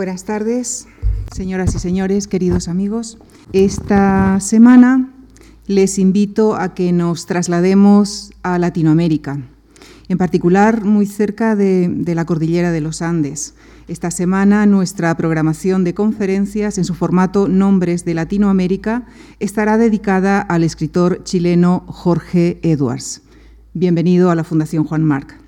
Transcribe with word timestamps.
Buenas 0.00 0.24
tardes, 0.24 0.88
señoras 1.30 1.74
y 1.74 1.78
señores, 1.78 2.26
queridos 2.26 2.68
amigos. 2.68 3.18
Esta 3.52 4.40
semana 4.40 5.10
les 5.66 5.98
invito 5.98 6.56
a 6.56 6.72
que 6.72 6.90
nos 6.90 7.26
traslademos 7.26 8.32
a 8.42 8.58
Latinoamérica, 8.58 9.38
en 10.08 10.16
particular 10.16 10.86
muy 10.86 11.04
cerca 11.04 11.54
de, 11.54 12.02
la 12.14 12.24
cordillera 12.24 12.72
de 12.72 12.80
los 12.80 13.02
Andes. 13.02 13.52
Esta 13.88 14.10
semana 14.10 14.64
nuestra 14.64 15.14
programación 15.18 15.84
de 15.84 15.92
conferencias 15.92 16.78
en 16.78 16.86
su 16.86 16.94
formato 16.94 17.46
Nombres 17.46 18.06
de 18.06 18.14
Latinoamérica 18.14 19.04
estará 19.38 19.76
dedicada 19.76 20.40
al 20.40 20.64
escritor 20.64 21.24
chileno 21.24 21.84
Jorge 21.88 22.58
Edwards. 22.62 23.20
Bienvenido 23.74 24.30
a 24.30 24.34
la 24.34 24.44
Fundación 24.44 24.84
Juan 24.84 25.04
Marc. 25.04 25.39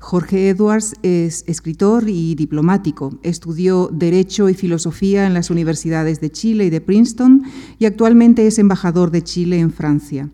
Jorge 0.00 0.48
Edwards 0.48 0.94
es 1.02 1.44
escritor 1.46 2.08
y 2.08 2.34
diplomático. 2.34 3.18
Estudió 3.22 3.90
Derecho 3.92 4.48
y 4.48 4.54
Filosofía 4.54 5.26
en 5.26 5.34
las 5.34 5.50
universidades 5.50 6.22
de 6.22 6.30
Chile 6.30 6.64
y 6.64 6.70
de 6.70 6.80
Princeton 6.80 7.42
y 7.78 7.84
actualmente 7.84 8.46
es 8.46 8.58
embajador 8.58 9.10
de 9.10 9.22
Chile 9.22 9.60
en 9.60 9.70
Francia. 9.70 10.30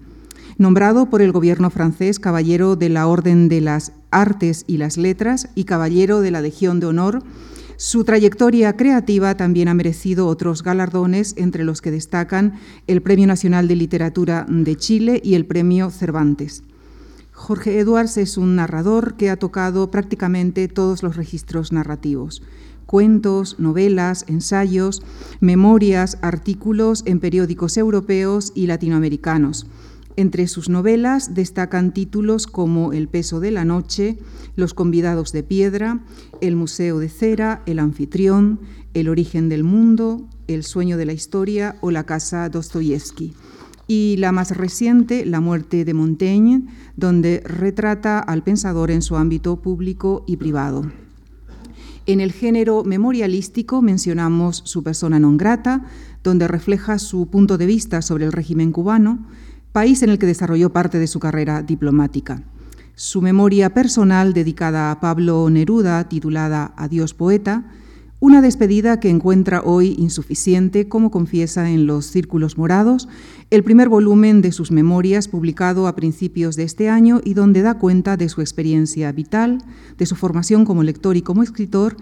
Nombrado 0.57 1.11
por 1.11 1.21
el 1.21 1.33
gobierno 1.33 1.69
francés 1.71 2.21
caballero 2.21 2.77
de 2.77 2.89
la 2.91 3.09
Orden 3.09 3.49
de 3.49 3.61
las 3.61 3.93
Artes 4.13 4.65
y 4.69 4.77
las 4.79 4.97
Letras 4.97 5.49
y 5.57 5.65
caballero 5.65 6.21
de 6.21 6.31
la 6.31 6.41
Legión 6.41 6.79
de 6.79 6.87
Honor, 6.87 7.25
su 7.77 8.05
trayectoria 8.05 8.75
creativa 8.77 9.37
también 9.37 9.67
ha 9.67 9.75
merecido 9.75 10.29
otros 10.29 10.63
galardones, 10.63 11.35
entre 11.37 11.65
los 11.65 11.83
que 11.83 11.91
destacan 11.91 12.55
el 12.87 13.03
Premio 13.03 13.27
Nacional 13.27 13.67
de 13.69 13.77
Literatura 13.77 14.47
de 14.49 14.77
Chile 14.77 15.21
y 15.23 15.35
el 15.35 15.45
Premio 15.45 15.91
Cervantes. 15.91 16.63
Jorge 17.37 17.79
Edwards 17.79 18.17
es 18.17 18.39
un 18.39 18.57
narrador 18.57 19.15
que 19.17 19.29
ha 19.29 19.37
tocado 19.37 19.91
prácticamente 19.91 20.69
todos 20.69 21.03
los 21.03 21.17
registros 21.17 21.71
narrativos. 21.71 22.43
Cuentos, 22.87 23.61
novelas, 23.61 24.25
ensayos, 24.27 25.03
memorias, 25.41 26.17
artículos 26.23 27.03
en 27.05 27.21
periódicos 27.21 27.77
europeos 27.77 28.53
y 28.55 28.67
latinoamericanos. 28.67 29.67
Entre 30.17 30.49
sus 30.49 30.71
novelas 30.71 31.35
destacan 31.35 31.93
títulos 31.93 32.47
como 32.47 32.95
El 32.95 33.07
peso 33.07 33.39
de 33.39 33.51
la 33.51 33.67
noche, 33.67 34.19
Los 34.57 34.73
convidados 34.73 35.31
de 35.33 35.43
piedra, 35.43 36.01
El 36.41 36.57
museo 36.57 36.99
de 36.99 37.11
cera, 37.11 37.63
El 37.67 37.81
anfitrión, 37.81 38.61
El 38.95 39.11
origen 39.11 39.51
del 39.51 39.63
mundo, 39.63 40.27
El 40.49 40.65
sueño 40.65 40.97
de 40.97 41.05
la 41.05 41.13
historia 41.13 41.77
o 41.83 41.91
La 41.91 42.05
casa 42.05 42.49
Dostoyevsky 42.49 43.35
y 43.87 44.17
la 44.19 44.33
más 44.33 44.57
reciente, 44.57 45.25
La 45.25 45.41
muerte 45.41 45.85
de 45.85 45.95
Montaigne, 45.95 46.67
donde 46.97 47.43
retrata 47.45 48.19
al 48.19 48.43
pensador 48.43 48.91
en 48.91 49.03
su 49.03 49.17
ámbito 49.17 49.57
público 49.63 50.25
y 50.27 50.37
privado. 50.37 50.91
En 52.07 52.21
el 52.21 52.33
género 52.33 52.85
memorialístico 52.85 53.83
mencionamos 53.83 54.63
su 54.65 54.83
persona 54.83 55.19
non 55.19 55.37
grata, 55.37 55.87
donde 56.23 56.47
refleja 56.47 56.99
su 56.99 57.27
punto 57.27 57.59
de 57.59 57.67
vista 57.67 58.03
sobre 58.03 58.27
el 58.27 58.33
régimen 58.33 58.71
cubano, 58.71 59.27
país 59.73 60.03
en 60.03 60.11
el 60.11 60.19
que 60.19 60.27
desarrolló 60.27 60.71
parte 60.71 60.99
de 60.99 61.07
su 61.07 61.19
carrera 61.19 61.63
diplomática. 61.63 62.43
Su 62.95 63.21
memoria 63.21 63.75
personal 63.75 64.33
dedicada 64.33 64.91
a 64.91 65.01
Pablo 65.01 65.51
Neruda, 65.51 66.09
titulada 66.09 66.73
Adiós 66.77 67.13
poeta, 67.13 67.75
una 68.19 68.41
despedida 68.41 68.99
que 68.99 69.11
encuentra 69.11 69.63
hoy 69.63 69.95
insuficiente, 69.99 70.89
como 70.89 71.11
confiesa 71.11 71.71
en 71.71 71.87
Los 71.87 72.07
Círculos 72.07 72.57
Morados, 72.57 73.09
el 73.51 73.63
primer 73.63 73.89
volumen 73.89 74.41
de 74.41 74.53
sus 74.53 74.71
memorias 74.71 75.29
publicado 75.29 75.87
a 75.87 75.95
principios 75.95 76.57
de 76.57 76.63
este 76.63 76.89
año 76.89 77.21
y 77.23 77.35
donde 77.35 77.63
da 77.63 77.79
cuenta 77.79 78.17
de 78.17 78.29
su 78.29 78.41
experiencia 78.41 79.13
vital, 79.13 79.59
de 79.99 80.07
su 80.07 80.17
formación 80.17 80.65
como 80.65 80.83
lector 80.83 81.17
y 81.17 81.23
como 81.23 81.43
escritor, 81.43 81.97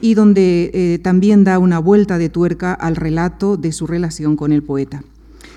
y 0.00 0.14
donde 0.14 0.70
eh, 0.72 0.98
también 1.02 1.42
da 1.42 1.58
una 1.58 1.78
vuelta 1.78 2.18
de 2.18 2.28
tuerca 2.28 2.72
al 2.72 2.96
relato 2.96 3.56
de 3.56 3.72
su 3.72 3.86
relación 3.86 4.36
con 4.36 4.52
el 4.52 4.62
poeta. 4.62 5.02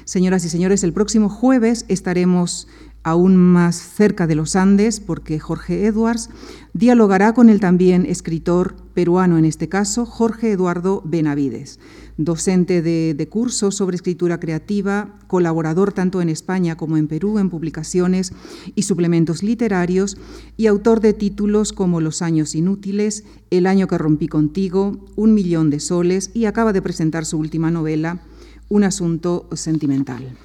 Señoras 0.05 0.43
y 0.43 0.49
señores, 0.49 0.83
el 0.83 0.91
próximo 0.91 1.29
jueves 1.29 1.85
estaremos 1.87 2.67
aún 3.03 3.37
más 3.37 3.75
cerca 3.75 4.27
de 4.27 4.35
los 4.35 4.55
Andes, 4.55 4.99
porque 4.99 5.39
Jorge 5.39 5.85
Edwards 5.85 6.29
dialogará 6.73 7.33
con 7.33 7.49
el 7.49 7.59
también 7.59 8.05
escritor 8.05 8.75
peruano, 8.93 9.37
en 9.37 9.45
este 9.45 9.69
caso, 9.69 10.05
Jorge 10.05 10.51
Eduardo 10.51 11.01
Benavides, 11.05 11.79
docente 12.17 12.81
de, 12.81 13.27
cursos 13.29 13.75
sobre 13.75 13.95
escritura 13.95 14.39
creativa, 14.39 15.17
colaborador 15.27 15.93
tanto 15.93 16.21
en 16.21 16.29
España 16.29 16.75
como 16.75 16.97
en 16.97 17.07
Perú 17.07 17.39
en 17.39 17.49
publicaciones 17.49 18.33
y 18.75 18.83
suplementos 18.83 19.43
literarios 19.43 20.17
y 20.57 20.67
autor 20.67 20.99
de 20.99 21.13
títulos 21.13 21.71
como 21.71 22.01
Los 22.01 22.21
años 22.21 22.55
inútiles, 22.55 23.23
El 23.49 23.67
año 23.67 23.87
que 23.87 23.97
rompí 23.97 24.27
contigo, 24.27 25.05
Un 25.15 25.33
millón 25.33 25.69
de 25.69 25.79
soles 25.79 26.31
y 26.33 26.45
acaba 26.45 26.73
de 26.73 26.81
presentar 26.81 27.25
su 27.25 27.37
última 27.37 27.71
novela, 27.71 28.21
Un 28.67 28.83
asunto 28.83 29.47
sentimental 29.53 30.35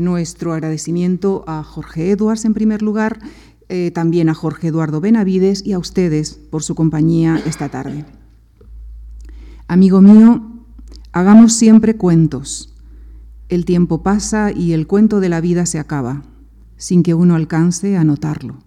nuestro 0.00 0.52
agradecimiento 0.52 1.44
a 1.46 1.62
Jorge 1.62 2.10
Edwards 2.10 2.44
en 2.44 2.54
primer 2.54 2.82
lugar, 2.82 3.20
eh, 3.68 3.92
también 3.92 4.28
a 4.28 4.34
Jorge 4.34 4.68
Eduardo 4.68 5.00
Benavides 5.00 5.64
y 5.64 5.72
a 5.72 5.78
ustedes 5.78 6.32
por 6.34 6.62
su 6.62 6.74
compañía 6.74 7.40
esta 7.46 7.68
tarde. 7.68 8.04
Amigo 9.68 10.00
mío, 10.00 10.42
hagamos 11.12 11.52
siempre 11.52 11.96
cuentos. 11.96 12.74
El 13.48 13.64
tiempo 13.64 14.02
pasa 14.02 14.50
y 14.50 14.72
el 14.72 14.86
cuento 14.86 15.20
de 15.20 15.28
la 15.28 15.40
vida 15.40 15.66
se 15.66 15.78
acaba, 15.78 16.24
sin 16.76 17.02
que 17.02 17.14
uno 17.14 17.36
alcance 17.36 17.96
a 17.96 18.02
notarlo. 18.02 18.58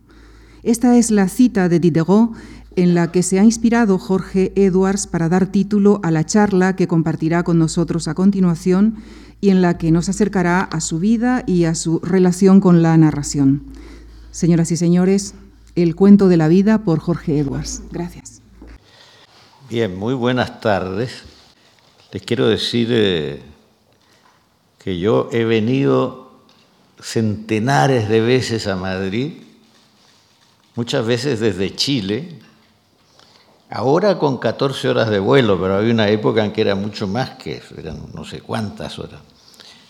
Esta 0.61 0.97
es 0.97 1.11
la 1.11 1.27
cita 1.27 1.67
de 1.67 1.79
Diderot 1.79 2.31
en 2.75 2.95
la 2.95 3.11
que 3.11 3.23
se 3.23 3.39
ha 3.39 3.43
inspirado 3.43 3.97
Jorge 3.99 4.53
Edwards 4.55 5.07
para 5.07 5.29
dar 5.29 5.51
título 5.51 5.99
a 6.03 6.11
la 6.11 6.25
charla 6.25 6.75
que 6.75 6.87
compartirá 6.87 7.43
con 7.43 7.59
nosotros 7.59 8.07
a 8.07 8.13
continuación 8.13 8.95
y 9.43 9.49
en 9.49 9.61
la 9.61 9.77
que 9.77 9.91
nos 9.91 10.07
acercará 10.07 10.61
a 10.61 10.79
su 10.79 10.99
vida 10.99 11.43
y 11.45 11.65
a 11.65 11.75
su 11.75 11.99
relación 11.99 12.61
con 12.61 12.81
la 12.81 12.95
narración. 12.95 13.65
Señoras 14.31 14.71
y 14.71 14.77
señores, 14.77 15.35
El 15.75 15.97
cuento 15.97 16.29
de 16.29 16.37
la 16.37 16.47
vida 16.47 16.85
por 16.85 16.99
Jorge 16.99 17.39
Edwards. 17.39 17.83
Gracias. 17.91 18.41
Bien, 19.69 19.93
muy 19.99 20.13
buenas 20.13 20.61
tardes. 20.61 21.23
Les 22.13 22.21
quiero 22.21 22.47
decir 22.47 22.87
eh, 22.91 23.41
que 24.81 24.97
yo 24.97 25.27
he 25.33 25.43
venido 25.43 26.31
centenares 27.01 28.07
de 28.07 28.21
veces 28.21 28.65
a 28.67 28.77
Madrid, 28.77 29.41
muchas 30.75 31.05
veces 31.05 31.41
desde 31.41 31.75
Chile, 31.75 32.39
ahora 33.69 34.17
con 34.19 34.37
14 34.37 34.87
horas 34.87 35.09
de 35.09 35.19
vuelo, 35.19 35.59
pero 35.59 35.75
había 35.75 35.91
una 35.91 36.07
época 36.07 36.45
en 36.45 36.53
que 36.53 36.61
era 36.61 36.75
mucho 36.75 37.07
más 37.09 37.31
que 37.31 37.57
eso, 37.57 37.75
eran 37.77 38.05
no 38.13 38.23
sé 38.23 38.39
cuántas 38.39 38.99
horas 38.99 39.32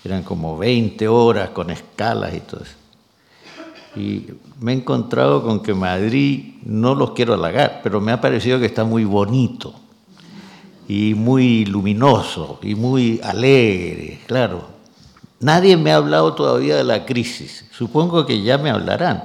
eran 0.03 0.23
como 0.23 0.57
20 0.57 1.07
horas 1.07 1.49
con 1.49 1.69
escalas 1.69 2.33
y 2.33 2.39
todo 2.41 2.61
eso. 2.61 2.75
Y 3.95 4.25
me 4.59 4.73
he 4.73 4.75
encontrado 4.75 5.43
con 5.43 5.61
que 5.61 5.73
Madrid, 5.73 6.55
no 6.63 6.95
los 6.95 7.11
quiero 7.11 7.33
halagar, 7.33 7.81
pero 7.83 8.01
me 8.01 8.11
ha 8.11 8.19
parecido 8.19 8.59
que 8.59 8.65
está 8.65 8.83
muy 8.83 9.05
bonito 9.05 9.73
y 10.87 11.13
muy 11.13 11.65
luminoso 11.65 12.59
y 12.61 12.75
muy 12.75 13.19
alegre, 13.23 14.19
claro. 14.25 14.67
Nadie 15.39 15.77
me 15.77 15.91
ha 15.91 15.97
hablado 15.97 16.33
todavía 16.33 16.75
de 16.75 16.83
la 16.83 17.05
crisis, 17.05 17.65
supongo 17.71 18.25
que 18.25 18.41
ya 18.41 18.57
me 18.57 18.69
hablarán, 18.69 19.23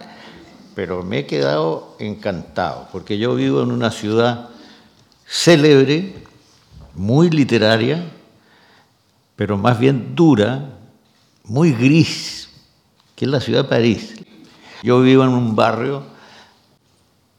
pero 0.74 1.02
me 1.02 1.20
he 1.20 1.26
quedado 1.26 1.94
encantado, 1.98 2.88
porque 2.92 3.18
yo 3.18 3.34
vivo 3.34 3.62
en 3.62 3.72
una 3.72 3.90
ciudad 3.90 4.48
célebre, 5.26 6.14
muy 6.94 7.30
literaria, 7.30 8.04
pero 9.38 9.56
más 9.56 9.78
bien 9.78 10.16
dura, 10.16 10.80
muy 11.44 11.72
gris, 11.72 12.48
que 13.14 13.24
es 13.24 13.30
la 13.30 13.40
ciudad 13.40 13.62
de 13.62 13.68
París. 13.68 14.16
Yo 14.82 15.00
vivo 15.00 15.22
en 15.22 15.28
un 15.28 15.54
barrio 15.54 16.02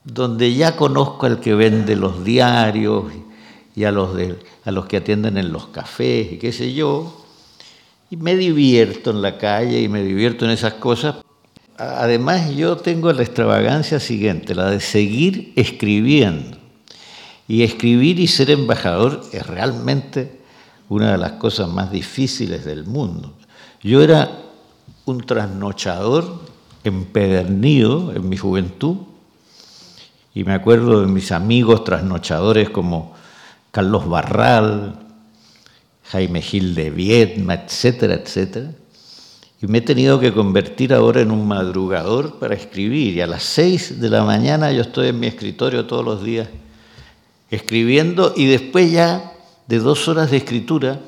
donde 0.05 0.53
ya 0.53 0.77
conozco 0.77 1.25
al 1.25 1.41
que 1.41 1.53
vende 1.53 1.97
los 1.97 2.23
diarios 2.23 3.03
y 3.75 3.83
a 3.83 3.91
los, 3.91 4.17
a 4.63 4.71
los 4.71 4.85
que 4.85 4.95
atienden 4.95 5.37
en 5.37 5.51
los 5.51 5.67
cafés 5.67 6.31
y 6.31 6.37
qué 6.37 6.53
sé 6.53 6.73
yo, 6.73 7.25
y 8.09 8.15
me 8.15 8.37
divierto 8.37 9.11
en 9.11 9.21
la 9.21 9.37
calle 9.37 9.81
y 9.81 9.89
me 9.89 10.01
divierto 10.01 10.45
en 10.45 10.51
esas 10.51 10.75
cosas. 10.75 11.17
Además 11.77 12.55
yo 12.55 12.77
tengo 12.77 13.11
la 13.11 13.23
extravagancia 13.23 13.99
siguiente, 13.99 14.55
la 14.55 14.69
de 14.69 14.79
seguir 14.79 15.51
escribiendo. 15.57 16.57
Y 17.45 17.63
escribir 17.63 18.21
y 18.21 18.27
ser 18.27 18.51
embajador 18.51 19.21
es 19.33 19.45
realmente 19.45 20.38
una 20.89 21.11
de 21.11 21.17
las 21.17 21.33
cosas 21.33 21.69
más 21.69 21.91
difíciles 21.91 22.65
del 22.65 22.83
mundo. 22.83 23.33
Yo 23.81 24.01
era 24.01 24.29
un 25.05 25.21
trasnochador 25.21 26.41
empedernido 26.83 28.13
en 28.13 28.27
mi 28.27 28.37
juventud 28.37 28.97
y 30.33 30.43
me 30.43 30.53
acuerdo 30.53 31.01
de 31.01 31.07
mis 31.07 31.31
amigos 31.31 31.83
trasnochadores 31.83 32.69
como 32.69 33.13
Carlos 33.71 34.07
Barral, 34.09 34.99
Jaime 36.05 36.41
Gil 36.41 36.75
de 36.75 36.89
Viedma, 36.89 37.53
etcétera, 37.53 38.15
etcétera. 38.15 38.71
Y 39.61 39.67
me 39.67 39.79
he 39.79 39.81
tenido 39.81 40.19
que 40.19 40.33
convertir 40.33 40.93
ahora 40.93 41.21
en 41.21 41.31
un 41.31 41.47
madrugador 41.47 42.39
para 42.39 42.55
escribir. 42.55 43.15
Y 43.15 43.21
a 43.21 43.27
las 43.27 43.43
seis 43.43 43.99
de 43.99 44.09
la 44.09 44.23
mañana 44.23 44.71
yo 44.71 44.81
estoy 44.81 45.09
en 45.09 45.19
mi 45.19 45.27
escritorio 45.27 45.85
todos 45.85 46.05
los 46.05 46.23
días 46.23 46.47
escribiendo 47.51 48.33
y 48.35 48.45
después 48.45 48.91
ya 48.91 49.33
de 49.69 49.77
dos 49.77 50.07
horas 50.07 50.31
de 50.31 50.37
escritura 50.37 50.99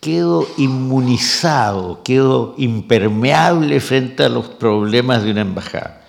quedo 0.00 0.46
inmunizado, 0.58 2.02
quedo 2.02 2.54
impermeable 2.58 3.80
frente 3.80 4.22
a 4.22 4.28
los 4.28 4.48
problemas 4.48 5.24
de 5.24 5.30
una 5.30 5.40
embajada, 5.40 6.04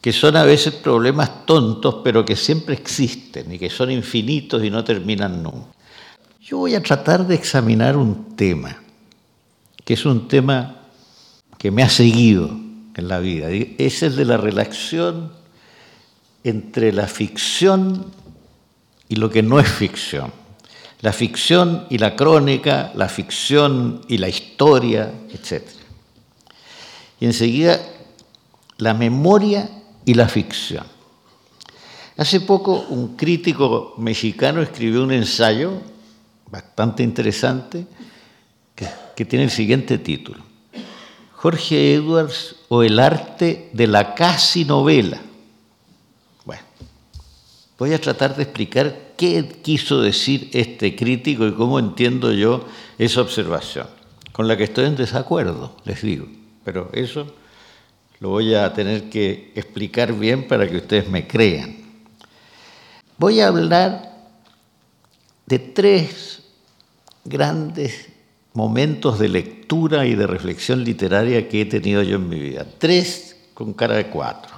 que 0.00 0.12
son 0.12 0.34
a 0.36 0.42
veces 0.42 0.74
problemas 0.74 1.46
tontos, 1.46 1.98
pero 2.02 2.24
que 2.24 2.34
siempre 2.34 2.74
existen 2.74 3.52
y 3.52 3.60
que 3.60 3.70
son 3.70 3.92
infinitos 3.92 4.64
y 4.64 4.70
no 4.70 4.82
terminan 4.82 5.40
nunca. 5.40 5.68
Yo 6.40 6.58
voy 6.58 6.74
a 6.74 6.82
tratar 6.82 7.28
de 7.28 7.36
examinar 7.36 7.96
un 7.96 8.34
tema, 8.34 8.82
que 9.84 9.94
es 9.94 10.04
un 10.04 10.26
tema 10.26 10.80
que 11.58 11.70
me 11.70 11.84
ha 11.84 11.88
seguido 11.88 12.50
en 12.96 13.06
la 13.06 13.20
vida, 13.20 13.50
es 13.50 14.02
el 14.02 14.16
de 14.16 14.24
la 14.24 14.36
relación 14.36 15.30
entre 16.42 16.92
la 16.92 17.06
ficción 17.06 18.23
y 19.08 19.16
lo 19.16 19.30
que 19.30 19.42
no 19.42 19.58
es 19.60 19.68
ficción. 19.68 20.32
La 21.00 21.12
ficción 21.12 21.86
y 21.90 21.98
la 21.98 22.16
crónica, 22.16 22.90
la 22.94 23.08
ficción 23.08 24.00
y 24.08 24.18
la 24.18 24.28
historia, 24.28 25.12
etc. 25.30 25.62
Y 27.20 27.26
enseguida, 27.26 27.80
la 28.78 28.94
memoria 28.94 29.68
y 30.04 30.14
la 30.14 30.28
ficción. 30.28 30.86
Hace 32.16 32.40
poco 32.40 32.86
un 32.88 33.16
crítico 33.16 33.94
mexicano 33.98 34.62
escribió 34.62 35.02
un 35.02 35.12
ensayo 35.12 35.72
bastante 36.50 37.02
interesante 37.02 37.86
que, 38.74 38.88
que 39.16 39.24
tiene 39.24 39.44
el 39.44 39.50
siguiente 39.50 39.98
título. 39.98 40.42
Jorge 41.32 41.94
Edwards 41.94 42.56
o 42.68 42.82
el 42.82 42.98
arte 42.98 43.68
de 43.72 43.86
la 43.86 44.14
casi 44.14 44.64
novela. 44.64 45.20
Voy 47.84 47.92
a 47.92 48.00
tratar 48.00 48.34
de 48.34 48.44
explicar 48.44 49.12
qué 49.14 49.46
quiso 49.60 50.00
decir 50.00 50.48
este 50.54 50.96
crítico 50.96 51.46
y 51.46 51.52
cómo 51.52 51.78
entiendo 51.78 52.32
yo 52.32 52.64
esa 52.96 53.20
observación, 53.20 53.86
con 54.32 54.48
la 54.48 54.56
que 54.56 54.64
estoy 54.64 54.86
en 54.86 54.96
desacuerdo, 54.96 55.76
les 55.84 56.00
digo, 56.00 56.26
pero 56.64 56.88
eso 56.94 57.26
lo 58.20 58.30
voy 58.30 58.54
a 58.54 58.72
tener 58.72 59.10
que 59.10 59.52
explicar 59.54 60.14
bien 60.14 60.48
para 60.48 60.66
que 60.66 60.78
ustedes 60.78 61.10
me 61.10 61.26
crean. 61.26 61.76
Voy 63.18 63.40
a 63.40 63.48
hablar 63.48 64.14
de 65.44 65.58
tres 65.58 66.42
grandes 67.22 68.08
momentos 68.54 69.18
de 69.18 69.28
lectura 69.28 70.06
y 70.06 70.14
de 70.14 70.26
reflexión 70.26 70.82
literaria 70.84 71.50
que 71.50 71.60
he 71.60 71.66
tenido 71.66 72.02
yo 72.02 72.16
en 72.16 72.30
mi 72.30 72.40
vida. 72.40 72.66
Tres 72.78 73.36
con 73.52 73.74
cara 73.74 73.96
de 73.96 74.06
cuatro. 74.06 74.54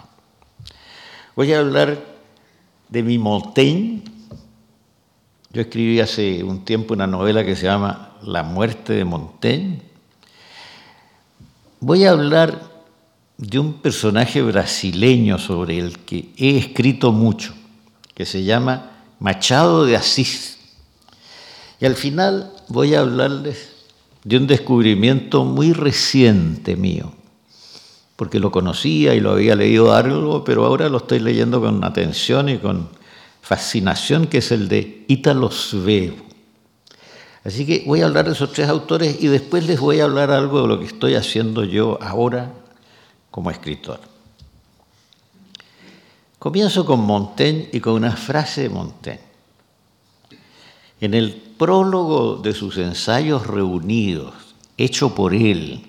Voy 1.35 1.53
a 1.53 1.59
hablar 1.59 2.16
de 2.89 3.03
mi 3.03 3.19
Montaigne. 3.19 4.03
Yo 5.53 5.63
escribí 5.63 6.01
hace 6.01 6.45
un 6.45 6.65
tiempo 6.65 6.95
una 6.95 7.07
novela 7.07 7.45
que 7.45 7.57
se 7.57 7.65
llama 7.65 8.17
La 8.23 8.43
muerte 8.43 8.93
de 8.93 9.05
Montaigne. 9.05 9.81
Voy 11.81 12.05
a 12.05 12.11
hablar 12.11 12.61
de 13.39 13.59
un 13.59 13.75
personaje 13.75 14.43
brasileño 14.43 15.39
sobre 15.39 15.79
el 15.79 15.99
que 16.01 16.31
he 16.37 16.57
escrito 16.57 17.13
mucho, 17.13 17.55
que 18.15 18.25
se 18.25 18.45
llama 18.45 18.93
Machado 19.19 19.85
de 19.85 19.97
Asís. 19.97 20.59
Y 21.81 21.87
al 21.87 21.95
final 21.95 22.53
voy 22.69 22.95
a 22.95 23.01
hablarles 23.01 23.73
de 24.25 24.39
un 24.39 24.47
descubrimiento 24.47 25.45
muy 25.45 25.73
reciente 25.73 26.77
mío, 26.77 27.13
porque 28.17 28.41
lo 28.41 28.51
conocía 28.51 29.15
y 29.15 29.21
lo 29.21 29.33
había 29.33 29.55
leído 29.55 29.95
algo, 29.95 30.43
pero 30.43 30.65
ahora 30.65 30.89
lo 30.89 30.99
estoy 30.99 31.21
leyendo 31.21 31.61
con 31.61 31.85
atención 31.85 32.49
y 32.49 32.59
con 32.59 32.89
fascinación, 33.43 34.27
que 34.27 34.39
es 34.39 34.51
el 34.51 34.69
de 34.69 35.05
Ítalo 35.07 35.51
Svevo. 35.51 36.17
Así 37.45 37.65
que 37.65 37.85
voy 37.87 38.01
a 38.01 38.07
hablar 38.07 38.25
de 38.25 38.33
esos 38.33 38.53
tres 38.53 38.69
autores 38.69 39.23
y 39.23 39.29
después 39.29 39.67
les 39.67 39.79
voy 39.79 40.01
a 40.01 40.05
hablar 40.05 40.33
algo 40.33 40.63
de 40.63 40.69
lo 40.69 40.81
que 40.81 40.87
estoy 40.87 41.15
haciendo 41.15 41.63
yo 41.63 41.99
ahora 42.03 42.53
como 43.31 43.51
escritor. 43.51 44.01
Comienzo 46.39 46.85
con 46.85 47.01
Montaigne 47.01 47.69
y 47.73 47.81
con 47.81 47.95
una 47.95 48.17
frase 48.17 48.63
de 48.63 48.69
Montaigne. 48.71 49.21
En 51.01 51.15
el 51.15 51.35
prólogo 51.35 52.37
de 52.37 52.53
sus 52.53 52.79
ensayos 52.79 53.47
reunidos, 53.47 54.35
hecho 54.77 55.15
por 55.15 55.35
él 55.35 55.83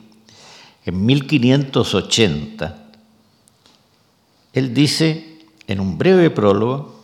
en 0.88 1.06
1580, 1.06 2.78
él 4.54 4.74
dice 4.74 5.40
en 5.68 5.80
un 5.82 5.98
breve 5.98 6.30
prólogo, 6.30 7.04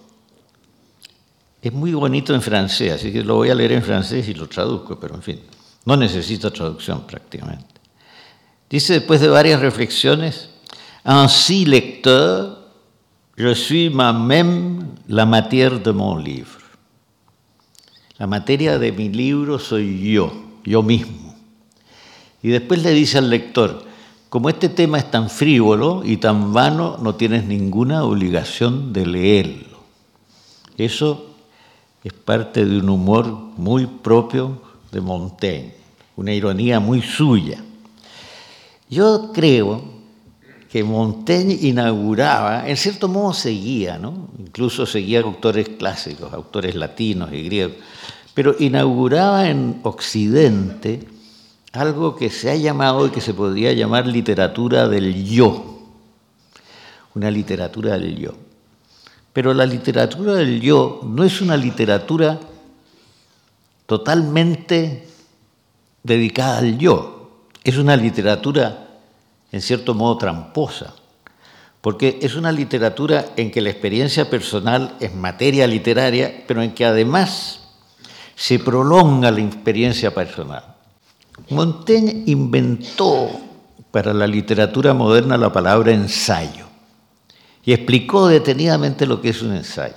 es 1.62 1.74
muy 1.74 1.94
bonito 1.94 2.34
en 2.34 2.42
francés, 2.42 2.94
así 2.94 3.12
que 3.12 3.24
lo 3.24 3.36
voy 3.36 3.50
a 3.50 3.56
leer 3.56 3.74
en 3.74 3.84
francés 3.84 4.28
y 4.30 4.34
lo 4.34 4.48
traduzco, 4.48 4.98
pero 5.00 5.16
en 5.16 5.22
fin, 5.22 5.40
no 5.86 5.98
necesito 5.98 6.52
traducción 6.52 7.06
prácticamente. 7.06 7.66
Dice 8.70 8.94
después 8.94 9.20
de 9.20 9.28
varias 9.28 9.60
reflexiones, 9.60 10.50
Ainsi 11.06 11.66
lecteur, 11.66 12.60
je 13.36 13.54
suis 13.54 13.90
moi-même 13.90 14.96
la 15.10 15.26
matière 15.26 15.82
de 15.82 15.92
mon 15.92 16.16
livre. 16.16 16.62
La 18.18 18.28
materia 18.28 18.80
de 18.80 18.92
mi 18.94 19.10
libro 19.10 19.60
soy 19.60 20.14
yo, 20.14 20.32
yo 20.64 20.82
mismo. 20.82 21.23
Y 22.44 22.50
después 22.50 22.84
le 22.84 22.92
dice 22.92 23.18
al 23.18 23.30
lector, 23.30 23.86
como 24.30 24.50
este 24.50 24.68
tema 24.68 24.98
es 24.98 25.10
tan 25.10 25.30
frívolo 25.30 26.02
y 26.04 26.18
tan 26.18 26.54
vano, 26.54 26.98
no 27.02 27.16
tienes 27.16 27.46
ninguna 27.46 28.04
obligación 28.04 28.92
de 28.92 29.06
leerlo. 29.06 29.80
Eso 30.78 31.28
es 32.04 32.12
parte 32.12 32.66
de 32.66 32.80
un 32.80 32.90
humor 32.90 33.26
muy 33.28 33.86
propio 33.86 34.62
de 34.92 35.00
Montaigne, 35.00 35.74
una 36.18 36.34
ironía 36.34 36.80
muy 36.82 37.02
suya. 37.02 37.64
Yo 38.90 39.32
creo 39.34 39.82
que 40.70 40.84
Montaigne 40.84 41.58
inauguraba, 41.62 42.68
en 42.68 42.76
cierto 42.76 43.08
modo 43.08 43.34
seguía, 43.34 43.98
¿no? 43.98 44.28
incluso 44.38 44.86
seguía 44.86 45.22
autores 45.22 45.70
clásicos, 45.70 46.34
autores 46.34 46.76
latinos 46.76 47.32
y 47.32 47.44
griegos, 47.44 47.78
pero 48.34 48.56
inauguraba 48.60 49.50
en 49.50 49.80
Occidente 49.84 51.13
algo 51.74 52.16
que 52.16 52.30
se 52.30 52.52
ha 52.52 52.56
llamado 52.56 53.08
y 53.08 53.10
que 53.10 53.20
se 53.20 53.34
podría 53.34 53.74
llamar 53.74 54.06
literatura 54.06 54.88
del 54.88 55.26
yo, 55.26 55.80
una 57.16 57.32
literatura 57.32 57.98
del 57.98 58.16
yo. 58.16 58.34
Pero 59.34 59.54
la 59.56 59.66
literatura 59.66 60.36
del 60.36 60.62
yo 60.62 61.02
no 61.04 61.24
es 61.24 61.42
una 61.42 61.58
literatura 61.58 62.40
totalmente 63.88 65.08
dedicada 66.04 66.60
al 66.60 66.78
yo, 66.78 67.48
es 67.64 67.78
una 67.78 67.96
literatura 67.96 68.88
en 69.52 69.62
cierto 69.62 69.96
modo 69.96 70.18
tramposa, 70.18 70.94
porque 71.82 72.20
es 72.22 72.36
una 72.36 72.52
literatura 72.52 73.26
en 73.36 73.50
que 73.50 73.62
la 73.62 73.72
experiencia 73.72 74.30
personal 74.30 74.96
es 75.00 75.14
materia 75.16 75.66
literaria, 75.66 76.44
pero 76.48 76.62
en 76.62 76.74
que 76.76 76.86
además 76.86 77.62
se 78.36 78.60
prolonga 78.60 79.32
la 79.32 79.42
experiencia 79.42 80.14
personal. 80.14 80.73
Montaigne 81.50 82.24
inventó 82.28 83.30
para 83.92 84.14
la 84.14 84.28
literatura 84.28 84.94
moderna 84.94 85.38
la 85.38 85.52
palabra 85.52 85.92
ensayo 85.92 86.66
y 87.64 87.74
explicó 87.74 88.28
detenidamente 88.28 89.06
lo 89.06 89.22
que 89.22 89.30
es 89.30 89.42
un 89.42 89.56
ensayo. 89.56 89.96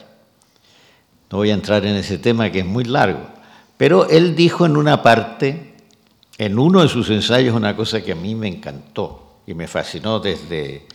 No 1.31 1.39
voy 1.39 1.51
a 1.51 1.55
entrar 1.55 1.85
en 1.85 1.97
ese 1.97 2.19
tema 2.19 2.51
que 2.51 2.61
es 2.61 2.67
muy 2.67 2.85
largo, 2.85 3.27
pero 3.77 4.09
él 4.09 4.37
dijo 4.37 4.65
en 4.65 4.77
una 4.77 5.03
parte, 5.03 5.75
en 6.39 6.59
uno 6.59 6.83
de 6.83 6.89
sus 6.89 7.11
ensayos, 7.11 7.55
una 7.55 7.75
cosa 7.75 8.03
que 8.03 8.13
a 8.13 8.17
mí 8.17 8.35
me 8.35 8.49
encantó 8.49 9.41
y 9.47 9.55
me 9.55 9.67
fascinó 9.67 10.21
desde, 10.21 10.87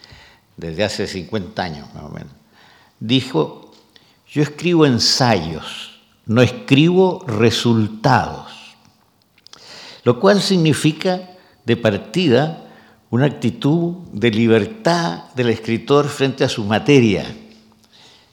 desde 0.58 0.84
hace 0.84 1.08
50 1.08 1.62
años 1.62 1.94
más 1.94 2.04
o 2.04 2.10
menos. 2.10 2.32
Dijo, 3.00 3.72
yo 4.30 4.42
escribo 4.42 4.86
ensayos, 4.86 6.00
no 6.26 6.42
escribo 6.42 7.26
resultados 7.28 8.51
lo 10.04 10.20
cual 10.20 10.42
significa 10.42 11.30
de 11.66 11.78
partida 11.78 12.66
una 13.10 13.26
actitud 13.26 13.96
de 14.14 14.32
libertad 14.32 15.26
del 15.36 15.50
escritor 15.50 16.08
frente 16.08 16.44
a 16.44 16.50
su 16.50 16.64
materia, 16.64 17.26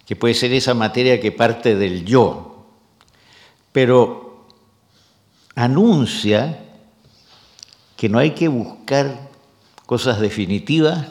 que 0.06 0.16
puede 0.16 0.34
ser 0.34 0.52
esa 0.52 0.72
materia 0.72 1.20
que 1.20 1.32
parte 1.32 1.74
del 1.74 2.04
yo, 2.04 2.66
pero 3.72 4.46
anuncia 5.54 6.60
que 7.96 8.08
no 8.08 8.18
hay 8.18 8.30
que 8.30 8.46
buscar 8.46 9.28
cosas 9.84 10.20
definitivas, 10.20 11.08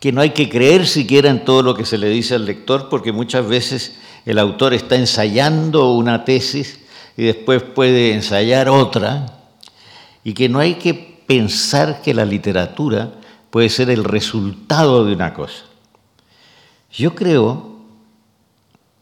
que 0.00 0.10
no 0.10 0.20
hay 0.20 0.30
que 0.30 0.48
creer 0.48 0.88
siquiera 0.88 1.30
en 1.30 1.44
todo 1.44 1.62
lo 1.62 1.74
que 1.74 1.86
se 1.86 1.96
le 1.96 2.08
dice 2.08 2.34
al 2.34 2.44
lector, 2.44 2.88
porque 2.88 3.12
muchas 3.12 3.46
veces 3.46 3.94
el 4.26 4.40
autor 4.40 4.74
está 4.74 4.96
ensayando 4.96 5.92
una 5.92 6.24
tesis 6.24 6.80
y 7.16 7.22
después 7.22 7.62
puede 7.62 8.12
ensayar 8.12 8.68
otra, 8.68 9.41
y 10.24 10.34
que 10.34 10.48
no 10.48 10.58
hay 10.58 10.74
que 10.74 10.94
pensar 11.26 12.02
que 12.02 12.14
la 12.14 12.24
literatura 12.24 13.12
puede 13.50 13.68
ser 13.68 13.90
el 13.90 14.04
resultado 14.04 15.04
de 15.04 15.14
una 15.14 15.34
cosa. 15.34 15.64
Yo 16.90 17.14
creo 17.14 17.76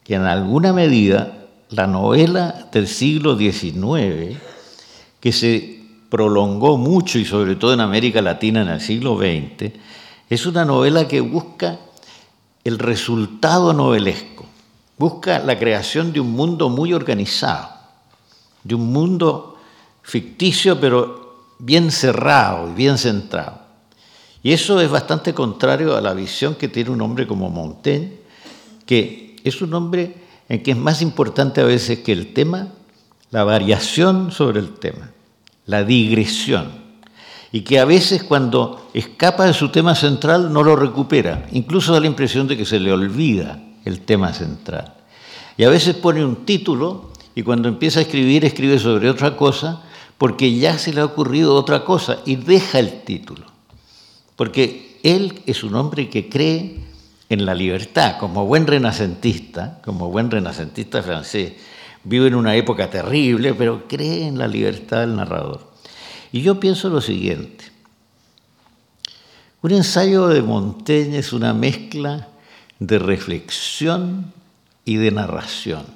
que 0.04 0.14
en 0.14 0.22
alguna 0.22 0.72
medida 0.72 1.46
la 1.70 1.86
novela 1.86 2.68
del 2.72 2.86
siglo 2.86 3.36
XIX, 3.36 4.36
que 5.20 5.32
se 5.32 5.80
prolongó 6.08 6.76
mucho 6.76 7.18
y 7.18 7.24
sobre 7.24 7.54
todo 7.54 7.72
en 7.74 7.80
América 7.80 8.20
Latina 8.20 8.62
en 8.62 8.68
el 8.68 8.80
siglo 8.80 9.16
XX, 9.16 9.72
es 10.28 10.46
una 10.46 10.64
novela 10.64 11.06
que 11.06 11.20
busca 11.20 11.78
el 12.64 12.78
resultado 12.78 13.72
novelesco, 13.72 14.44
busca 14.98 15.38
la 15.38 15.58
creación 15.58 16.12
de 16.12 16.20
un 16.20 16.32
mundo 16.32 16.68
muy 16.68 16.92
organizado, 16.92 17.68
de 18.64 18.74
un 18.74 18.92
mundo 18.92 19.49
ficticio 20.02 20.80
pero 20.80 21.20
bien 21.58 21.90
cerrado 21.90 22.70
y 22.70 22.74
bien 22.74 22.98
centrado. 22.98 23.60
Y 24.42 24.52
eso 24.52 24.80
es 24.80 24.90
bastante 24.90 25.34
contrario 25.34 25.96
a 25.96 26.00
la 26.00 26.14
visión 26.14 26.54
que 26.54 26.68
tiene 26.68 26.90
un 26.90 27.02
hombre 27.02 27.26
como 27.26 27.50
Montaigne, 27.50 28.20
que 28.86 29.36
es 29.44 29.60
un 29.60 29.74
hombre 29.74 30.14
en 30.48 30.62
que 30.62 30.72
es 30.72 30.76
más 30.76 31.02
importante 31.02 31.60
a 31.60 31.64
veces 31.64 32.00
que 32.00 32.12
el 32.12 32.32
tema, 32.32 32.68
la 33.30 33.44
variación 33.44 34.32
sobre 34.32 34.60
el 34.60 34.74
tema, 34.74 35.10
la 35.66 35.84
digresión, 35.84 36.72
y 37.52 37.60
que 37.62 37.78
a 37.78 37.84
veces 37.84 38.22
cuando 38.22 38.90
escapa 38.94 39.44
de 39.44 39.52
su 39.52 39.68
tema 39.68 39.94
central 39.94 40.52
no 40.52 40.62
lo 40.62 40.74
recupera, 40.74 41.46
incluso 41.52 41.92
da 41.92 42.00
la 42.00 42.06
impresión 42.06 42.48
de 42.48 42.56
que 42.56 42.64
se 42.64 42.80
le 42.80 42.92
olvida 42.92 43.62
el 43.84 44.00
tema 44.00 44.32
central. 44.32 44.94
Y 45.56 45.64
a 45.64 45.68
veces 45.68 45.96
pone 45.96 46.24
un 46.24 46.46
título 46.46 47.10
y 47.34 47.42
cuando 47.42 47.68
empieza 47.68 47.98
a 47.98 48.02
escribir 48.02 48.44
escribe 48.44 48.78
sobre 48.78 49.10
otra 49.10 49.36
cosa 49.36 49.82
porque 50.20 50.54
ya 50.54 50.76
se 50.76 50.92
le 50.92 51.00
ha 51.00 51.06
ocurrido 51.06 51.54
otra 51.54 51.82
cosa 51.82 52.18
y 52.26 52.36
deja 52.36 52.78
el 52.78 53.04
título. 53.04 53.46
Porque 54.36 55.00
él 55.02 55.40
es 55.46 55.64
un 55.64 55.74
hombre 55.74 56.10
que 56.10 56.28
cree 56.28 56.76
en 57.30 57.46
la 57.46 57.54
libertad, 57.54 58.18
como 58.18 58.44
buen 58.44 58.66
renacentista, 58.66 59.80
como 59.82 60.10
buen 60.10 60.30
renacentista 60.30 61.02
francés, 61.02 61.54
vive 62.04 62.26
en 62.26 62.34
una 62.34 62.54
época 62.54 62.90
terrible, 62.90 63.54
pero 63.54 63.88
cree 63.88 64.26
en 64.26 64.36
la 64.36 64.46
libertad 64.46 65.00
del 65.00 65.16
narrador. 65.16 65.70
Y 66.32 66.42
yo 66.42 66.60
pienso 66.60 66.90
lo 66.90 67.00
siguiente, 67.00 67.64
un 69.62 69.70
ensayo 69.70 70.28
de 70.28 70.42
Montaigne 70.42 71.16
es 71.16 71.32
una 71.32 71.54
mezcla 71.54 72.28
de 72.78 72.98
reflexión 72.98 74.34
y 74.84 74.96
de 74.96 75.12
narración, 75.12 75.86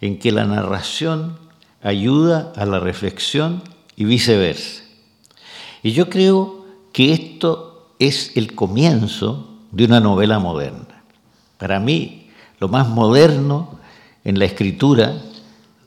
en 0.00 0.18
que 0.18 0.32
la 0.32 0.46
narración 0.46 1.49
ayuda 1.82 2.52
a 2.56 2.64
la 2.66 2.80
reflexión 2.80 3.62
y 3.96 4.04
viceversa. 4.04 4.82
Y 5.82 5.92
yo 5.92 6.08
creo 6.10 6.66
que 6.92 7.12
esto 7.12 7.94
es 7.98 8.36
el 8.36 8.54
comienzo 8.54 9.48
de 9.70 9.84
una 9.84 10.00
novela 10.00 10.38
moderna. 10.38 11.02
Para 11.58 11.80
mí, 11.80 12.30
lo 12.58 12.68
más 12.68 12.88
moderno 12.88 13.78
en 14.24 14.38
la 14.38 14.44
escritura 14.44 15.14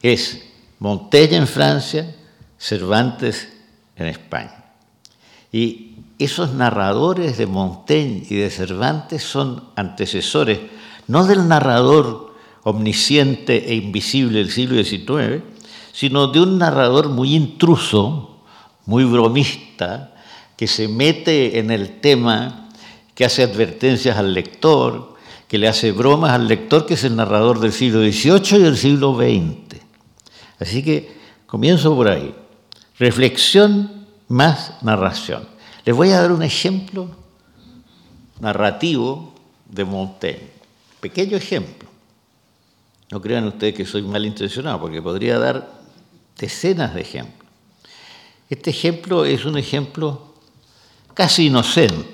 es 0.01 0.43
Montaigne 0.79 1.37
en 1.37 1.47
Francia, 1.47 2.15
Cervantes 2.57 3.49
en 3.95 4.07
España. 4.07 4.65
Y 5.51 5.95
esos 6.17 6.53
narradores 6.53 7.37
de 7.37 7.45
Montaigne 7.45 8.25
y 8.29 8.35
de 8.35 8.49
Cervantes 8.49 9.23
son 9.23 9.63
antecesores, 9.75 10.59
no 11.07 11.25
del 11.25 11.47
narrador 11.47 12.33
omnisciente 12.63 13.69
e 13.69 13.75
invisible 13.75 14.39
del 14.39 14.51
siglo 14.51 14.83
XIX, 14.83 15.43
sino 15.93 16.27
de 16.27 16.41
un 16.41 16.57
narrador 16.57 17.07
muy 17.07 17.35
intruso, 17.35 18.41
muy 18.85 19.05
bromista, 19.05 20.15
que 20.57 20.67
se 20.67 20.87
mete 20.87 21.59
en 21.59 21.71
el 21.71 22.01
tema 22.01 22.67
que 23.13 23.23
hace 23.23 23.43
advertencias 23.43 24.17
al 24.17 24.33
lector, 24.33 25.13
que 25.47 25.59
le 25.59 25.67
hace 25.67 25.91
bromas 25.91 26.31
al 26.31 26.47
lector, 26.47 26.87
que 26.87 26.95
es 26.95 27.03
el 27.03 27.15
narrador 27.15 27.59
del 27.59 27.71
siglo 27.71 27.99
XVIII 28.01 28.59
y 28.59 28.63
del 28.63 28.75
siglo 28.75 29.15
XX. 29.15 29.79
Así 30.59 30.83
que 30.83 31.15
comienzo 31.45 31.95
por 31.95 32.09
ahí. 32.09 32.33
Reflexión 32.97 34.07
más 34.27 34.81
narración. 34.81 35.47
Les 35.85 35.95
voy 35.95 36.09
a 36.09 36.21
dar 36.21 36.31
un 36.31 36.41
ejemplo 36.41 37.07
narrativo 38.39 39.35
de 39.69 39.85
Montaigne. 39.85 40.49
Pequeño 40.99 41.37
ejemplo. 41.37 41.87
No 43.11 43.21
crean 43.21 43.45
ustedes 43.45 43.75
que 43.75 43.85
soy 43.85 44.01
malintencionado, 44.01 44.79
porque 44.79 45.03
podría 45.03 45.37
dar 45.37 45.82
decenas 46.37 46.93
de 46.93 47.01
ejemplos. 47.01 47.49
Este 48.49 48.69
ejemplo 48.69 49.25
es 49.25 49.45
un 49.45 49.57
ejemplo 49.57 50.33
casi 51.13 51.47
inocente 51.47 52.13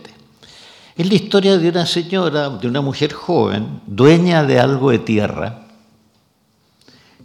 es 0.99 1.07
la 1.07 1.15
historia 1.15 1.57
de 1.57 1.69
una 1.69 1.85
señora, 1.85 2.49
de 2.49 2.67
una 2.67 2.81
mujer 2.81 3.13
joven, 3.13 3.79
dueña 3.87 4.43
de 4.43 4.59
algo 4.59 4.91
de 4.91 4.99
tierra, 4.99 5.61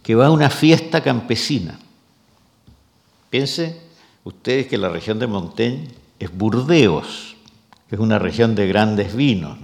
que 0.01 0.15
va 0.15 0.27
a 0.27 0.31
una 0.31 0.49
fiesta 0.49 1.03
campesina. 1.03 1.77
Piense 3.29 3.81
ustedes 4.23 4.67
que 4.67 4.77
la 4.77 4.87
región 4.87 5.19
de 5.19 5.27
Montaigne 5.27 5.89
es 6.17 6.31
Burdeos, 6.31 7.35
es 7.91 7.99
una 7.99 8.17
región 8.17 8.55
de 8.55 8.65
grandes 8.65 9.13
vinos. 9.13 9.57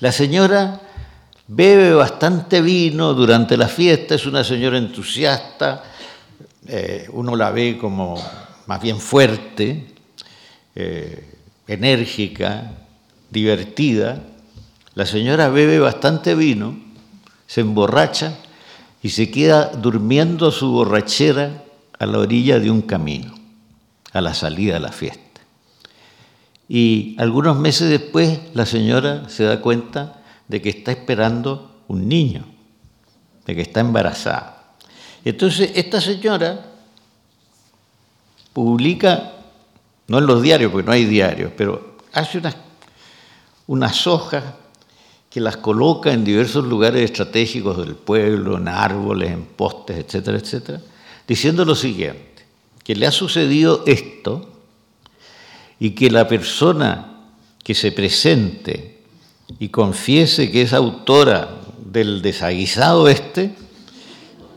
La 0.00 0.10
señora 0.10 0.80
bebe 1.46 1.94
bastante 1.94 2.60
vino 2.60 3.14
durante 3.14 3.56
la 3.56 3.68
fiesta, 3.68 4.16
es 4.16 4.26
una 4.26 4.42
señora 4.42 4.78
entusiasta, 4.78 5.84
eh, 6.66 7.08
uno 7.12 7.36
la 7.36 7.50
ve 7.50 7.76
como 7.78 8.22
más 8.66 8.80
bien 8.80 8.98
fuerte, 8.98 9.86
eh, 10.74 11.36
enérgica, 11.66 12.72
divertida, 13.30 14.22
la 14.94 15.06
señora 15.06 15.48
bebe 15.48 15.78
bastante 15.78 16.34
vino, 16.34 16.78
se 17.46 17.62
emborracha 17.62 18.38
y 19.02 19.10
se 19.10 19.30
queda 19.30 19.66
durmiendo 19.68 20.50
su 20.50 20.70
borrachera 20.70 21.64
a 21.98 22.06
la 22.06 22.18
orilla 22.18 22.60
de 22.60 22.70
un 22.70 22.82
camino, 22.82 23.34
a 24.12 24.20
la 24.20 24.34
salida 24.34 24.74
de 24.74 24.80
la 24.80 24.92
fiesta. 24.92 25.40
Y 26.68 27.16
algunos 27.18 27.58
meses 27.58 27.90
después 27.90 28.38
la 28.54 28.66
señora 28.66 29.28
se 29.28 29.44
da 29.44 29.60
cuenta 29.60 30.22
de 30.48 30.62
que 30.62 30.70
está 30.70 30.92
esperando 30.92 31.82
un 31.88 32.08
niño, 32.08 32.44
de 33.46 33.56
que 33.56 33.62
está 33.62 33.80
embarazada. 33.80 34.61
Entonces 35.24 35.72
esta 35.74 36.00
señora 36.00 36.66
publica, 38.52 39.32
no 40.08 40.18
en 40.18 40.26
los 40.26 40.42
diarios, 40.42 40.72
porque 40.72 40.86
no 40.86 40.92
hay 40.92 41.04
diarios, 41.04 41.52
pero 41.56 41.96
hace 42.12 42.38
unas 42.38 42.56
unas 43.66 44.06
hojas 44.06 44.44
que 45.30 45.40
las 45.40 45.56
coloca 45.56 46.12
en 46.12 46.24
diversos 46.24 46.66
lugares 46.66 47.02
estratégicos 47.02 47.78
del 47.78 47.94
pueblo, 47.94 48.58
en 48.58 48.68
árboles, 48.68 49.30
en 49.30 49.44
postes, 49.44 49.96
etcétera, 49.96 50.38
etcétera, 50.38 50.80
diciendo 51.26 51.64
lo 51.64 51.74
siguiente, 51.74 52.44
que 52.84 52.94
le 52.94 53.06
ha 53.06 53.12
sucedido 53.12 53.82
esto 53.86 54.46
y 55.80 55.92
que 55.92 56.10
la 56.10 56.28
persona 56.28 57.20
que 57.64 57.74
se 57.74 57.92
presente 57.92 59.00
y 59.58 59.68
confiese 59.70 60.50
que 60.50 60.62
es 60.62 60.74
autora 60.74 61.60
del 61.82 62.20
desaguisado 62.20 63.08
este, 63.08 63.54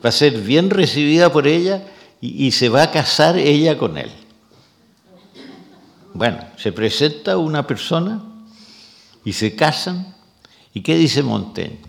va 0.06 0.10
a 0.10 0.12
ser 0.12 0.40
bien 0.40 0.70
recibida 0.70 1.32
por 1.32 1.48
ella 1.48 1.84
y, 2.22 2.52
se 2.52 2.70
va 2.70 2.84
a 2.84 2.92
casar 2.92 3.38
ella 3.40 3.76
con 3.76 3.98
él. 3.98 4.12
Bueno, 6.14 6.38
se 6.58 6.72
presenta 6.72 7.38
una 7.38 7.66
persona 7.66 8.24
y 9.24 9.34
se 9.34 9.56
casan. 9.56 10.16
¿Y 10.76 10.82
qué 10.82 10.96
dice 10.96 11.24
Montaigne? 11.24 11.80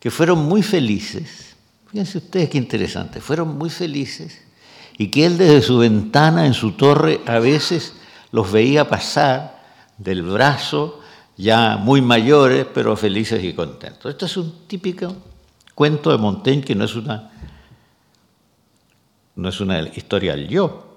Que 0.00 0.10
fueron 0.10 0.40
muy 0.40 0.64
felices. 0.64 1.54
Fíjense 1.90 2.18
ustedes 2.18 2.50
qué 2.50 2.58
interesante. 2.58 3.20
Fueron 3.20 3.56
muy 3.56 3.70
felices 3.70 4.42
y 4.98 5.06
que 5.08 5.24
él 5.24 5.38
desde 5.38 5.62
su 5.62 5.78
ventana 5.78 6.44
en 6.46 6.54
su 6.54 6.72
torre 6.72 7.20
a 7.26 7.38
veces 7.38 7.94
los 8.32 8.50
veía 8.50 8.88
pasar 8.88 9.62
del 9.96 10.22
brazo 10.22 11.00
ya 11.36 11.76
muy 11.76 12.02
mayores, 12.02 12.66
pero 12.74 12.96
felices 12.96 13.42
y 13.44 13.52
contentos. 13.52 14.10
Esto 14.10 14.26
es 14.26 14.36
un 14.36 14.66
típico 14.66 15.31
cuento 15.74 16.10
de 16.10 16.18
Montaigne 16.18 16.64
que 16.64 16.74
no 16.74 16.84
es 16.84 16.94
una, 16.94 17.30
no 19.36 19.48
es 19.48 19.60
una 19.60 19.80
historia 19.80 20.34
al 20.34 20.48
yo, 20.48 20.96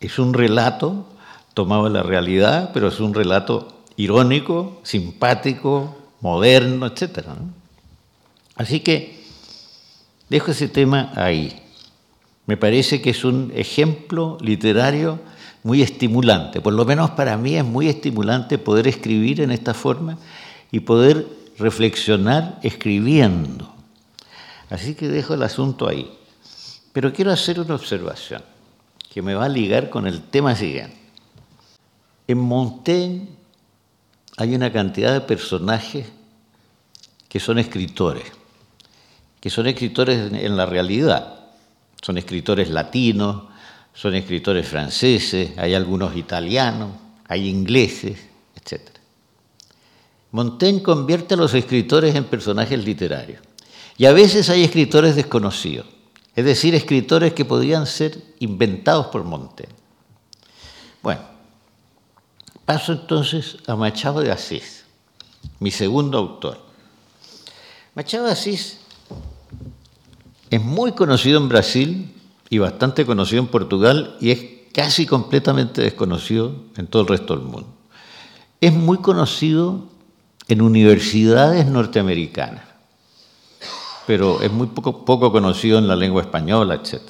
es 0.00 0.18
un 0.18 0.34
relato 0.34 1.06
tomado 1.54 1.84
de 1.84 1.90
la 1.90 2.02
realidad, 2.02 2.70
pero 2.72 2.88
es 2.88 3.00
un 3.00 3.14
relato 3.14 3.82
irónico, 3.96 4.80
simpático, 4.84 5.96
moderno, 6.20 6.86
etc. 6.86 7.26
Así 8.54 8.80
que 8.80 9.24
dejo 10.28 10.52
ese 10.52 10.68
tema 10.68 11.12
ahí. 11.16 11.62
Me 12.46 12.56
parece 12.56 13.02
que 13.02 13.10
es 13.10 13.24
un 13.24 13.52
ejemplo 13.54 14.38
literario 14.40 15.20
muy 15.62 15.82
estimulante. 15.82 16.60
Por 16.60 16.72
lo 16.72 16.84
menos 16.84 17.10
para 17.10 17.36
mí 17.36 17.56
es 17.56 17.64
muy 17.64 17.88
estimulante 17.88 18.56
poder 18.56 18.86
escribir 18.86 19.40
en 19.40 19.50
esta 19.50 19.74
forma 19.74 20.16
y 20.70 20.80
poder 20.80 21.26
reflexionar 21.58 22.58
escribiendo. 22.62 23.77
Así 24.70 24.94
que 24.94 25.08
dejo 25.08 25.34
el 25.34 25.42
asunto 25.42 25.88
ahí. 25.88 26.10
Pero 26.92 27.12
quiero 27.12 27.32
hacer 27.32 27.60
una 27.60 27.74
observación 27.74 28.42
que 29.10 29.22
me 29.22 29.34
va 29.34 29.46
a 29.46 29.48
ligar 29.48 29.88
con 29.90 30.06
el 30.06 30.22
tema 30.22 30.54
siguiente. 30.54 30.98
En 32.26 32.38
Montaigne 32.38 33.28
hay 34.36 34.54
una 34.54 34.72
cantidad 34.72 35.12
de 35.12 35.20
personajes 35.22 36.06
que 37.28 37.40
son 37.40 37.58
escritores, 37.58 38.24
que 39.40 39.50
son 39.50 39.66
escritores 39.66 40.32
en 40.32 40.56
la 40.56 40.66
realidad. 40.66 41.34
Son 42.00 42.16
escritores 42.16 42.70
latinos, 42.70 43.44
son 43.92 44.14
escritores 44.14 44.68
franceses, 44.68 45.58
hay 45.58 45.74
algunos 45.74 46.16
italianos, 46.16 46.90
hay 47.26 47.48
ingleses, 47.48 48.18
etc. 48.54 48.82
Montaigne 50.30 50.82
convierte 50.82 51.34
a 51.34 51.36
los 51.36 51.54
escritores 51.54 52.14
en 52.14 52.24
personajes 52.24 52.84
literarios. 52.84 53.47
Y 53.98 54.06
a 54.06 54.12
veces 54.12 54.48
hay 54.48 54.62
escritores 54.62 55.16
desconocidos, 55.16 55.86
es 56.36 56.44
decir, 56.44 56.74
escritores 56.74 57.32
que 57.32 57.44
podían 57.44 57.86
ser 57.86 58.22
inventados 58.38 59.08
por 59.08 59.24
Montaigne. 59.24 59.74
Bueno, 61.02 61.20
paso 62.64 62.92
entonces 62.92 63.56
a 63.66 63.74
Machado 63.74 64.20
de 64.20 64.30
Asís, 64.30 64.84
mi 65.58 65.72
segundo 65.72 66.16
autor. 66.16 66.60
Machado 67.96 68.26
de 68.26 68.32
Asís 68.32 68.78
es 70.50 70.62
muy 70.62 70.92
conocido 70.92 71.40
en 71.40 71.48
Brasil 71.48 72.14
y 72.50 72.58
bastante 72.58 73.04
conocido 73.04 73.42
en 73.42 73.48
Portugal 73.48 74.16
y 74.20 74.30
es 74.30 74.44
casi 74.72 75.06
completamente 75.06 75.82
desconocido 75.82 76.54
en 76.76 76.86
todo 76.86 77.02
el 77.02 77.08
resto 77.08 77.36
del 77.36 77.44
mundo. 77.44 77.68
Es 78.60 78.72
muy 78.72 78.98
conocido 78.98 79.88
en 80.46 80.62
universidades 80.62 81.66
norteamericanas, 81.66 82.67
pero 84.08 84.40
es 84.40 84.50
muy 84.50 84.66
poco, 84.68 85.04
poco 85.04 85.30
conocido 85.30 85.78
en 85.78 85.86
la 85.86 85.94
lengua 85.94 86.22
española, 86.22 86.76
etc. 86.76 87.02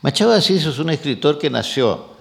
Machado 0.00 0.30
de 0.30 0.38
Asís 0.38 0.64
es 0.64 0.78
un 0.78 0.88
escritor 0.88 1.38
que 1.38 1.50
nació 1.50 2.14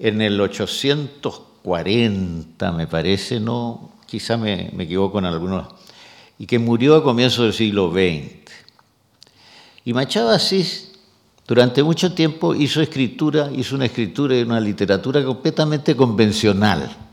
en 0.00 0.20
el 0.20 0.40
840, 0.40 2.72
me 2.72 2.88
parece, 2.88 3.38
no, 3.38 3.92
quizá 4.04 4.36
me, 4.36 4.72
me 4.74 4.82
equivoco 4.82 5.20
en 5.20 5.26
algunos, 5.26 5.68
y 6.40 6.46
que 6.46 6.58
murió 6.58 6.96
a 6.96 7.04
comienzos 7.04 7.44
del 7.44 7.52
siglo 7.52 7.92
XX. 7.92 8.50
Y 9.84 9.92
Machado 9.92 10.30
de 10.30 10.36
Asís 10.36 10.90
durante 11.46 11.84
mucho 11.84 12.14
tiempo 12.14 12.52
hizo 12.52 12.82
escritura, 12.82 13.48
hizo 13.54 13.76
una 13.76 13.86
escritura 13.86 14.36
y 14.36 14.42
una 14.42 14.58
literatura 14.58 15.24
completamente 15.24 15.94
convencional. 15.94 17.05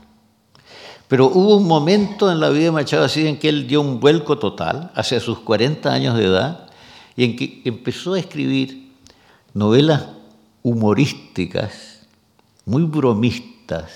Pero 1.08 1.26
hubo 1.26 1.56
un 1.56 1.66
momento 1.66 2.30
en 2.30 2.40
la 2.40 2.48
vida 2.48 2.64
de 2.64 2.70
Machado 2.70 3.04
así 3.04 3.26
en 3.26 3.38
que 3.38 3.48
él 3.48 3.66
dio 3.66 3.80
un 3.80 4.00
vuelco 4.00 4.38
total, 4.38 4.90
hacia 4.94 5.20
sus 5.20 5.38
40 5.40 5.92
años 5.92 6.16
de 6.16 6.24
edad, 6.24 6.68
y 7.16 7.24
en 7.24 7.36
que 7.36 7.60
empezó 7.64 8.14
a 8.14 8.18
escribir 8.18 8.90
novelas 9.52 10.04
humorísticas, 10.62 12.00
muy 12.64 12.84
bromistas, 12.84 13.92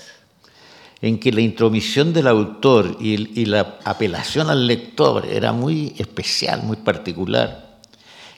en 1.01 1.19
que 1.19 1.31
la 1.31 1.41
intromisión 1.41 2.13
del 2.13 2.27
autor 2.27 2.97
y, 2.99 3.45
la 3.45 3.79
apelación 3.85 4.49
al 4.49 4.67
lector 4.67 5.25
era 5.25 5.51
muy 5.51 5.93
especial, 5.97 6.61
muy 6.63 6.77
particular. 6.77 7.79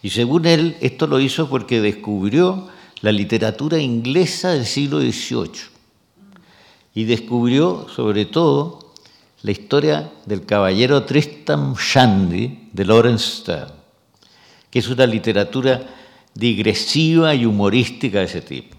Y 0.02 0.12
según 0.12 0.46
él, 0.46 0.78
esto 0.80 1.08
lo 1.08 1.20
hizo 1.20 1.50
porque 1.50 1.82
descubrió 1.82 2.68
la 3.02 3.12
literatura 3.12 3.80
inglesa 3.80 4.52
del 4.52 4.66
siglo 4.66 5.02
XVIII 5.02 5.71
y 6.94 7.06
descubrió 7.06 7.88
sobre 7.90 8.26
todo 8.26 8.94
la 9.44 9.52
historia 9.52 10.12
del 10.26 10.46
caballero 10.46 11.04
Tristan 11.04 11.74
Shandy 11.74 12.70
de 12.72 12.86
Lawrence 12.86 13.42
Stern, 13.42 13.72
que 14.70 14.80
es 14.80 14.88
una 14.88 15.06
literatura 15.06 15.82
digresiva 16.34 17.34
y 17.34 17.46
humorística 17.46 18.20
de 18.20 18.26
ese 18.26 18.42
tipo. 18.42 18.78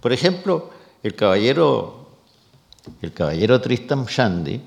Por 0.00 0.12
ejemplo, 0.12 0.70
el 1.02 1.14
caballero, 1.14 2.08
el 3.02 3.12
caballero 3.12 3.60
Shandy 4.06 4.60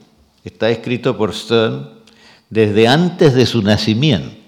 está 0.43 0.69
escrito 0.69 1.17
por 1.17 1.33
Stern 1.33 2.01
desde 2.49 2.87
antes 2.87 3.33
de 3.33 3.45
su 3.45 3.61
nacimiento 3.61 4.41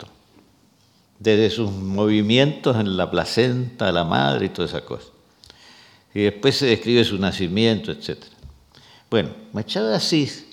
desde 1.23 1.49
sus 1.49 1.71
movimientos 1.71 2.75
en 2.75 2.97
la 2.97 3.09
placenta 3.09 3.93
la 3.93 4.03
madre 4.03 4.47
y 4.47 4.49
todas 4.49 4.71
esas 4.71 4.81
cosas. 4.81 5.12
Y 6.13 6.21
después 6.21 6.57
se 6.57 6.67
describe 6.67 7.03
su 7.03 7.17
nacimiento, 7.17 7.91
etc. 7.91 8.23
Bueno, 9.09 9.29
Machado 9.51 9.89
de 9.89 9.95
Asís, 9.95 10.45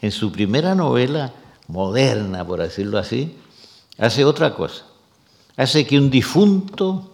en 0.00 0.12
su 0.12 0.30
primera 0.30 0.74
novela 0.74 1.32
moderna, 1.66 2.46
por 2.46 2.60
decirlo 2.60 2.98
así, 2.98 3.36
hace 3.98 4.24
otra 4.24 4.54
cosa. 4.54 4.84
Hace 5.56 5.86
que 5.86 5.98
un 5.98 6.10
difunto 6.10 7.10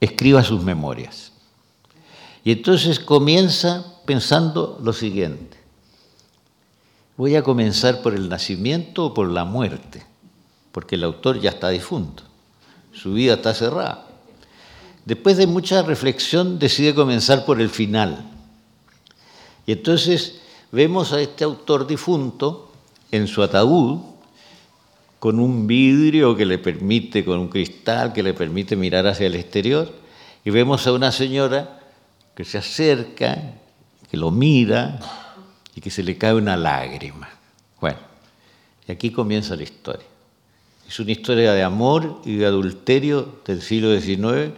escriba 0.00 0.42
sus 0.42 0.62
memorias. 0.62 1.32
Y 2.44 2.52
entonces 2.52 2.98
comienza 2.98 4.00
pensando 4.04 4.78
lo 4.82 4.92
siguiente. 4.92 5.56
Voy 7.16 7.36
a 7.36 7.42
comenzar 7.42 8.02
por 8.02 8.14
el 8.14 8.28
nacimiento 8.28 9.06
o 9.06 9.14
por 9.14 9.28
la 9.30 9.44
muerte 9.44 10.04
porque 10.76 10.96
el 10.96 11.04
autor 11.04 11.40
ya 11.40 11.48
está 11.48 11.70
difunto, 11.70 12.22
su 12.92 13.14
vida 13.14 13.32
está 13.32 13.54
cerrada. 13.54 14.05
Después 15.06 15.36
de 15.36 15.46
mucha 15.46 15.82
reflexión 15.82 16.58
decide 16.58 16.92
comenzar 16.92 17.44
por 17.44 17.60
el 17.60 17.70
final. 17.70 18.28
Y 19.64 19.72
entonces 19.72 20.40
vemos 20.72 21.12
a 21.12 21.20
este 21.20 21.44
autor 21.44 21.86
difunto 21.86 22.72
en 23.12 23.28
su 23.28 23.42
ataúd, 23.44 24.00
con 25.20 25.38
un 25.38 25.68
vidrio 25.68 26.36
que 26.36 26.44
le 26.44 26.58
permite, 26.58 27.24
con 27.24 27.38
un 27.38 27.48
cristal 27.48 28.12
que 28.12 28.24
le 28.24 28.34
permite 28.34 28.74
mirar 28.74 29.06
hacia 29.06 29.28
el 29.28 29.36
exterior, 29.36 29.92
y 30.44 30.50
vemos 30.50 30.86
a 30.88 30.92
una 30.92 31.12
señora 31.12 31.80
que 32.34 32.44
se 32.44 32.58
acerca, 32.58 33.54
que 34.10 34.16
lo 34.16 34.32
mira 34.32 34.98
y 35.76 35.80
que 35.80 35.90
se 35.90 36.02
le 36.02 36.18
cae 36.18 36.34
una 36.34 36.56
lágrima. 36.56 37.28
Bueno, 37.80 37.98
y 38.88 38.92
aquí 38.92 39.10
comienza 39.10 39.54
la 39.54 39.62
historia. 39.62 40.06
Es 40.88 40.98
una 40.98 41.12
historia 41.12 41.52
de 41.52 41.62
amor 41.62 42.22
y 42.24 42.36
de 42.36 42.46
adulterio 42.46 43.38
del 43.44 43.62
siglo 43.62 43.98
XIX, 43.98 44.52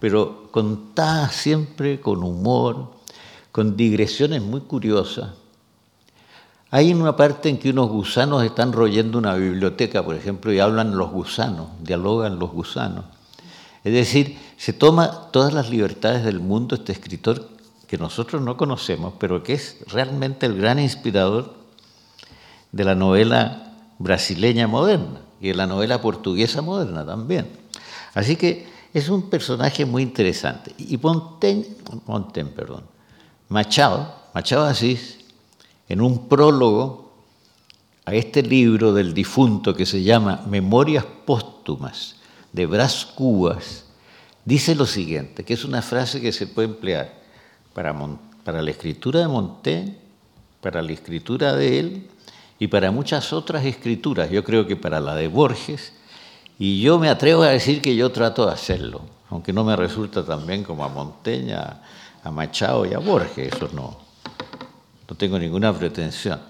pero 0.00 0.48
contada 0.50 1.28
siempre 1.30 2.00
con 2.00 2.22
humor, 2.22 2.92
con 3.52 3.76
digresiones 3.76 4.42
muy 4.42 4.60
curiosas. 4.60 5.30
Hay 6.70 6.92
una 6.92 7.16
parte 7.16 7.48
en 7.48 7.58
que 7.58 7.70
unos 7.70 7.88
gusanos 7.88 8.44
están 8.44 8.72
royendo 8.72 9.18
una 9.18 9.34
biblioteca, 9.34 10.04
por 10.04 10.16
ejemplo, 10.16 10.52
y 10.52 10.58
hablan 10.58 10.96
los 10.96 11.10
gusanos, 11.10 11.68
dialogan 11.80 12.38
los 12.38 12.50
gusanos. 12.50 13.04
Es 13.84 13.92
decir, 13.92 14.36
se 14.56 14.72
toma 14.72 15.28
todas 15.30 15.54
las 15.54 15.70
libertades 15.70 16.24
del 16.24 16.40
mundo 16.40 16.74
este 16.74 16.92
escritor 16.92 17.48
que 17.86 17.98
nosotros 17.98 18.42
no 18.42 18.56
conocemos, 18.56 19.14
pero 19.18 19.42
que 19.42 19.54
es 19.54 19.78
realmente 19.86 20.46
el 20.46 20.56
gran 20.56 20.78
inspirador 20.78 21.54
de 22.72 22.84
la 22.84 22.94
novela 22.94 23.72
brasileña 23.98 24.66
moderna 24.66 25.20
y 25.40 25.50
en 25.50 25.56
la 25.56 25.66
novela 25.66 26.00
portuguesa 26.00 26.62
moderna 26.62 27.06
también. 27.06 27.46
Así 28.12 28.36
que 28.36 28.66
es 28.92 29.08
un 29.08 29.28
personaje 29.28 29.84
muy 29.84 30.02
interesante. 30.02 30.74
Y 30.78 30.96
Montaigne, 30.96 31.66
Montaigne 32.06 32.50
perdón, 32.50 32.84
Machado, 33.48 34.14
Machado 34.34 34.64
Asís, 34.64 35.18
en 35.88 36.00
un 36.00 36.28
prólogo 36.28 37.12
a 38.04 38.14
este 38.14 38.42
libro 38.42 38.92
del 38.92 39.14
difunto 39.14 39.74
que 39.74 39.86
se 39.86 40.02
llama 40.02 40.44
Memorias 40.48 41.04
Póstumas 41.24 42.16
de 42.52 42.66
Brás 42.66 43.04
Cubas, 43.04 43.84
dice 44.44 44.74
lo 44.74 44.86
siguiente, 44.86 45.44
que 45.44 45.54
es 45.54 45.64
una 45.64 45.82
frase 45.82 46.20
que 46.20 46.32
se 46.32 46.46
puede 46.46 46.68
emplear 46.68 47.12
para, 47.74 47.92
la 48.62 48.70
escritura 48.70 49.20
de 49.20 49.28
Montaigne, 49.28 49.96
para 50.60 50.82
la 50.82 50.92
escritura 50.92 51.54
de 51.54 51.78
él 51.78 52.06
y 52.58 52.68
para 52.68 52.90
muchas 52.90 53.32
otras 53.32 53.64
escrituras, 53.64 54.30
yo 54.30 54.42
creo 54.42 54.66
que 54.66 54.76
para 54.76 55.00
la 55.00 55.14
de 55.14 55.28
Borges, 55.28 55.92
y 56.58 56.80
yo 56.80 56.98
me 56.98 57.08
atrevo 57.08 57.42
a 57.42 57.48
decir 57.48 57.82
que 57.82 57.96
yo 57.96 58.10
trato 58.10 58.46
de 58.46 58.52
hacerlo, 58.52 59.02
aunque 59.30 59.52
no 59.52 59.64
me 59.64 59.76
resulta 59.76 60.24
tan 60.24 60.46
bien 60.46 60.64
como 60.64 60.84
a 60.84 60.88
Montaigne, 60.88 61.54
a 61.54 62.30
Machado 62.30 62.86
y 62.86 62.94
a 62.94 62.98
Borges, 62.98 63.54
eso 63.54 63.68
no, 63.72 64.06
no 65.08 65.16
tengo 65.16 65.38
ninguna 65.38 65.72
pretensión. 65.72 66.40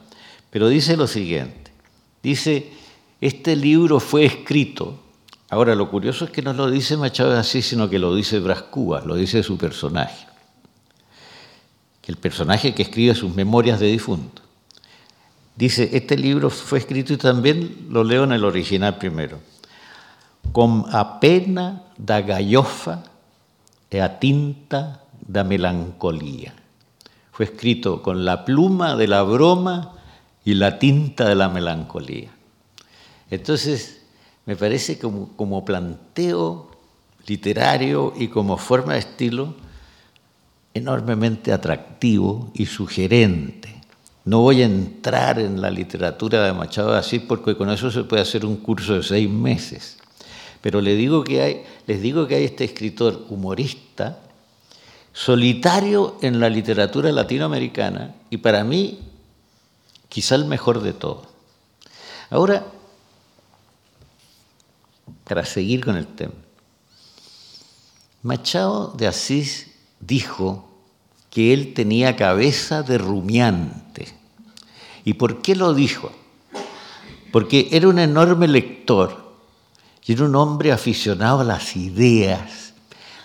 Pero 0.51 0.69
dice 0.69 0.97
lo 0.97 1.07
siguiente, 1.07 1.71
dice, 2.23 2.73
este 3.21 3.57
libro 3.57 4.01
fue 4.01 4.25
escrito, 4.25 4.99
ahora 5.51 5.75
lo 5.75 5.91
curioso 5.91 6.25
es 6.25 6.31
que 6.31 6.43
no 6.43 6.53
lo 6.53 6.71
dice 6.71 6.97
Machado 6.97 7.37
así, 7.39 7.63
sino 7.63 7.91
que 7.91 7.99
lo 7.99 8.15
dice 8.15 8.41
Brás 8.41 8.63
Cubas, 8.63 9.05
lo 9.05 9.17
dice 9.17 9.43
su 9.43 9.59
personaje, 9.59 10.27
el 12.07 12.17
personaje 12.17 12.75
que 12.75 12.83
escribe 12.83 13.15
sus 13.15 13.35
memorias 13.35 13.81
de 13.81 13.87
difunto. 13.87 14.43
Dice, 15.57 15.91
este 15.95 16.17
libro 16.17 16.51
fue 16.51 16.79
escrito 16.79 17.13
y 17.13 17.17
también 17.17 17.89
lo 17.91 18.05
leo 18.05 18.25
en 18.25 18.33
el 18.33 18.45
original 18.45 18.99
primero. 18.99 19.41
Con 20.53 20.85
apena 20.91 21.83
da 21.97 22.21
gallofa 22.21 23.03
e 23.91 24.01
a 24.01 24.19
tinta 24.19 25.01
da 25.21 25.45
melancolía. 25.45 26.55
Fue 27.33 27.47
escrito 27.47 28.03
con 28.03 28.25
la 28.25 28.45
pluma 28.45 28.97
de 28.97 29.09
la 29.09 29.23
broma 29.23 29.93
y 30.45 30.55
la 30.55 30.79
tinta 30.79 31.29
de 31.29 31.35
la 31.35 31.49
melancolía. 31.49 32.31
Entonces, 33.31 34.03
me 34.45 34.57
parece 34.57 34.99
como, 34.99 35.37
como 35.37 35.65
planteo 35.65 36.71
literario 37.27 38.13
y 38.17 38.29
como 38.29 38.57
forma 38.57 38.95
de 38.95 39.01
estilo 39.01 39.55
enormemente 40.75 41.53
atractivo 41.53 42.51
y 42.55 42.67
sugerente 42.67 43.75
No 44.25 44.41
voy 44.41 44.63
a 44.63 44.67
entrar 44.67 45.39
en 45.39 45.61
la 45.61 45.71
literatura 45.71 46.45
de 46.45 46.53
Machado 46.53 46.93
de 46.93 47.21
porque 47.21 47.57
con 47.57 47.71
eso 47.71 47.91
se 47.91 48.05
puede 48.05 48.23
hacer 48.23 48.45
un 48.45 48.57
curso 48.57 48.95
de 48.95 49.03
seis 49.03 49.31
meses. 49.31 49.99
Pero 50.67 50.81
les 50.81 50.99
digo 50.99 51.23
que 51.23 51.43
hay, 51.43 51.65
este 52.45 52.65
escritor 52.65 53.27
humorista 53.29 54.19
solitario 55.13 56.19
en 56.23 56.41
la 56.41 56.49
literatura 56.49 57.13
latinoamericana 57.13 58.17
y 58.31 58.39
para 58.39 58.65
mí 58.65 58.99
quizá 60.09 60.35
el 60.35 60.47
mejor 60.47 60.83
de 60.83 60.93
todos. 60.93 61.29
Ahora, 62.31 62.67
para 65.23 65.45
seguir 65.45 65.85
con 65.85 65.97
el 65.97 66.09
tema, 66.09 66.35
Machado 68.25 68.89
de 68.89 69.07
Asís 69.07 69.71
dijo 70.01 70.69
que 71.31 71.55
él 71.55 71.75
tenía 71.75 72.17
cabeza 72.17 72.83
de 72.83 72.99
rumiante. 72.99 74.09
¿Y 75.05 75.13
por 75.15 75.43
qué 75.43 75.55
lo 75.55 75.75
dijo? 75.75 76.11
Porque 77.31 77.69
era 77.71 77.87
un 77.87 78.01
enorme 78.01 78.49
lector 78.49 79.26
era 80.13 80.25
un 80.25 80.37
hombre 80.37 80.73
aficionado 80.73 81.41
a 81.41 81.45
las 81.45 81.77
ideas, 81.77 82.73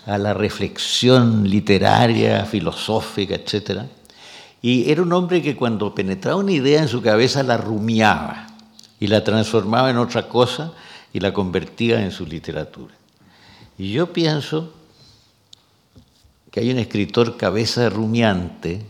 a 0.05 0.17
la 0.17 0.33
reflexión 0.33 1.47
literaria, 1.47 2.45
filosófica, 2.45 3.35
etc. 3.35 3.83
Y 4.61 4.89
era 4.89 5.01
un 5.01 5.13
hombre 5.13 5.41
que 5.41 5.55
cuando 5.55 5.93
penetraba 5.93 6.37
una 6.37 6.51
idea 6.51 6.81
en 6.81 6.87
su 6.87 7.01
cabeza 7.01 7.43
la 7.43 7.57
rumiaba 7.57 8.47
y 8.99 9.07
la 9.07 9.23
transformaba 9.23 9.89
en 9.89 9.97
otra 9.97 10.27
cosa 10.27 10.73
y 11.13 11.19
la 11.19 11.33
convertía 11.33 12.03
en 12.03 12.11
su 12.11 12.25
literatura. 12.25 12.93
Y 13.77 13.91
yo 13.91 14.11
pienso 14.13 14.73
que 16.51 16.59
hay 16.59 16.71
un 16.71 16.79
escritor 16.79 17.37
cabeza 17.37 17.89
rumiante, 17.89 18.81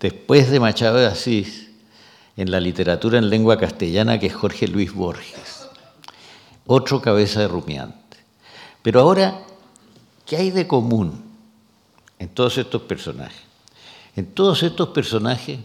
después 0.00 0.50
de 0.50 0.60
Machado 0.60 0.98
de 0.98 1.06
Asís, 1.06 1.70
en 2.36 2.50
la 2.50 2.58
literatura 2.58 3.18
en 3.18 3.30
lengua 3.30 3.58
castellana, 3.58 4.18
que 4.18 4.26
es 4.26 4.34
Jorge 4.34 4.66
Luis 4.66 4.92
Borges. 4.92 5.53
Otro 6.66 7.00
cabeza 7.00 7.40
de 7.40 7.48
rumiante. 7.48 8.16
Pero 8.82 9.00
ahora, 9.00 9.40
¿qué 10.26 10.36
hay 10.36 10.50
de 10.50 10.66
común 10.66 11.22
en 12.18 12.28
todos 12.28 12.58
estos 12.58 12.82
personajes? 12.82 13.42
En 14.16 14.26
todos 14.26 14.62
estos 14.62 14.88
personajes, 14.90 15.58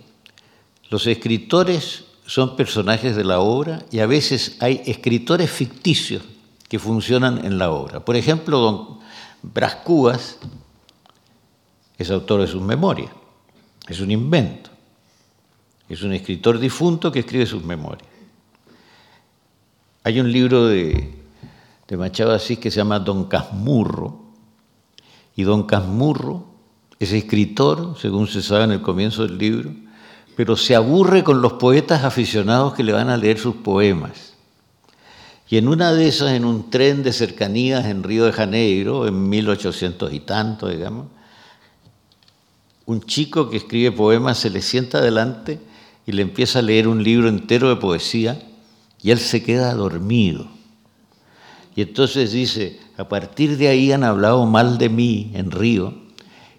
los 0.89 1.05
escritores 1.07 2.05
son 2.25 2.55
personajes 2.55 3.15
de 3.15 3.23
la 3.23 3.39
obra 3.39 3.85
y 3.91 3.99
a 3.99 4.05
veces 4.05 4.57
hay 4.59 4.81
escritores 4.85 5.49
ficticios 5.49 6.23
que 6.67 6.79
funcionan 6.79 7.45
en 7.45 7.57
la 7.57 7.71
obra. 7.71 8.03
Por 8.03 8.15
ejemplo, 8.15 8.59
don 8.59 8.99
Brás 9.41 9.75
Cubas 9.75 10.37
es 11.97 12.11
autor 12.11 12.41
de 12.41 12.47
sus 12.47 12.61
memorias, 12.61 13.11
es 13.87 13.99
un 13.99 14.11
invento, 14.11 14.69
es 15.87 16.03
un 16.03 16.13
escritor 16.13 16.59
difunto 16.59 17.11
que 17.11 17.19
escribe 17.19 17.45
sus 17.45 17.63
memorias. 17.63 18.07
Hay 20.03 20.19
un 20.19 20.31
libro 20.31 20.67
de, 20.67 21.13
Machado 21.97 22.31
Asís 22.31 22.57
que 22.57 22.71
se 22.71 22.77
llama 22.77 22.99
Don 22.99 23.25
Casmurro, 23.25 24.23
y 25.35 25.43
Don 25.43 25.63
Casmurro 25.63 26.45
es 26.99 27.11
escritor, 27.11 27.95
según 27.99 28.27
se 28.27 28.41
sabe 28.41 28.65
en 28.65 28.71
el 28.71 28.81
comienzo 28.81 29.25
del 29.25 29.37
libro, 29.37 29.71
pero 30.35 30.55
se 30.55 30.75
aburre 30.75 31.23
con 31.23 31.41
los 31.41 31.53
poetas 31.53 32.03
aficionados 32.03 32.73
que 32.73 32.83
le 32.83 32.93
van 32.93 33.09
a 33.09 33.17
leer 33.17 33.39
sus 33.39 33.55
poemas. 33.55 34.33
Y 35.49 35.57
en 35.57 35.67
una 35.67 35.91
de 35.91 36.07
esas, 36.07 36.31
en 36.31 36.45
un 36.45 36.69
tren 36.69 37.03
de 37.03 37.11
cercanías 37.11 37.85
en 37.85 38.03
Río 38.03 38.25
de 38.25 38.31
Janeiro, 38.31 39.07
en 39.07 39.29
1800 39.29 40.13
y 40.13 40.19
tanto, 40.21 40.69
digamos, 40.69 41.07
un 42.85 43.01
chico 43.01 43.49
que 43.49 43.57
escribe 43.57 43.91
poemas 43.91 44.37
se 44.37 44.49
le 44.49 44.61
sienta 44.61 44.99
adelante 44.99 45.59
y 46.05 46.11
le 46.11 46.21
empieza 46.21 46.59
a 46.59 46.61
leer 46.61 46.87
un 46.87 47.03
libro 47.03 47.27
entero 47.27 47.69
de 47.69 47.75
poesía 47.75 48.39
y 49.01 49.11
él 49.11 49.19
se 49.19 49.43
queda 49.43 49.73
dormido. 49.73 50.47
Y 51.75 51.81
entonces 51.81 52.31
dice, 52.31 52.79
a 52.97 53.07
partir 53.07 53.57
de 53.57 53.69
ahí 53.69 53.91
han 53.91 54.03
hablado 54.03 54.45
mal 54.45 54.77
de 54.77 54.89
mí 54.89 55.31
en 55.33 55.51
Río 55.51 55.93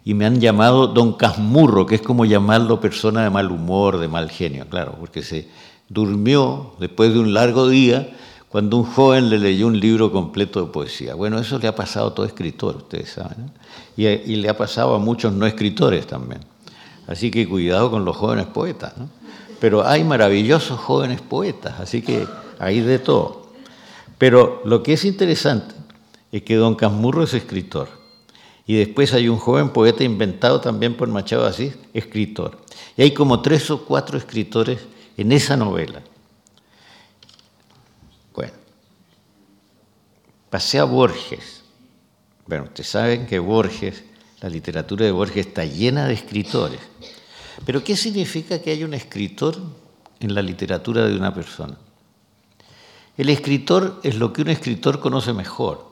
y 0.04 0.14
me 0.14 0.24
han 0.24 0.40
llamado 0.40 0.86
don 0.86 1.14
Casmurro, 1.14 1.84
que 1.86 1.96
es 1.96 2.02
como 2.02 2.24
llamarlo 2.24 2.80
persona 2.80 3.22
de 3.22 3.30
mal 3.30 3.50
humor, 3.50 3.98
de 3.98 4.08
mal 4.08 4.30
genio, 4.30 4.66
claro, 4.68 4.96
porque 4.98 5.22
se 5.22 5.48
durmió 5.88 6.74
después 6.78 7.12
de 7.12 7.20
un 7.20 7.34
largo 7.34 7.68
día 7.68 8.08
cuando 8.48 8.78
un 8.78 8.84
joven 8.84 9.30
le 9.30 9.38
leyó 9.38 9.66
un 9.66 9.78
libro 9.78 10.10
completo 10.10 10.60
de 10.64 10.72
poesía. 10.72 11.14
Bueno, 11.14 11.38
eso 11.38 11.58
le 11.58 11.68
ha 11.68 11.74
pasado 11.74 12.08
a 12.08 12.14
todo 12.14 12.26
escritor, 12.26 12.76
ustedes 12.76 13.10
saben, 13.10 13.52
y, 13.96 14.36
le 14.36 14.48
ha 14.48 14.56
pasado 14.56 14.94
a 14.94 14.98
muchos 14.98 15.32
no 15.32 15.46
escritores 15.46 16.06
también. 16.06 16.40
Así 17.06 17.30
que 17.30 17.48
cuidado 17.48 17.90
con 17.90 18.04
los 18.04 18.16
jóvenes 18.16 18.46
poetas. 18.46 18.96
¿no? 18.96 19.08
Pero 19.60 19.86
hay 19.86 20.04
maravillosos 20.04 20.78
jóvenes 20.80 21.20
poetas, 21.20 21.78
así 21.80 22.02
que 22.02 22.26
hay 22.58 22.80
de 22.80 22.98
todo. 22.98 23.52
Pero 24.18 24.62
lo 24.64 24.82
que 24.82 24.94
es 24.94 25.04
interesante 25.04 25.74
es 26.32 26.42
que 26.42 26.56
don 26.56 26.74
Casmurro 26.74 27.24
es 27.24 27.34
escritor. 27.34 27.88
Y 28.66 28.76
después 28.76 29.12
hay 29.14 29.28
un 29.28 29.38
joven 29.38 29.70
poeta 29.70 30.04
inventado 30.04 30.60
también 30.60 30.96
por 30.96 31.08
Machado 31.08 31.46
Asís, 31.46 31.76
escritor. 31.92 32.58
Y 32.96 33.02
hay 33.02 33.14
como 33.14 33.42
tres 33.42 33.70
o 33.70 33.84
cuatro 33.84 34.16
escritores 34.16 34.80
en 35.16 35.32
esa 35.32 35.56
novela. 35.56 36.02
Pasé 40.50 40.80
a 40.80 40.84
Borges. 40.84 41.62
Bueno, 42.46 42.64
ustedes 42.64 42.88
saben 42.88 43.26
que 43.26 43.38
Borges, 43.38 44.02
la 44.40 44.48
literatura 44.48 45.06
de 45.06 45.12
Borges 45.12 45.46
está 45.46 45.64
llena 45.64 46.06
de 46.06 46.14
escritores. 46.14 46.80
Pero 47.64 47.84
¿qué 47.84 47.96
significa 47.96 48.60
que 48.60 48.70
haya 48.70 48.86
un 48.86 48.94
escritor 48.94 49.56
en 50.20 50.34
la 50.34 50.42
literatura 50.42 51.06
de 51.06 51.16
una 51.16 51.34
persona? 51.34 51.76
El 53.16 53.28
escritor 53.28 54.00
es 54.02 54.16
lo 54.16 54.32
que 54.32 54.42
un 54.42 54.48
escritor 54.48 55.00
conoce 55.00 55.32
mejor. 55.32 55.90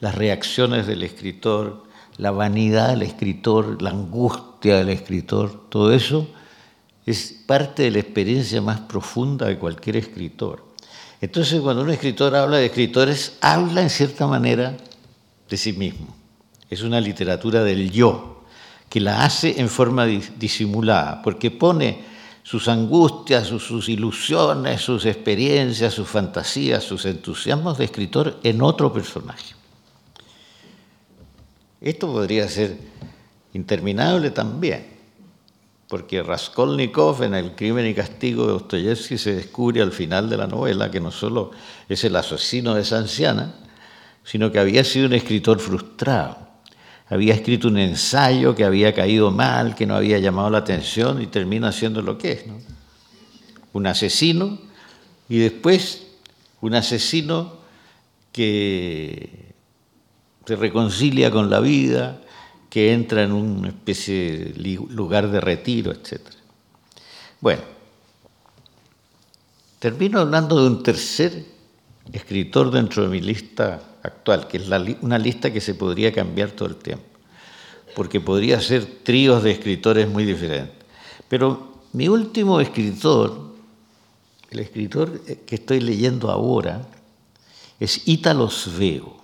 Las 0.00 0.14
reacciones 0.14 0.86
del 0.86 1.02
escritor, 1.02 1.84
la 2.16 2.30
vanidad 2.30 2.90
del 2.90 3.02
escritor, 3.02 3.82
la 3.82 3.90
angustia 3.90 4.78
del 4.78 4.88
escritor, 4.88 5.68
todo 5.68 5.92
eso 5.92 6.28
es 7.06 7.34
parte 7.46 7.82
de 7.82 7.90
la 7.90 7.98
experiencia 7.98 8.62
más 8.62 8.80
profunda 8.80 9.46
de 9.46 9.58
cualquier 9.58 9.96
escritor. 9.96 10.64
Entonces, 11.20 11.60
cuando 11.60 11.82
un 11.82 11.90
escritor 11.90 12.34
habla 12.34 12.58
de 12.58 12.66
escritores, 12.66 13.36
habla 13.40 13.82
en 13.82 13.90
cierta 13.90 14.26
manera 14.26 14.76
de 15.48 15.56
sí 15.56 15.72
mismo. 15.72 16.14
Es 16.70 16.82
una 16.82 17.00
literatura 17.00 17.62
del 17.62 17.90
yo, 17.90 18.33
que 18.94 19.00
la 19.00 19.24
hace 19.24 19.60
en 19.60 19.68
forma 19.68 20.06
disimulada, 20.06 21.20
porque 21.20 21.50
pone 21.50 22.04
sus 22.44 22.68
angustias, 22.68 23.48
sus, 23.48 23.88
ilusiones, 23.88 24.82
sus 24.82 25.04
experiencias, 25.04 25.92
sus 25.92 26.06
fantasías, 26.06 26.84
sus 26.84 27.04
entusiasmos 27.04 27.76
de 27.76 27.86
escritor 27.86 28.38
en 28.44 28.62
otro 28.62 28.92
personaje. 28.92 29.56
Esto 31.80 32.06
podría 32.06 32.46
ser 32.48 32.78
interminable 33.52 34.30
también 34.30 34.86
porque 35.88 36.22
Raskolnikov 36.22 37.24
en 37.24 37.34
El 37.34 37.56
crimen 37.56 37.88
y 37.88 37.94
castigo 37.94 38.46
de 38.46 38.52
Dostoyevsky 38.52 39.18
se 39.18 39.34
descubre 39.34 39.82
al 39.82 39.90
final 39.90 40.30
de 40.30 40.36
la 40.36 40.46
novela 40.46 40.88
que 40.88 41.00
no 41.00 41.10
solo 41.10 41.50
es 41.88 42.04
el 42.04 42.14
asesino 42.14 42.76
de 42.76 42.82
esa 42.82 42.98
anciana, 42.98 43.56
sino 44.22 44.52
que 44.52 44.60
había 44.60 44.84
sido 44.84 45.06
un 45.06 45.14
escritor 45.14 45.58
frustrado. 45.58 46.43
Había 47.14 47.34
escrito 47.34 47.68
un 47.68 47.78
ensayo 47.78 48.56
que 48.56 48.64
había 48.64 48.92
caído 48.92 49.30
mal, 49.30 49.76
que 49.76 49.86
no 49.86 49.94
había 49.94 50.18
llamado 50.18 50.50
la 50.50 50.58
atención 50.58 51.22
y 51.22 51.28
termina 51.28 51.70
siendo 51.70 52.02
lo 52.02 52.18
que 52.18 52.32
es. 52.32 52.44
Un 53.72 53.86
asesino 53.86 54.58
y 55.28 55.38
después 55.38 56.08
un 56.60 56.74
asesino 56.74 57.58
que 58.32 59.54
se 60.44 60.56
reconcilia 60.56 61.30
con 61.30 61.50
la 61.50 61.60
vida, 61.60 62.20
que 62.68 62.92
entra 62.92 63.22
en 63.22 63.30
una 63.30 63.68
especie 63.68 64.52
de 64.52 64.78
lugar 64.90 65.30
de 65.30 65.40
retiro, 65.40 65.92
etc. 65.92 66.20
Bueno, 67.40 67.62
termino 69.78 70.18
hablando 70.18 70.60
de 70.60 70.66
un 70.66 70.82
tercer 70.82 71.44
escritor 72.12 72.72
dentro 72.72 73.04
de 73.04 73.08
mi 73.08 73.20
lista 73.20 73.93
actual, 74.04 74.46
que 74.46 74.58
es 74.58 74.68
una 75.00 75.18
lista 75.18 75.52
que 75.52 75.60
se 75.60 75.74
podría 75.74 76.12
cambiar 76.12 76.50
todo 76.52 76.68
el 76.68 76.76
tiempo, 76.76 77.04
porque 77.96 78.20
podría 78.20 78.60
ser 78.60 78.84
tríos 79.02 79.42
de 79.42 79.50
escritores 79.50 80.08
muy 80.08 80.24
diferentes. 80.24 80.76
Pero 81.28 81.80
mi 81.92 82.08
último 82.08 82.60
escritor, 82.60 83.54
el 84.50 84.60
escritor 84.60 85.20
que 85.20 85.54
estoy 85.56 85.80
leyendo 85.80 86.30
ahora, 86.30 86.86
es 87.80 88.06
Ítalo 88.06 88.50
Svego. 88.50 89.16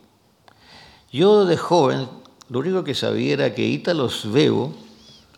Yo 1.12 1.44
de 1.44 1.56
joven 1.56 2.08
lo 2.48 2.58
único 2.58 2.82
que 2.82 2.94
sabía 2.94 3.34
era 3.34 3.54
que 3.54 3.66
Ítalo 3.66 4.08
Svevo 4.08 4.74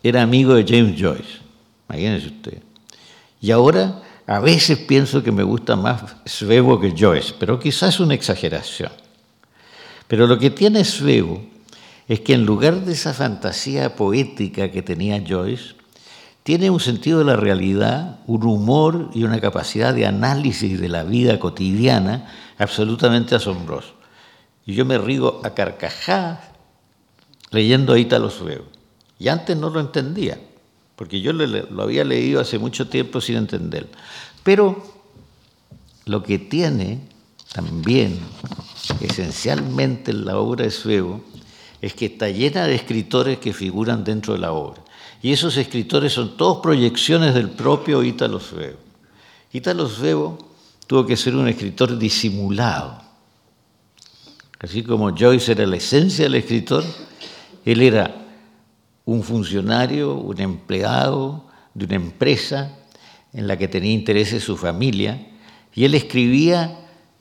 era 0.02 0.22
amigo 0.22 0.54
de 0.54 0.64
James 0.64 0.98
Joyce. 0.98 1.40
Imagínense 1.88 2.26
usted. 2.28 2.62
Y 3.40 3.50
ahora 3.50 4.02
a 4.26 4.40
veces 4.40 4.78
pienso 4.78 5.22
que 5.22 5.30
me 5.30 5.42
gusta 5.42 5.76
más 5.76 6.16
Svevo 6.24 6.80
que 6.80 6.94
Joyce, 6.96 7.34
pero 7.38 7.58
quizás 7.58 7.94
es 7.94 8.00
una 8.00 8.14
exageración. 8.14 8.90
Pero 10.12 10.26
lo 10.26 10.38
que 10.38 10.50
tiene 10.50 10.84
Svevo 10.84 11.42
es 12.06 12.20
que 12.20 12.34
en 12.34 12.44
lugar 12.44 12.84
de 12.84 12.92
esa 12.92 13.14
fantasía 13.14 13.96
poética 13.96 14.70
que 14.70 14.82
tenía 14.82 15.24
Joyce, 15.26 15.74
tiene 16.42 16.68
un 16.68 16.80
sentido 16.80 17.20
de 17.20 17.24
la 17.24 17.36
realidad, 17.36 18.18
un 18.26 18.44
humor 18.44 19.08
y 19.14 19.24
una 19.24 19.40
capacidad 19.40 19.94
de 19.94 20.04
análisis 20.04 20.78
de 20.78 20.90
la 20.90 21.04
vida 21.04 21.38
cotidiana 21.38 22.30
absolutamente 22.58 23.34
asombroso. 23.34 23.94
Y 24.66 24.74
yo 24.74 24.84
me 24.84 24.98
río 24.98 25.40
a 25.46 25.54
carcajadas 25.54 26.40
leyendo 27.50 27.94
a 27.94 27.98
Ítalo 27.98 28.28
Suevo. 28.28 28.66
Y 29.18 29.28
antes 29.28 29.56
no 29.56 29.70
lo 29.70 29.80
entendía, 29.80 30.38
porque 30.94 31.22
yo 31.22 31.32
lo 31.32 31.82
había 31.82 32.04
leído 32.04 32.38
hace 32.38 32.58
mucho 32.58 32.86
tiempo 32.86 33.22
sin 33.22 33.36
entenderlo. 33.36 33.88
Pero 34.42 34.82
lo 36.04 36.22
que 36.22 36.38
tiene 36.38 37.00
también, 37.54 38.18
esencialmente 39.00 40.10
en 40.10 40.24
la 40.24 40.38
obra 40.38 40.64
de 40.64 40.70
Suevo, 40.70 41.22
es 41.80 41.94
que 41.94 42.06
está 42.06 42.28
llena 42.28 42.66
de 42.66 42.74
escritores 42.74 43.38
que 43.38 43.52
figuran 43.52 44.04
dentro 44.04 44.34
de 44.34 44.40
la 44.40 44.52
obra. 44.52 44.82
Y 45.20 45.32
esos 45.32 45.56
escritores 45.56 46.12
son 46.12 46.36
todos 46.36 46.58
proyecciones 46.62 47.34
del 47.34 47.50
propio 47.50 48.02
Ítalo 48.02 48.40
Svevo. 48.40 48.78
Ítalo 49.52 49.88
Svevo 49.88 50.38
tuvo 50.86 51.06
que 51.06 51.16
ser 51.16 51.34
un 51.34 51.48
escritor 51.48 51.98
disimulado. 51.98 53.00
Así 54.58 54.82
como 54.82 55.16
Joyce 55.16 55.52
era 55.52 55.66
la 55.66 55.76
esencia 55.76 56.24
del 56.24 56.36
escritor, 56.36 56.84
él 57.64 57.82
era 57.82 58.14
un 59.04 59.22
funcionario, 59.22 60.14
un 60.14 60.40
empleado 60.40 61.46
de 61.74 61.84
una 61.86 61.96
empresa 61.96 62.78
en 63.32 63.48
la 63.48 63.56
que 63.56 63.68
tenía 63.68 63.92
intereses 63.92 64.44
su 64.44 64.56
familia, 64.56 65.28
y 65.74 65.84
él 65.84 65.94
escribía 65.94 66.78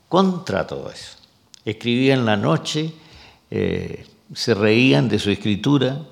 contra 0.08 0.66
todo 0.66 0.90
eso. 0.90 1.21
Escribía 1.64 2.14
en 2.14 2.24
la 2.24 2.36
noche, 2.36 2.92
eh, 3.50 4.06
se 4.34 4.54
reían 4.54 5.08
de 5.08 5.18
su 5.18 5.30
escritura, 5.30 6.02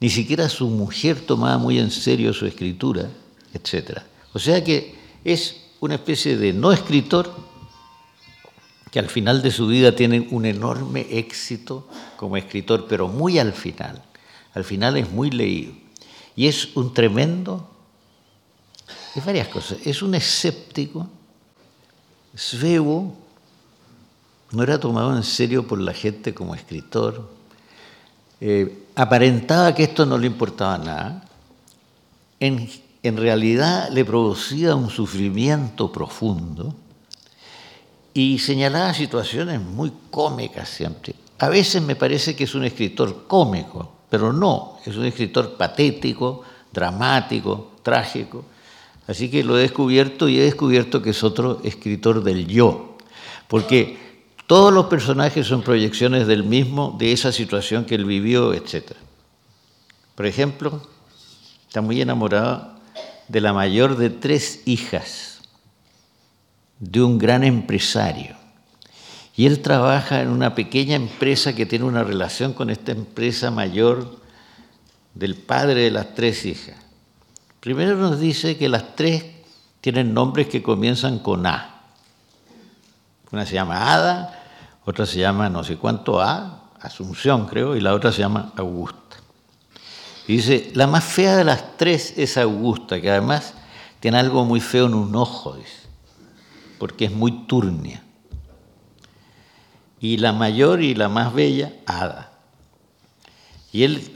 ni 0.00 0.08
siquiera 0.08 0.48
su 0.48 0.68
mujer 0.68 1.20
tomaba 1.20 1.58
muy 1.58 1.78
en 1.78 1.90
serio 1.90 2.32
su 2.32 2.46
escritura, 2.46 3.08
etc. 3.54 4.00
O 4.32 4.38
sea 4.38 4.64
que 4.64 4.94
es 5.24 5.62
una 5.80 5.94
especie 5.94 6.36
de 6.36 6.52
no 6.52 6.72
escritor 6.72 7.32
que 8.90 8.98
al 8.98 9.08
final 9.08 9.42
de 9.42 9.50
su 9.50 9.66
vida 9.66 9.96
tiene 9.96 10.28
un 10.30 10.44
enorme 10.44 11.06
éxito 11.10 11.88
como 12.16 12.36
escritor, 12.36 12.86
pero 12.88 13.08
muy 13.08 13.38
al 13.38 13.52
final. 13.52 14.02
Al 14.54 14.64
final 14.64 14.96
es 14.98 15.10
muy 15.10 15.30
leído. 15.30 15.72
Y 16.36 16.46
es 16.46 16.76
un 16.76 16.92
tremendo, 16.92 17.70
es 19.14 19.24
varias 19.24 19.48
cosas, 19.48 19.78
es 19.84 20.02
un 20.02 20.14
escéptico. 20.14 21.08
Svevo 22.34 23.16
no 24.52 24.62
era 24.62 24.78
tomado 24.78 25.16
en 25.16 25.22
serio 25.22 25.66
por 25.66 25.80
la 25.80 25.92
gente 25.92 26.34
como 26.34 26.54
escritor, 26.54 27.28
eh, 28.40 28.86
aparentaba 28.94 29.74
que 29.74 29.84
esto 29.84 30.06
no 30.06 30.18
le 30.18 30.26
importaba 30.26 30.78
nada, 30.78 31.24
en, 32.38 32.68
en 33.02 33.16
realidad 33.16 33.88
le 33.90 34.04
producía 34.04 34.76
un 34.76 34.90
sufrimiento 34.90 35.90
profundo 35.90 36.74
y 38.14 38.38
señalaba 38.38 38.92
situaciones 38.94 39.60
muy 39.60 39.92
cómicas 40.10 40.68
siempre. 40.68 41.14
A 41.38 41.48
veces 41.48 41.82
me 41.82 41.96
parece 41.96 42.36
que 42.36 42.44
es 42.44 42.54
un 42.54 42.64
escritor 42.64 43.26
cómico, 43.26 43.92
pero 44.10 44.32
no, 44.32 44.76
es 44.84 44.96
un 44.96 45.06
escritor 45.06 45.56
patético, 45.56 46.42
dramático, 46.72 47.72
trágico. 47.82 48.44
Así 49.06 49.30
que 49.30 49.42
lo 49.42 49.58
he 49.58 49.62
descubierto 49.62 50.28
y 50.28 50.38
he 50.38 50.42
descubierto 50.44 51.02
que 51.02 51.10
es 51.10 51.24
otro 51.24 51.60
escritor 51.64 52.22
del 52.22 52.46
yo, 52.46 52.96
porque 53.48 54.11
todos 54.52 54.70
los 54.70 54.84
personajes 54.84 55.46
son 55.46 55.62
proyecciones 55.62 56.26
del 56.26 56.44
mismo, 56.44 56.94
de 56.98 57.12
esa 57.12 57.32
situación 57.32 57.86
que 57.86 57.94
él 57.94 58.04
vivió, 58.04 58.52
etc. 58.52 58.92
Por 60.14 60.26
ejemplo, 60.26 60.86
está 61.66 61.80
muy 61.80 62.02
enamorado 62.02 62.74
de 63.28 63.40
la 63.40 63.54
mayor 63.54 63.96
de 63.96 64.10
tres 64.10 64.60
hijas 64.66 65.40
de 66.80 67.00
un 67.02 67.16
gran 67.16 67.44
empresario. 67.44 68.36
Y 69.34 69.46
él 69.46 69.60
trabaja 69.62 70.20
en 70.20 70.28
una 70.28 70.54
pequeña 70.54 70.96
empresa 70.96 71.54
que 71.54 71.64
tiene 71.64 71.86
una 71.86 72.04
relación 72.04 72.52
con 72.52 72.68
esta 72.68 72.92
empresa 72.92 73.50
mayor 73.50 74.20
del 75.14 75.34
padre 75.34 75.80
de 75.80 75.90
las 75.92 76.14
tres 76.14 76.44
hijas. 76.44 76.76
Primero 77.60 77.96
nos 77.96 78.20
dice 78.20 78.58
que 78.58 78.68
las 78.68 78.96
tres 78.96 79.24
tienen 79.80 80.12
nombres 80.12 80.48
que 80.48 80.62
comienzan 80.62 81.20
con 81.20 81.46
A. 81.46 81.84
Una 83.30 83.46
se 83.46 83.54
llama 83.54 83.94
Ada, 83.94 84.40
otra 84.84 85.06
se 85.06 85.20
llama 85.20 85.48
no 85.48 85.64
sé 85.64 85.76
cuánto 85.76 86.20
A, 86.20 86.58
Asunción 86.80 87.46
creo, 87.46 87.76
y 87.76 87.80
la 87.80 87.94
otra 87.94 88.10
se 88.10 88.18
llama 88.18 88.52
Augusta. 88.56 89.16
Y 90.26 90.36
dice, 90.36 90.72
la 90.74 90.88
más 90.88 91.04
fea 91.04 91.36
de 91.36 91.44
las 91.44 91.76
tres 91.76 92.14
es 92.16 92.36
Augusta, 92.36 93.00
que 93.00 93.10
además 93.10 93.54
tiene 94.00 94.18
algo 94.18 94.44
muy 94.44 94.60
feo 94.60 94.86
en 94.86 94.94
un 94.94 95.14
ojo, 95.14 95.54
dice, 95.54 95.88
porque 96.78 97.04
es 97.04 97.12
muy 97.12 97.46
turnia. 97.46 98.02
Y 100.00 100.16
la 100.16 100.32
mayor 100.32 100.82
y 100.82 100.96
la 100.96 101.08
más 101.08 101.32
bella, 101.32 101.72
Ada. 101.86 102.32
Y 103.72 103.84
él 103.84 104.12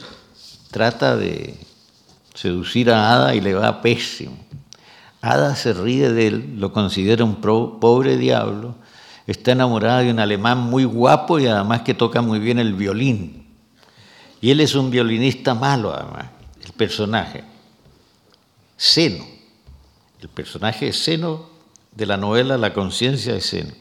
trata 0.73 1.17
de 1.17 1.57
seducir 2.35 2.91
a 2.91 3.15
Ada 3.15 3.35
y 3.37 3.41
le 3.41 3.55
va 3.55 3.81
pésimo. 3.81 4.37
Ada 5.21 5.55
se 5.55 5.73
ríe 5.73 6.11
de 6.11 6.27
él, 6.27 6.55
lo 6.59 6.73
considera 6.73 7.25
un 7.25 7.37
pobre 7.37 8.17
diablo, 8.17 8.75
está 9.27 9.53
enamorada 9.53 10.03
de 10.03 10.11
un 10.11 10.21
alemán 10.21 10.59
muy 10.59 10.85
guapo 10.85 11.39
y 11.39 11.47
además 11.47 11.83
que 11.83 11.95
toca 11.95 12.23
muy 12.23 12.39
bien 12.39 12.59
el 12.59 12.75
violín. 12.75 13.47
Y 14.41 14.51
él 14.51 14.61
es 14.61 14.75
un 14.75 14.91
violinista 14.91 15.55
malo, 15.55 15.93
además, 15.93 16.27
el 16.65 16.73
personaje. 16.73 17.43
Seno. 18.77 19.25
El 20.21 20.29
personaje 20.29 20.93
Seno 20.93 21.49
de 21.93 22.07
la 22.07 22.17
novela 22.17 22.57
La 22.57 22.73
conciencia 22.73 23.33
de 23.33 23.41
Seno. 23.41 23.73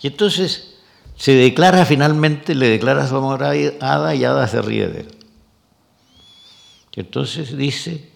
Y 0.00 0.06
entonces 0.06 0.76
se 1.16 1.32
declara 1.32 1.84
finalmente, 1.84 2.54
le 2.54 2.68
declara 2.68 3.06
su 3.06 3.16
amor 3.16 3.42
a 3.42 3.50
Ada 3.50 4.14
y 4.14 4.24
Ada 4.24 4.46
se 4.48 4.62
ríe 4.62 4.88
de 4.88 5.00
él. 5.00 5.14
Y 6.94 7.00
entonces 7.00 7.56
dice, 7.56 8.10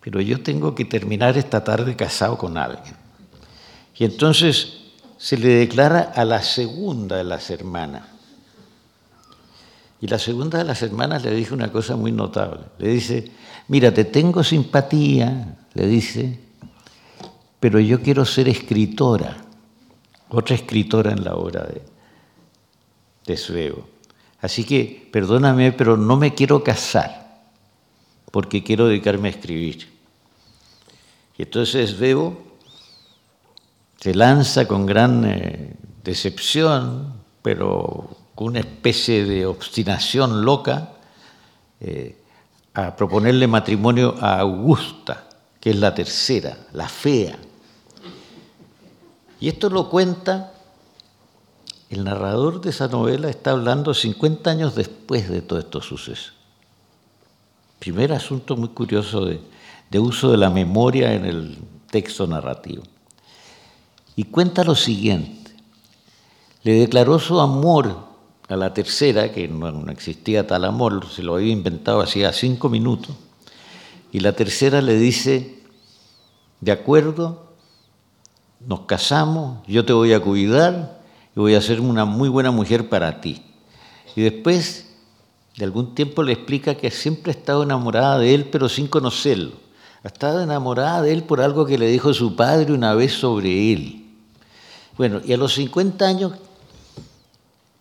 pero 0.00 0.20
yo 0.20 0.42
tengo 0.42 0.74
que 0.74 0.84
terminar 0.84 1.36
esta 1.36 1.64
tarde 1.64 1.96
casado 1.96 2.38
con 2.38 2.56
alguien. 2.56 2.96
Y 3.96 4.04
entonces 4.04 4.83
se 5.24 5.38
le 5.38 5.48
declara 5.54 6.12
a 6.14 6.22
la 6.26 6.42
segunda 6.42 7.16
de 7.16 7.24
las 7.24 7.48
hermanas. 7.48 8.02
Y 9.98 10.06
la 10.06 10.18
segunda 10.18 10.58
de 10.58 10.64
las 10.64 10.82
hermanas 10.82 11.24
le 11.24 11.30
dice 11.30 11.54
una 11.54 11.72
cosa 11.72 11.96
muy 11.96 12.12
notable. 12.12 12.60
Le 12.76 12.88
dice, 12.90 13.30
mira, 13.68 13.94
te 13.94 14.04
tengo 14.04 14.44
simpatía, 14.44 15.56
le 15.72 15.86
dice, 15.86 16.38
pero 17.58 17.80
yo 17.80 18.02
quiero 18.02 18.26
ser 18.26 18.50
escritora, 18.50 19.34
otra 20.28 20.56
escritora 20.56 21.12
en 21.12 21.24
la 21.24 21.36
obra 21.36 21.64
de, 23.24 23.34
de. 23.34 23.74
Así 24.42 24.64
que, 24.64 25.08
perdóname, 25.10 25.72
pero 25.72 25.96
no 25.96 26.18
me 26.18 26.34
quiero 26.34 26.62
casar, 26.62 27.40
porque 28.30 28.62
quiero 28.62 28.88
dedicarme 28.88 29.28
a 29.28 29.30
escribir. 29.30 29.88
Y 31.38 31.44
entonces 31.44 31.92
Suevo 31.92 32.43
se 34.04 34.14
lanza 34.14 34.68
con 34.68 34.84
gran 34.84 35.24
eh, 35.24 35.76
decepción, 36.04 37.14
pero 37.40 38.10
con 38.34 38.48
una 38.48 38.60
especie 38.60 39.24
de 39.24 39.46
obstinación 39.46 40.44
loca, 40.44 40.90
eh, 41.80 42.22
a 42.74 42.94
proponerle 42.94 43.46
matrimonio 43.46 44.14
a 44.20 44.40
Augusta, 44.40 45.26
que 45.58 45.70
es 45.70 45.76
la 45.76 45.94
tercera, 45.94 46.66
la 46.74 46.86
fea. 46.86 47.38
Y 49.40 49.48
esto 49.48 49.70
lo 49.70 49.88
cuenta, 49.88 50.52
el 51.88 52.04
narrador 52.04 52.60
de 52.60 52.68
esa 52.68 52.88
novela 52.88 53.30
está 53.30 53.52
hablando 53.52 53.94
50 53.94 54.50
años 54.50 54.74
después 54.74 55.30
de 55.30 55.40
todos 55.40 55.64
estos 55.64 55.86
sucesos. 55.86 56.34
Primer 57.78 58.12
asunto 58.12 58.54
muy 58.54 58.68
curioso 58.68 59.24
de 59.24 59.98
uso 59.98 60.30
de 60.30 60.36
la 60.36 60.50
memoria 60.50 61.14
en 61.14 61.24
el 61.24 61.56
texto 61.90 62.26
narrativo. 62.26 62.82
Y 64.16 64.24
cuenta 64.24 64.64
lo 64.64 64.74
siguiente. 64.74 65.52
Le 66.62 66.74
declaró 66.74 67.18
su 67.18 67.40
amor 67.40 68.14
a 68.48 68.56
la 68.56 68.74
tercera, 68.74 69.32
que 69.32 69.48
no, 69.48 69.90
existía 69.90 70.46
tal 70.46 70.64
amor, 70.64 71.06
se 71.10 71.22
lo 71.22 71.36
había 71.36 71.52
inventado 71.52 72.00
hacía 72.00 72.32
cinco 72.32 72.68
minutos, 72.68 73.16
y 74.12 74.20
la 74.20 74.32
tercera 74.32 74.80
le 74.82 74.96
dice, 74.96 75.58
de 76.60 76.72
acuerdo, 76.72 77.52
nos 78.66 78.80
casamos, 78.80 79.66
yo 79.66 79.84
te 79.84 79.92
voy 79.92 80.12
a 80.12 80.20
cuidar 80.20 81.02
y 81.34 81.40
voy 81.40 81.54
a 81.54 81.60
ser 81.60 81.80
una 81.80 82.04
muy 82.04 82.28
buena 82.28 82.50
mujer 82.50 82.88
para 82.88 83.20
ti. 83.20 83.42
Y 84.14 84.22
después 84.22 84.94
de 85.56 85.64
algún 85.64 85.94
tiempo 85.94 86.22
le 86.22 86.32
explica 86.32 86.76
que 86.76 86.90
siempre 86.90 87.32
ha 87.32 87.36
estado 87.36 87.62
enamorada 87.62 88.18
de 88.18 88.34
él, 88.34 88.48
pero 88.50 88.68
sin 88.68 88.86
conocerlo. 88.86 89.52
Ha 90.02 90.08
estado 90.08 90.42
enamorada 90.42 91.02
de 91.02 91.12
él 91.12 91.24
por 91.24 91.40
algo 91.40 91.66
que 91.66 91.78
le 91.78 91.88
dijo 91.88 92.14
su 92.14 92.36
padre 92.36 92.72
una 92.72 92.94
vez 92.94 93.12
sobre 93.12 93.72
él. 93.72 94.03
Bueno, 94.96 95.20
y 95.24 95.32
a 95.32 95.36
los 95.36 95.54
50 95.54 96.06
años, 96.06 96.32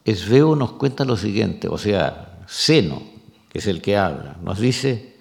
Esveo 0.06 0.56
nos 0.56 0.74
cuenta 0.74 1.06
lo 1.06 1.16
siguiente, 1.16 1.68
o 1.68 1.78
sea, 1.78 2.44
Seno, 2.48 3.02
que 3.50 3.60
es 3.60 3.68
el 3.68 3.82
que 3.82 3.98
habla, 3.98 4.38
nos 4.42 4.60
dice, 4.60 5.14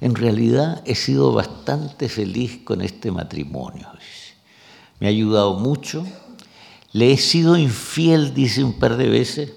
en 0.00 0.14
realidad 0.14 0.82
he 0.84 0.94
sido 0.94 1.32
bastante 1.32 2.08
feliz 2.08 2.60
con 2.64 2.80
este 2.80 3.10
matrimonio. 3.10 3.88
Me 4.98 5.06
ha 5.06 5.10
ayudado 5.10 5.54
mucho. 5.54 6.04
Le 6.92 7.12
he 7.12 7.16
sido 7.16 7.56
infiel, 7.56 8.34
dice 8.34 8.64
un 8.64 8.78
par 8.78 8.96
de 8.96 9.08
veces, 9.08 9.52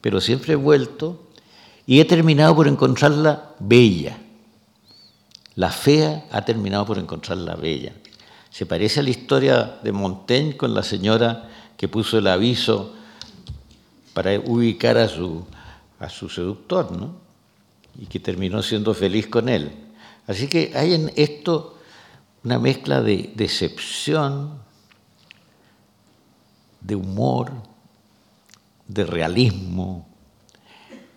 pero 0.00 0.20
siempre 0.20 0.52
he 0.52 0.56
vuelto 0.56 1.30
y 1.86 2.00
he 2.00 2.04
terminado 2.04 2.54
por 2.54 2.68
encontrarla 2.68 3.54
bella. 3.58 4.18
La 5.54 5.70
fea 5.70 6.26
ha 6.30 6.44
terminado 6.44 6.84
por 6.84 6.98
encontrarla 6.98 7.56
bella. 7.56 7.94
Se 8.58 8.66
parece 8.66 8.98
a 8.98 9.02
la 9.04 9.10
historia 9.10 9.78
de 9.84 9.92
Montaigne 9.92 10.56
con 10.56 10.74
la 10.74 10.82
señora 10.82 11.48
que 11.76 11.86
puso 11.86 12.18
el 12.18 12.26
aviso 12.26 12.92
para 14.12 14.36
ubicar 14.40 14.98
a 14.98 15.06
su, 15.06 15.46
seductor, 16.28 16.90
¿no? 16.90 17.14
Y 18.00 18.06
que 18.06 18.18
terminó 18.18 18.60
siendo 18.64 18.94
feliz 18.94 19.28
con 19.28 19.48
él. 19.48 19.70
Así 20.26 20.48
que 20.48 20.72
hay 20.74 20.94
en 20.94 21.12
esto 21.14 21.78
una 22.42 22.58
mezcla 22.58 23.00
de 23.00 23.30
decepción, 23.36 24.58
de 26.80 26.96
humor, 26.96 27.52
de 28.88 29.06
realismo, 29.06 30.04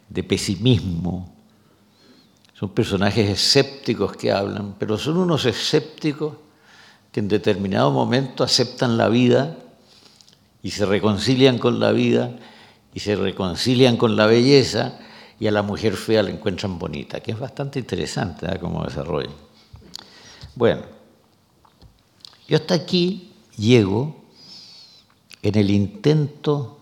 de 0.10 0.24
pesimismo. 0.24 1.34
Son 2.54 2.70
personajes 2.70 3.28
escépticos 3.28 4.16
que 4.16 4.32
hablan, 4.32 4.76
pero 4.78 4.96
son 4.96 5.18
unos 5.18 5.46
escépticos 5.46 6.36
que 7.12 7.20
en 7.20 7.28
determinado 7.28 7.92
momento 7.92 8.44
aceptan 8.44 8.98
la 8.98 9.10
vida 9.10 9.58
y 10.64 10.72
se 10.72 10.86
reconcilian 10.86 11.58
con 11.58 11.80
la 11.80 11.92
vida 11.92 12.32
y 12.94 13.00
se 13.00 13.16
reconcilian 13.16 13.98
con 13.98 14.16
la 14.16 14.26
belleza 14.26 15.00
y 15.40 15.48
a 15.48 15.52
la 15.52 15.64
mujer 15.64 15.96
fea 15.96 16.24
la 16.24 16.30
encuentran 16.30 16.78
bonita, 16.78 17.20
que 17.20 17.32
es 17.32 17.40
bastante 17.40 17.80
interesante 17.80 18.46
¿eh? 18.46 18.60
como 18.60 18.84
desarrollo. 18.84 19.32
Bueno, 20.56 20.84
yo 22.48 22.58
hasta 22.58 22.76
aquí 22.76 23.32
llego 23.58 24.16
en 25.42 25.58
el 25.58 25.72
intento 25.72 26.78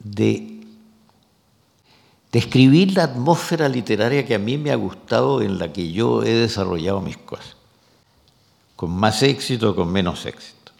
de 0.00 0.60
describir 2.32 2.92
la 2.94 3.04
atmósfera 3.04 3.68
literaria 3.68 4.26
que 4.26 4.34
a 4.34 4.38
mí 4.38 4.58
me 4.58 4.70
ha 4.70 4.76
gustado 4.76 5.40
en 5.40 5.58
la 5.58 5.72
que 5.72 5.92
yo 5.92 6.22
he 6.22 6.34
desarrollado 6.34 7.00
mis 7.00 7.16
cosas, 7.16 7.56
con 8.78 8.92
más 8.92 9.24
éxito 9.24 9.70
o 9.70 9.74
con 9.74 9.90
menos 9.90 10.24
éxito. 10.24 10.70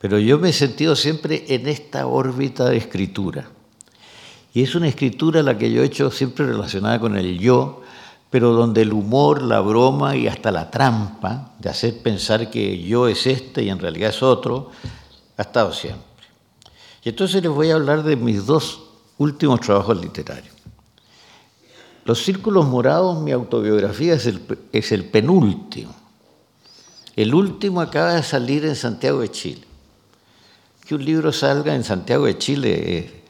Pero 0.00 0.18
yo 0.18 0.38
me 0.38 0.48
he 0.48 0.52
sentido 0.54 0.96
siempre 0.96 1.44
en 1.48 1.68
esta 1.68 2.06
órbita 2.06 2.70
de 2.70 2.78
escritura. 2.78 3.50
Y 4.54 4.62
es 4.62 4.74
una 4.74 4.88
escritura 4.88 5.42
la 5.42 5.58
que 5.58 5.70
yo 5.70 5.82
he 5.82 5.84
hecho 5.84 6.10
siempre 6.10 6.46
relacionada 6.46 6.98
con 6.98 7.18
el 7.18 7.38
yo, 7.38 7.82
pero 8.30 8.54
donde 8.54 8.80
el 8.80 8.94
humor, 8.94 9.42
la 9.42 9.60
broma 9.60 10.16
y 10.16 10.26
hasta 10.26 10.50
la 10.50 10.70
trampa 10.70 11.52
de 11.58 11.68
hacer 11.68 12.00
pensar 12.00 12.50
que 12.50 12.82
yo 12.82 13.08
es 13.08 13.26
este 13.26 13.62
y 13.62 13.68
en 13.68 13.78
realidad 13.78 14.08
es 14.08 14.22
otro, 14.22 14.70
ha 15.36 15.42
estado 15.42 15.70
siempre. 15.74 16.02
Y 17.04 17.10
entonces 17.10 17.42
les 17.42 17.52
voy 17.52 17.70
a 17.70 17.74
hablar 17.74 18.04
de 18.04 18.16
mis 18.16 18.46
dos 18.46 18.84
últimos 19.18 19.60
trabajos 19.60 20.00
literarios. 20.00 20.54
Los 22.06 22.24
Círculos 22.24 22.64
Morados, 22.64 23.20
mi 23.20 23.32
autobiografía, 23.32 24.14
es 24.14 24.24
el, 24.24 24.40
es 24.72 24.92
el 24.92 25.04
penúltimo. 25.04 26.03
El 27.16 27.34
último 27.34 27.80
acaba 27.80 28.14
de 28.14 28.22
salir 28.22 28.64
en 28.64 28.76
Santiago 28.76 29.20
de 29.20 29.30
Chile. 29.30 29.62
Que 30.86 30.94
un 30.94 31.04
libro 31.04 31.32
salga 31.32 31.74
en 31.74 31.84
Santiago 31.84 32.26
de 32.26 32.38
Chile 32.38 33.22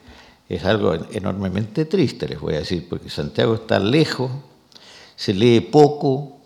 es, 0.49 0.65
algo 0.65 0.95
enormemente 1.13 1.85
triste, 1.85 2.29
les 2.29 2.41
voy 2.41 2.55
a 2.55 2.59
decir, 2.59 2.87
porque 2.89 3.11
Santiago 3.11 3.55
está 3.55 3.79
lejos, 3.79 4.31
se 5.17 5.35
lee 5.35 5.61
poco 5.61 6.39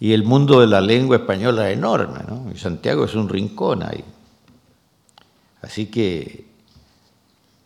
y 0.00 0.12
el 0.12 0.24
mundo 0.24 0.60
de 0.60 0.66
la 0.66 0.80
lengua 0.80 1.16
española 1.16 1.70
es 1.70 1.76
enorme, 1.76 2.20
¿no? 2.28 2.50
Y 2.54 2.58
Santiago 2.58 3.04
es 3.04 3.14
un 3.14 3.28
rincón 3.28 3.82
ahí. 3.82 4.04
Así 5.62 5.86
que 5.86 6.46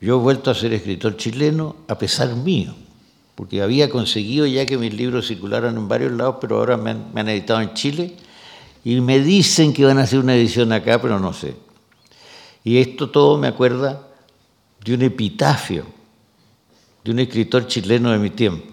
yo 0.01 0.17
he 0.17 0.23
vuelto 0.23 0.51
a 0.51 0.55
ser 0.55 0.73
escritor 0.73 1.17
chileno 1.17 1.77
a 1.89 1.99
pesar 1.99 2.35
mío 2.35 2.75
porque 3.39 3.63
había 3.63 3.89
conseguido 3.89 4.47
ya 4.47 4.67
que 4.67 4.77
mis 4.79 4.93
libros 4.93 5.29
circularan 5.29 5.77
en 5.77 5.87
varios 5.87 6.11
lados, 6.11 6.39
pero 6.41 6.59
ahora 6.59 6.77
me 6.77 6.91
han, 6.91 7.29
editado 7.29 7.61
en 7.61 7.73
Chile 7.73 8.17
y 8.85 9.01
me 9.01 9.19
dicen 9.21 9.73
que 9.73 9.85
van 9.85 9.99
a 9.99 10.03
hacer 10.03 10.19
una 10.19 10.35
edición 10.35 10.73
acá, 10.73 11.01
pero 11.01 11.19
no 11.19 11.33
sé. 11.33 11.55
Y 12.65 12.79
esto 12.79 13.11
todo 13.11 13.39
me 13.39 13.49
acuerda 13.49 14.07
de 14.85 14.95
un 14.95 15.03
epitafio 15.03 15.99
de 17.09 17.13
un 17.13 17.21
escritor 17.21 17.67
chileno 17.67 18.11
de 18.11 18.19
mi 18.19 18.29
tiempo, 18.29 18.67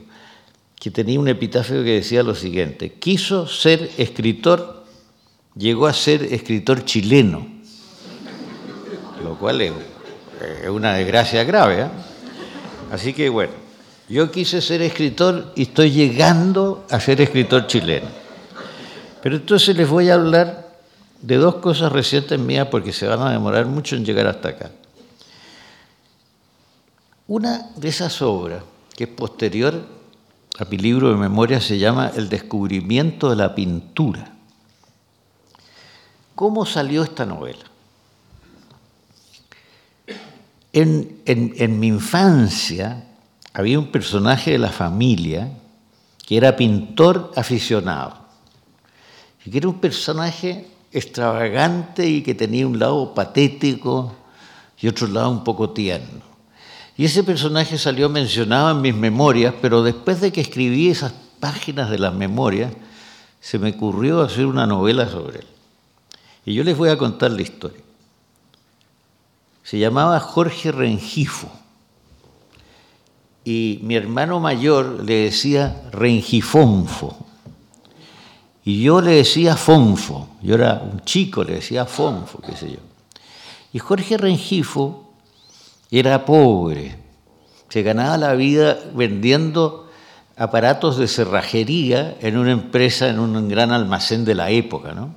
que 0.77 0.91
tenía 0.91 1.17
un 1.19 1.27
epitafio 1.29 1.83
que 1.83 1.91
decía 1.91 2.21
lo 2.21 2.35
siguiente, 2.35 2.91
quiso 2.91 3.47
ser 3.47 3.89
escritor, 3.97 4.83
llegó 5.55 5.87
a 5.87 5.93
ser 5.93 6.21
escritor 6.23 6.83
chileno, 6.83 7.47
lo 9.23 9.37
cual 9.37 9.61
es, 9.61 9.71
una 10.69 10.95
desgracia 10.95 11.45
grave. 11.45 11.83
¿eh? 11.83 11.87
Así 12.91 13.13
que 13.13 13.29
bueno, 13.29 13.53
yo 14.09 14.29
quise 14.31 14.61
ser 14.61 14.81
escritor 14.81 15.53
y 15.55 15.63
estoy 15.63 15.91
llegando 15.91 16.85
a 16.89 16.99
ser 16.99 17.21
escritor 17.21 17.67
chileno. 17.67 18.24
Pero 19.25 19.37
entonces 19.37 19.75
les 19.75 19.89
voy 19.89 20.11
a 20.11 20.13
hablar 20.13 20.77
de 21.19 21.37
dos 21.37 21.55
cosas 21.55 21.91
recientes 21.91 22.39
mías 22.39 22.67
porque 22.69 22.93
se 22.93 23.07
van 23.07 23.21
a 23.21 23.31
demorar 23.31 23.65
mucho 23.65 23.95
en 23.95 24.05
llegar 24.05 24.27
hasta 24.27 24.49
acá. 24.49 24.69
Una 27.25 27.71
de 27.75 27.87
esas 27.87 28.21
obras, 28.21 28.61
que 28.95 29.05
es 29.05 29.09
posterior 29.09 29.83
a 30.59 30.65
mi 30.65 30.77
libro 30.77 31.09
de 31.09 31.15
memoria, 31.15 31.59
se 31.59 31.79
llama 31.79 32.11
El 32.15 32.29
descubrimiento 32.29 33.31
de 33.31 33.35
la 33.35 33.55
pintura. 33.55 34.31
¿Cómo 36.35 36.63
salió 36.63 37.01
esta 37.01 37.25
novela? 37.25 37.65
En, 40.71 41.23
en 41.25 41.79
mi 41.79 41.87
infancia, 41.87 43.05
había 43.53 43.79
un 43.79 43.87
personaje 43.87 44.51
de 44.51 44.59
la 44.59 44.71
familia 44.71 45.49
que 46.27 46.37
era 46.37 46.55
pintor 46.55 47.31
aficionado, 47.35 48.24
que 49.51 49.57
era 49.57 49.67
un 49.67 49.79
personaje 49.79 50.67
extravagante 50.91 52.07
y 52.07 52.21
que 52.21 52.33
tenía 52.33 52.65
un 52.65 52.79
lado 52.79 53.13
patético 53.13 54.15
y 54.79 54.87
otro 54.87 55.07
lado 55.07 55.29
un 55.29 55.43
poco 55.43 55.69
tierno. 55.69 56.21
Y 56.97 57.05
ese 57.05 57.23
personaje 57.23 57.77
salió 57.77 58.09
mencionado 58.09 58.71
en 58.71 58.81
mis 58.81 58.95
memorias, 58.95 59.53
pero 59.61 59.83
después 59.83 60.21
de 60.21 60.31
que 60.31 60.41
escribí 60.41 60.89
esas 60.89 61.13
páginas 61.39 61.89
de 61.89 61.99
las 61.99 62.13
memorias, 62.13 62.71
se 63.41 63.59
me 63.59 63.71
ocurrió 63.71 64.21
hacer 64.21 64.45
una 64.45 64.65
novela 64.65 65.09
sobre 65.09 65.39
él. 65.39 65.47
Y 66.45 66.53
yo 66.53 66.63
les 66.63 66.77
voy 66.77 66.89
a 66.89 66.97
contar 66.97 67.31
la 67.31 67.41
historia. 67.41 67.81
Se 69.63 69.77
llamaba 69.77 70.19
Jorge 70.19 70.71
Rengifo 70.71 71.51
y 73.43 73.79
mi 73.83 73.95
hermano 73.95 74.39
mayor 74.39 75.03
le 75.03 75.25
decía 75.25 75.83
Rengifonfo. 75.91 77.17
Y 78.65 78.81
yo 78.81 78.99
le 78.99 79.11
decía 79.11 79.55
Fonfo. 79.55 80.27
Yo 80.41 80.55
era 80.55 80.81
un 80.83 81.01
chico, 81.01 81.43
le 81.43 81.53
decía 81.53 81.85
Fonfo, 81.85 82.41
qué 82.41 82.57
sé 82.57 82.71
yo. 82.71 82.79
Y 83.71 83.79
Jorge 83.79 84.17
Rengifo 84.17 85.13
era 85.91 86.25
pobre. 86.25 86.97
Se 87.69 87.83
ganaba 87.83 88.17
la 88.17 88.33
vida 88.33 88.79
vendiendo 88.95 89.87
aparatos 90.35 90.97
de 90.97 91.07
cerrajería 91.07 92.17
en 92.21 92.37
una 92.37 92.51
empresa, 92.51 93.07
en 93.07 93.19
un 93.19 93.47
gran 93.47 93.71
almacén 93.71 94.25
de 94.25 94.33
la 94.33 94.49
época, 94.49 94.93
¿no? 94.93 95.13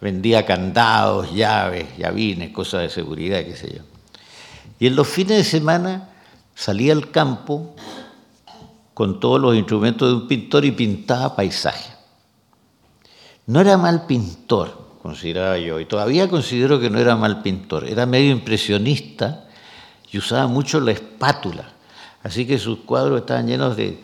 Vendía 0.00 0.44
candados, 0.44 1.32
llaves, 1.32 1.96
llavines, 1.96 2.50
cosas 2.50 2.82
de 2.82 2.88
seguridad, 2.90 3.44
qué 3.44 3.54
sé 3.54 3.72
yo. 3.76 3.82
Y 4.80 4.88
en 4.88 4.96
los 4.96 5.06
fines 5.06 5.36
de 5.36 5.44
semana 5.44 6.08
salía 6.54 6.92
al 6.92 7.10
campo 7.10 7.76
con 8.94 9.20
todos 9.20 9.40
los 9.40 9.54
instrumentos 9.54 10.08
de 10.08 10.14
un 10.14 10.26
pintor 10.26 10.64
y 10.64 10.72
pintaba 10.72 11.36
paisaje. 11.36 11.99
No 13.50 13.60
era 13.60 13.76
mal 13.76 14.06
pintor, 14.06 14.78
consideraba 15.02 15.58
yo, 15.58 15.80
y 15.80 15.84
todavía 15.84 16.28
considero 16.28 16.78
que 16.78 16.88
no 16.88 17.00
era 17.00 17.16
mal 17.16 17.42
pintor, 17.42 17.84
era 17.84 18.06
medio 18.06 18.30
impresionista 18.30 19.48
y 20.12 20.18
usaba 20.18 20.46
mucho 20.46 20.78
la 20.78 20.92
espátula, 20.92 21.72
así 22.22 22.46
que 22.46 22.60
sus 22.60 22.78
cuadros 22.86 23.22
estaban 23.22 23.48
llenos 23.48 23.76
de, 23.76 23.98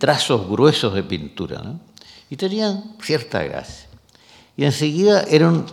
trazos 0.00 0.48
gruesos 0.48 0.94
de 0.94 1.04
pintura, 1.04 1.62
y 2.28 2.34
tenían 2.34 2.96
cierta 3.00 3.44
gracia. 3.44 3.88
Y 4.56 4.64
enseguida 4.64 5.22
era 5.30 5.46
un 5.46 5.64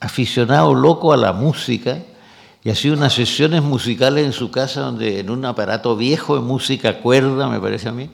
aficionado 0.00 0.74
loco 0.74 1.12
a 1.12 1.16
la 1.16 1.32
música, 1.32 2.00
y 2.64 2.70
hacía 2.70 2.94
unas 2.94 3.12
sesiones 3.12 3.62
musicales 3.62 4.26
en 4.26 4.32
su 4.32 4.50
casa 4.50 4.80
donde 4.80 5.20
en 5.20 5.30
un 5.30 5.44
aparato 5.44 5.96
viejo 5.96 6.34
de 6.34 6.40
música 6.40 6.98
cuerda, 6.98 7.48
me 7.48 7.60
parece 7.60 7.90
a 7.90 7.92
mí, 7.92 8.10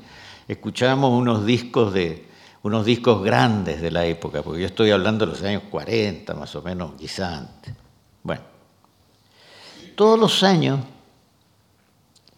escuchábamos 0.46 1.18
unos 1.18 1.46
discos 1.46 1.94
de 1.94 2.27
unos 2.62 2.84
discos 2.84 3.22
grandes 3.22 3.80
de 3.80 3.90
la 3.90 4.04
época, 4.04 4.42
porque 4.42 4.61
yo 4.61 4.66
estoy 4.66 4.90
hablando 4.90 5.26
de 5.26 5.32
los 5.32 5.42
años 5.42 5.62
40 5.70 6.34
más 6.34 6.54
o 6.54 6.62
menos, 6.62 6.92
quizá 6.98 7.38
antes. 7.38 7.74
Bueno, 8.22 8.42
todos 9.94 10.18
los 10.18 10.42
años 10.42 10.80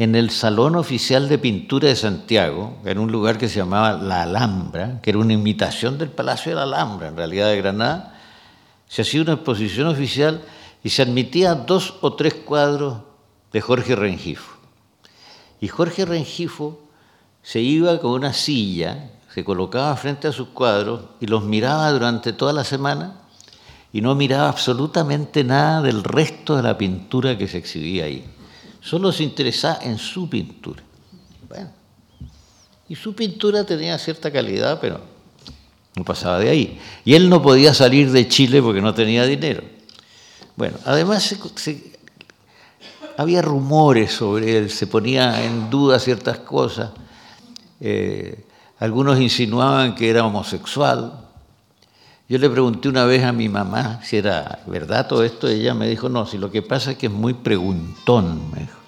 en 0.01 0.14
el 0.14 0.31
Salón 0.31 0.77
Oficial 0.77 1.29
de 1.29 1.37
Pintura 1.37 1.89
de 1.89 1.95
Santiago, 1.95 2.79
en 2.87 2.99
un 2.99 3.12
lugar 3.12 3.37
que 3.37 3.51
se 3.51 3.57
llamaba 3.57 3.93
La 3.93 4.23
Alhambra, 4.23 4.99
que 5.03 5.11
era 5.11 5.18
una 5.18 5.35
imitación 5.35 5.99
del 5.99 6.09
Palacio 6.09 6.53
de 6.53 6.57
la 6.57 6.62
Alhambra, 6.62 7.09
en 7.09 7.18
realidad 7.18 7.49
de 7.49 7.59
Granada, 7.59 8.18
se 8.89 9.03
hacía 9.03 9.21
una 9.21 9.35
exposición 9.35 9.89
oficial 9.89 10.43
y 10.83 10.89
se 10.89 11.03
admitía 11.03 11.55
dos 11.55 11.97
o 12.01 12.14
tres 12.14 12.33
cuadros 12.33 13.01
de 13.53 13.61
Jorge 13.61 13.95
Rengifo. 13.95 14.57
Y 15.61 15.68
Jorge 15.68 16.07
Rengifo 16.07 16.81
se 17.43 17.61
iba 17.61 18.01
con 18.01 18.12
una 18.12 18.33
silla, 18.33 19.11
se 19.33 19.45
colocaba 19.45 19.97
frente 19.97 20.28
a 20.28 20.33
sus 20.33 20.49
cuadros 20.49 21.03
y 21.20 21.26
los 21.26 21.45
miraba 21.45 21.91
durante 21.93 22.33
toda 22.33 22.53
la 22.53 22.64
semana 22.64 23.20
y 23.93 24.01
no 24.01 24.14
miraba 24.14 24.49
absolutamente 24.49 25.45
nada 25.45 25.83
del 25.83 26.03
resto 26.03 26.57
de 26.57 26.62
la 26.62 26.76
pintura 26.76 27.39
que 27.39 27.49
se 27.49 27.59
exhibía 27.59 28.05
ahí. 28.05 28.24
Solo 28.81 29.12
se 29.12 29.24
interesaba 29.24 29.78
en 29.83 29.99
su 29.99 30.28
pintura. 30.28 30.83
Bueno, 31.49 31.70
y 32.89 32.97
su 32.97 33.14
pintura 33.14 33.64
tenía 33.64 33.99
cierta 33.99 34.33
calidad, 34.33 34.81
pero 34.81 35.01
no 35.95 36.05
pasaba 36.05 36.39
de 36.39 36.49
ahí. 36.49 36.81
Y 37.05 37.14
él 37.14 37.28
no 37.28 37.43
podía 37.43 37.74
salir 37.74 38.11
de 38.11 38.26
Chile 38.26 38.62
porque 38.62 38.81
no 38.81 38.95
tenía 38.95 39.24
dinero. 39.26 39.62
Bueno, 40.57 40.76
además 40.85 41.37
había 43.16 43.43
rumores 43.43 44.12
sobre 44.12 44.59
él, 44.59 44.70
se 44.70 44.87
ponía 44.87 45.45
en 45.45 45.70
duda 45.70 45.99
ciertas 45.99 46.39
cosas. 46.39 46.91
Eh, 47.81 48.45
algunos 48.81 49.20
insinuaban 49.20 49.95
que 49.95 50.09
era 50.09 50.24
homosexual, 50.24 51.12
yo 52.28 52.39
le 52.39 52.49
pregunté 52.49 52.89
una 52.89 53.05
vez 53.05 53.24
a 53.24 53.33
mi 53.33 53.49
mamá 53.49 54.01
si 54.03 54.16
era 54.16 54.61
verdad 54.66 55.07
todo 55.07 55.22
esto, 55.22 55.51
y 55.51 55.61
ella 55.61 55.74
me 55.74 55.87
dijo, 55.87 56.09
no, 56.09 56.26
si 56.26 56.39
lo 56.39 56.51
que 56.51 56.62
pasa 56.62 56.93
es 56.93 56.97
que 56.97 57.07
es 57.07 57.12
muy 57.12 57.35
preguntón, 57.35 58.51
me 58.51 58.61
dijo. 58.61 58.78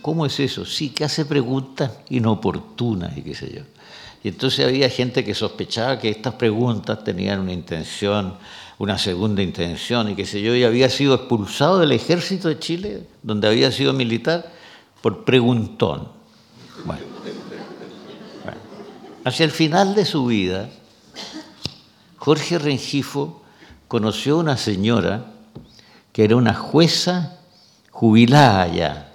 ¿Cómo 0.00 0.26
es 0.26 0.38
eso? 0.38 0.64
Sí, 0.64 0.90
que 0.90 1.04
hace 1.04 1.24
preguntas 1.24 1.90
inoportunas 2.10 3.16
y 3.16 3.22
qué 3.22 3.34
sé 3.34 3.52
yo. 3.52 3.62
Y 4.22 4.28
entonces 4.28 4.64
había 4.64 4.88
gente 4.88 5.24
que 5.24 5.34
sospechaba 5.34 5.98
que 5.98 6.10
estas 6.10 6.34
preguntas 6.34 7.02
tenían 7.02 7.40
una 7.40 7.52
intención, 7.52 8.34
una 8.78 8.96
segunda 8.98 9.42
intención 9.42 10.10
y 10.10 10.14
qué 10.14 10.26
sé 10.26 10.40
yo, 10.40 10.54
y 10.54 10.62
había 10.62 10.88
sido 10.88 11.14
expulsado 11.14 11.78
del 11.78 11.92
ejército 11.92 12.48
de 12.48 12.58
Chile, 12.58 13.08
donde 13.22 13.48
había 13.48 13.72
sido 13.72 13.92
militar, 13.92 14.52
por 15.02 15.24
preguntón. 15.24 16.08
bueno. 16.84 17.13
Hacia 19.24 19.44
el 19.44 19.50
final 19.50 19.94
de 19.94 20.04
su 20.04 20.26
vida, 20.26 20.68
Jorge 22.18 22.58
Rengifo 22.58 23.42
conoció 23.88 24.34
a 24.34 24.40
una 24.40 24.56
señora 24.58 25.24
que 26.12 26.24
era 26.24 26.36
una 26.36 26.52
jueza 26.52 27.38
jubilada 27.90 28.66
ya 28.68 29.12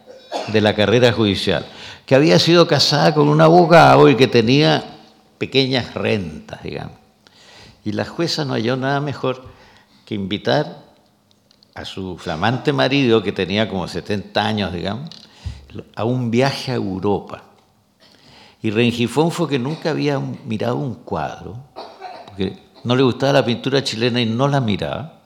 de 0.47 0.61
la 0.61 0.75
carrera 0.75 1.11
judicial, 1.11 1.65
que 2.07 2.15
había 2.15 2.39
sido 2.39 2.67
casada 2.67 3.13
con 3.13 3.29
un 3.29 3.39
abogado 3.39 4.09
y 4.09 4.15
que 4.15 4.27
tenía 4.27 4.83
pequeñas 5.37 5.93
rentas, 5.93 6.63
digamos. 6.63 6.97
Y 7.85 7.91
la 7.91 8.05
jueza 8.05 8.45
no 8.45 8.53
halló 8.53 8.77
nada 8.77 9.01
mejor 9.01 9.43
que 10.05 10.15
invitar 10.15 10.85
a 11.75 11.85
su 11.85 12.17
flamante 12.17 12.73
marido, 12.73 13.21
que 13.21 13.31
tenía 13.31 13.69
como 13.69 13.87
70 13.87 14.43
años, 14.43 14.73
digamos, 14.73 15.09
a 15.95 16.03
un 16.03 16.31
viaje 16.31 16.71
a 16.71 16.75
Europa. 16.75 17.43
Y 18.61 18.71
Rengifón 18.71 19.31
fue 19.31 19.47
que 19.47 19.59
nunca 19.59 19.91
había 19.91 20.19
mirado 20.19 20.75
un 20.75 20.95
cuadro, 20.95 21.57
porque 22.27 22.59
no 22.83 22.95
le 22.95 23.03
gustaba 23.03 23.33
la 23.33 23.45
pintura 23.45 23.83
chilena 23.83 24.19
y 24.19 24.25
no 24.25 24.47
la 24.47 24.59
miraba, 24.59 25.21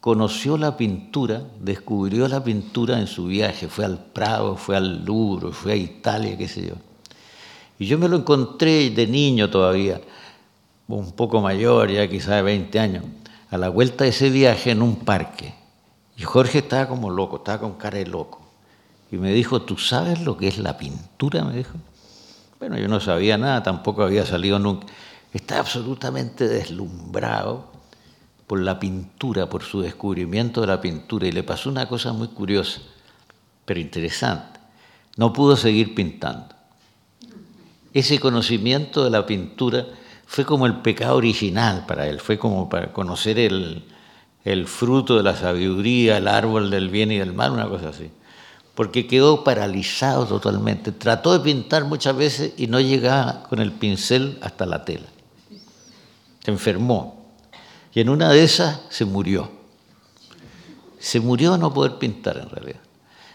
conoció 0.00 0.56
la 0.56 0.76
pintura, 0.76 1.42
descubrió 1.60 2.26
la 2.28 2.42
pintura 2.42 2.98
en 2.98 3.06
su 3.06 3.26
viaje, 3.26 3.68
fue 3.68 3.84
al 3.84 3.98
Prado, 3.98 4.56
fue 4.56 4.76
al 4.76 5.04
Louvre, 5.04 5.52
fue 5.52 5.72
a 5.72 5.76
Italia, 5.76 6.36
qué 6.36 6.48
sé 6.48 6.66
yo. 6.66 6.74
Y 7.78 7.86
yo 7.86 7.98
me 7.98 8.08
lo 8.08 8.16
encontré 8.16 8.90
de 8.90 9.06
niño 9.06 9.50
todavía, 9.50 10.00
un 10.88 11.12
poco 11.12 11.40
mayor, 11.40 11.90
ya 11.90 12.08
quizás 12.08 12.36
de 12.36 12.42
20 12.42 12.78
años, 12.80 13.04
a 13.50 13.58
la 13.58 13.68
vuelta 13.68 14.04
de 14.04 14.10
ese 14.10 14.30
viaje 14.30 14.70
en 14.70 14.82
un 14.82 14.96
parque. 14.96 15.54
Y 16.16 16.22
Jorge 16.22 16.58
estaba 16.58 16.88
como 16.88 17.10
loco, 17.10 17.36
estaba 17.36 17.60
con 17.60 17.74
cara 17.74 17.98
de 17.98 18.06
loco. 18.06 18.41
Y 19.12 19.18
me 19.18 19.32
dijo, 19.32 19.62
¿tú 19.62 19.78
sabes 19.78 20.22
lo 20.22 20.36
que 20.36 20.48
es 20.48 20.58
la 20.58 20.76
pintura? 20.76 21.44
Me 21.44 21.56
dijo. 21.56 21.74
Bueno, 22.58 22.78
yo 22.78 22.88
no 22.88 22.98
sabía 22.98 23.38
nada, 23.38 23.62
tampoco 23.62 24.02
había 24.02 24.26
salido 24.26 24.58
nunca 24.58 24.86
está 25.32 25.58
absolutamente 25.58 26.46
deslumbrado 26.46 27.72
por 28.46 28.60
la 28.60 28.78
pintura, 28.78 29.48
por 29.48 29.62
su 29.62 29.80
descubrimiento 29.80 30.60
de 30.60 30.66
la 30.66 30.80
pintura. 30.80 31.26
Y 31.26 31.32
le 31.32 31.42
pasó 31.42 31.70
una 31.70 31.88
cosa 31.88 32.12
muy 32.12 32.28
curiosa, 32.28 32.80
pero 33.64 33.80
interesante. 33.80 34.60
No 35.16 35.32
pudo 35.32 35.56
seguir 35.56 35.94
pintando. 35.94 36.54
Ese 37.94 38.18
conocimiento 38.18 39.04
de 39.04 39.10
la 39.10 39.26
pintura 39.26 39.86
fue 40.26 40.44
como 40.44 40.66
el 40.66 40.76
pecado 40.76 41.16
original 41.16 41.84
para 41.86 42.06
él, 42.06 42.20
fue 42.20 42.38
como 42.38 42.68
para 42.68 42.92
conocer 42.92 43.38
el, 43.38 43.84
el 44.44 44.66
fruto 44.66 45.16
de 45.16 45.22
la 45.22 45.36
sabiduría, 45.36 46.16
el 46.16 46.28
árbol 46.28 46.70
del 46.70 46.88
bien 46.88 47.12
y 47.12 47.18
del 47.18 47.34
mal, 47.34 47.52
una 47.52 47.68
cosa 47.68 47.90
así. 47.90 48.10
Porque 48.74 49.06
quedó 49.06 49.44
paralizado 49.44 50.26
totalmente. 50.26 50.92
Trató 50.92 51.32
de 51.32 51.40
pintar 51.40 51.84
muchas 51.84 52.16
veces 52.16 52.54
y 52.56 52.66
no 52.66 52.80
llegaba 52.80 53.44
con 53.44 53.60
el 53.60 53.72
pincel 53.72 54.38
hasta 54.40 54.66
la 54.66 54.84
tela 54.84 55.06
se 56.44 56.50
enfermó 56.50 57.24
y 57.94 58.00
en 58.00 58.08
una 58.08 58.30
de 58.30 58.42
esas 58.42 58.80
se 58.88 59.04
murió. 59.04 59.50
Se 60.98 61.20
murió 61.20 61.54
a 61.54 61.58
no 61.58 61.72
poder 61.72 61.98
pintar 61.98 62.38
en 62.38 62.48
realidad. 62.48 62.80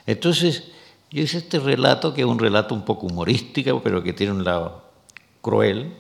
Entonces, 0.05 0.63
yo 1.11 1.21
hice 1.21 1.37
este 1.39 1.59
relato, 1.59 2.13
que 2.13 2.21
es 2.21 2.27
un 2.27 2.39
relato 2.39 2.73
un 2.73 2.83
poco 2.83 3.07
humorístico, 3.07 3.81
pero 3.83 4.01
que 4.01 4.13
tiene 4.13 4.33
un 4.33 4.43
lado 4.43 4.83
cruel, 5.41 5.93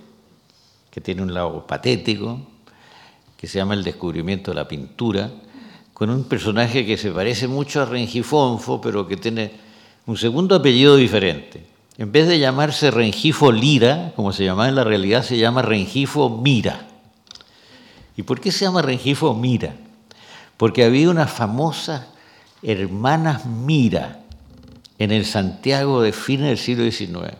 que 0.89 1.01
tiene 1.01 1.21
un 1.21 1.33
lado 1.33 1.67
patético, 1.67 2.39
que 3.35 3.47
se 3.47 3.59
llama 3.59 3.73
El 3.73 3.83
descubrimiento 3.83 4.51
de 4.51 4.55
la 4.55 4.67
pintura, 4.67 5.29
con 5.97 6.11
un 6.11 6.25
personaje 6.25 6.85
que 6.85 6.95
se 6.95 7.09
parece 7.09 7.47
mucho 7.47 7.81
a 7.81 7.85
Rengifonfo, 7.85 8.79
pero 8.79 9.07
que 9.07 9.17
tiene 9.17 9.51
un 10.05 10.15
segundo 10.15 10.53
apellido 10.53 10.95
diferente. 10.95 11.65
En 11.97 12.11
vez 12.11 12.27
de 12.27 12.37
llamarse 12.37 12.91
Rengifo 12.91 13.51
Lira, 13.51 14.13
como 14.15 14.31
se 14.31 14.45
llamaba 14.45 14.69
en 14.69 14.75
la 14.75 14.83
realidad, 14.83 15.23
se 15.23 15.39
llama 15.39 15.63
Rengifo 15.63 16.29
Mira. 16.29 16.85
¿Y 18.15 18.21
por 18.21 18.39
qué 18.39 18.51
se 18.51 18.65
llama 18.65 18.83
Rengifo 18.83 19.33
Mira? 19.33 19.73
Porque 20.57 20.83
había 20.83 21.09
unas 21.09 21.31
famosas 21.31 22.05
hermanas 22.61 23.47
Mira 23.47 24.19
en 24.99 25.09
el 25.09 25.25
Santiago 25.25 26.03
de 26.03 26.13
fines 26.13 26.49
del 26.49 26.59
siglo 26.59 26.91
XIX. 26.91 27.35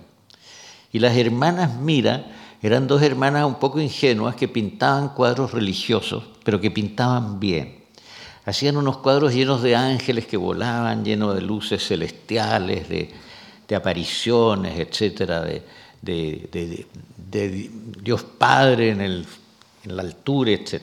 Y 0.91 0.97
las 0.97 1.15
hermanas 1.15 1.75
Mira 1.75 2.25
eran 2.63 2.87
dos 2.87 3.03
hermanas 3.03 3.45
un 3.45 3.59
poco 3.59 3.79
ingenuas 3.79 4.33
que 4.35 4.47
pintaban 4.47 5.09
cuadros 5.09 5.51
religiosos, 5.51 6.23
pero 6.43 6.59
que 6.59 6.71
pintaban 6.71 7.39
bien. 7.39 7.76
Hacían 8.47 8.77
unos 8.77 8.97
cuadros 8.97 9.33
llenos 9.33 9.61
de 9.61 9.75
ángeles 9.75 10.25
que 10.25 10.37
volaban, 10.37 11.05
llenos 11.05 11.35
de 11.35 11.41
luces 11.41 11.85
celestiales, 11.85 12.89
de, 12.89 13.13
apariciones, 13.75 14.79
etcétera, 14.79 15.45
de, 16.01 16.87
Dios 18.01 18.23
Padre 18.23 18.89
en 18.89 19.01
el 19.01 19.27
en 19.87 19.95
la 19.95 20.03
altura, 20.03 20.51
etc. 20.51 20.81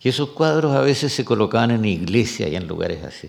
Y 0.00 0.08
esos 0.08 0.30
cuadros 0.30 0.74
a 0.74 0.80
veces 0.80 1.12
se 1.12 1.24
colocaban 1.24 1.70
en 1.70 1.84
iglesias 1.84 2.50
y 2.50 2.56
en 2.56 2.66
lugares 2.66 3.02
así. 3.04 3.28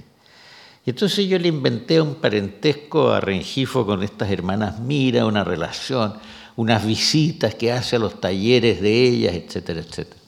Y 0.85 0.91
entonces 0.91 1.27
yo 1.27 1.39
le 1.39 1.47
inventé 1.47 1.99
un 1.99 2.15
parentesco 2.15 3.11
a 3.11 3.19
Rengifo 3.19 3.85
con 3.85 4.03
estas 4.03 4.29
hermanas 4.29 4.79
Mira, 4.79 5.25
una 5.25 5.43
relación, 5.43 6.13
unas 6.55 6.85
visitas 6.85 7.55
que 7.55 7.71
hace 7.71 7.95
a 7.95 7.99
los 7.99 8.21
talleres 8.21 8.81
de 8.81 9.07
ellas, 9.07 9.33
etcétera, 9.33 9.81
etcétera. 9.81 10.21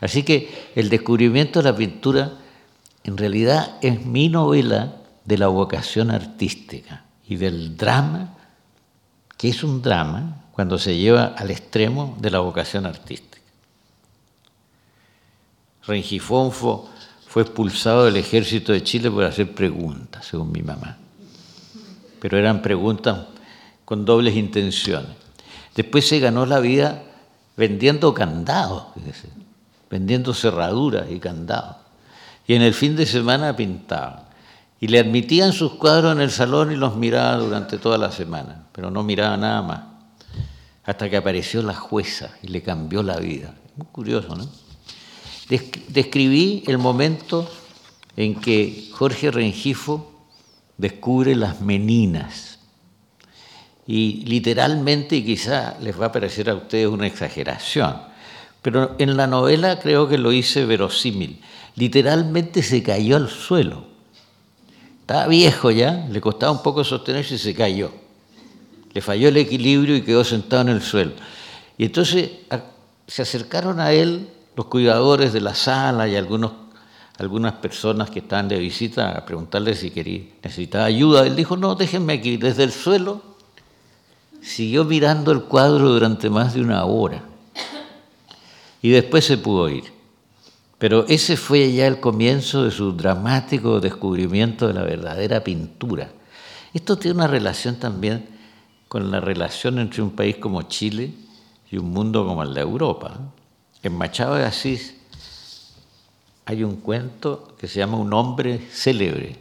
Así 0.00 0.22
que 0.22 0.70
el 0.74 0.88
descubrimiento 0.88 1.60
de 1.62 1.70
la 1.70 1.76
pintura 1.76 2.32
en 3.04 3.16
realidad 3.16 3.76
es 3.82 4.04
mi 4.04 4.28
novela 4.28 4.96
de 5.24 5.38
la 5.38 5.48
vocación 5.48 6.10
artística 6.10 7.04
y 7.26 7.36
del 7.36 7.76
drama, 7.76 8.34
que 9.36 9.48
es 9.48 9.62
un 9.62 9.82
drama 9.82 10.44
cuando 10.52 10.78
se 10.78 10.96
lleva 10.96 11.34
al 11.36 11.50
extremo 11.50 12.16
de 12.20 12.30
la 12.30 12.38
vocación 12.40 12.86
artística. 12.86 13.38
Rengifonfo 15.86 16.88
fue 17.26 17.42
expulsado 17.42 18.04
del 18.06 18.16
ejército 18.16 18.72
de 18.72 18.82
Chile 18.82 19.10
por 19.10 19.24
hacer 19.24 19.54
preguntas, 19.54 20.24
según 20.26 20.52
mi 20.52 20.62
mamá. 20.62 20.96
Pero 22.20 22.38
eran 22.38 22.62
preguntas 22.62 23.26
con 23.84 24.04
dobles 24.04 24.34
intenciones. 24.36 25.10
Después 25.74 26.08
se 26.08 26.20
ganó 26.20 26.46
la 26.46 26.60
vida 26.60 27.02
vendiendo 27.56 28.14
candados, 28.14 28.84
vendiendo 29.94 30.34
cerraduras 30.34 31.08
y 31.08 31.20
candados. 31.20 31.76
Y 32.48 32.54
en 32.54 32.62
el 32.62 32.74
fin 32.74 32.96
de 32.96 33.06
semana 33.06 33.54
pintaba. 33.54 34.28
Y 34.80 34.88
le 34.88 34.98
admitían 34.98 35.52
sus 35.52 35.74
cuadros 35.74 36.16
en 36.16 36.20
el 36.20 36.32
salón 36.32 36.72
y 36.72 36.74
los 36.74 36.96
miraba 36.96 37.36
durante 37.36 37.78
toda 37.78 37.96
la 37.96 38.10
semana, 38.10 38.66
pero 38.72 38.90
no 38.90 39.04
miraba 39.04 39.36
nada 39.36 39.62
más. 39.62 39.80
Hasta 40.82 41.08
que 41.08 41.16
apareció 41.16 41.62
la 41.62 41.74
jueza 41.74 42.30
y 42.42 42.48
le 42.48 42.60
cambió 42.60 43.04
la 43.04 43.18
vida. 43.18 43.54
Muy 43.76 43.86
curioso, 43.86 44.34
¿no? 44.34 44.48
describí 45.88 46.64
el 46.66 46.78
momento 46.78 47.48
en 48.16 48.34
que 48.40 48.88
Jorge 48.92 49.30
Rengifo 49.30 50.26
descubre 50.76 51.36
las 51.36 51.60
meninas. 51.60 52.58
Y 53.86 54.24
literalmente, 54.24 55.14
y 55.14 55.24
quizá 55.24 55.78
les 55.80 56.00
va 56.00 56.06
a 56.06 56.12
parecer 56.12 56.50
a 56.50 56.54
ustedes 56.54 56.88
una 56.88 57.06
exageración, 57.06 58.13
pero 58.64 58.94
en 58.96 59.18
la 59.18 59.26
novela 59.26 59.78
creo 59.78 60.08
que 60.08 60.16
lo 60.16 60.32
hice 60.32 60.64
verosímil. 60.64 61.38
Literalmente 61.76 62.62
se 62.62 62.82
cayó 62.82 63.16
al 63.16 63.28
suelo. 63.28 63.84
Estaba 65.02 65.26
viejo 65.26 65.70
ya, 65.70 66.06
le 66.10 66.18
costaba 66.22 66.50
un 66.50 66.62
poco 66.62 66.82
sostenerse 66.82 67.34
y 67.34 67.38
se 67.38 67.54
cayó. 67.54 67.90
Le 68.94 69.02
falló 69.02 69.28
el 69.28 69.36
equilibrio 69.36 69.94
y 69.94 70.00
quedó 70.00 70.24
sentado 70.24 70.62
en 70.62 70.70
el 70.70 70.80
suelo. 70.80 71.12
Y 71.76 71.84
entonces 71.84 72.30
se 73.06 73.20
acercaron 73.20 73.80
a 73.80 73.92
él 73.92 74.30
los 74.56 74.64
cuidadores 74.64 75.34
de 75.34 75.42
la 75.42 75.54
sala 75.54 76.08
y 76.08 76.16
algunos, 76.16 76.52
algunas 77.18 77.52
personas 77.56 78.08
que 78.08 78.20
estaban 78.20 78.48
de 78.48 78.58
visita 78.58 79.10
a 79.10 79.26
preguntarle 79.26 79.74
si 79.74 79.90
quería, 79.90 80.22
necesitaba 80.42 80.86
ayuda. 80.86 81.26
Él 81.26 81.36
dijo, 81.36 81.58
no, 81.58 81.74
déjenme 81.74 82.14
aquí. 82.14 82.38
Desde 82.38 82.64
el 82.64 82.72
suelo 82.72 83.20
siguió 84.40 84.86
mirando 84.86 85.32
el 85.32 85.42
cuadro 85.42 85.90
durante 85.90 86.30
más 86.30 86.54
de 86.54 86.62
una 86.62 86.82
hora. 86.86 87.33
Y 88.84 88.90
después 88.90 89.24
se 89.24 89.38
pudo 89.38 89.70
ir. 89.70 89.84
Pero 90.76 91.06
ese 91.08 91.38
fue 91.38 91.72
ya 91.72 91.86
el 91.86 92.00
comienzo 92.00 92.64
de 92.64 92.70
su 92.70 92.92
dramático 92.92 93.80
descubrimiento 93.80 94.68
de 94.68 94.74
la 94.74 94.82
verdadera 94.82 95.42
pintura. 95.42 96.12
Esto 96.74 96.98
tiene 96.98 97.16
una 97.16 97.26
relación 97.26 97.76
también 97.76 98.28
con 98.86 99.10
la 99.10 99.20
relación 99.20 99.78
entre 99.78 100.02
un 100.02 100.10
país 100.10 100.36
como 100.36 100.60
Chile 100.64 101.14
y 101.70 101.78
un 101.78 101.92
mundo 101.92 102.26
como 102.26 102.42
el 102.42 102.52
de 102.52 102.60
Europa. 102.60 103.18
En 103.82 103.96
Machado 103.96 104.34
de 104.34 104.44
Asís 104.44 104.96
hay 106.44 106.62
un 106.62 106.76
cuento 106.76 107.56
que 107.58 107.68
se 107.68 107.78
llama 107.78 107.96
Un 107.96 108.12
hombre 108.12 108.68
célebre. 108.70 109.38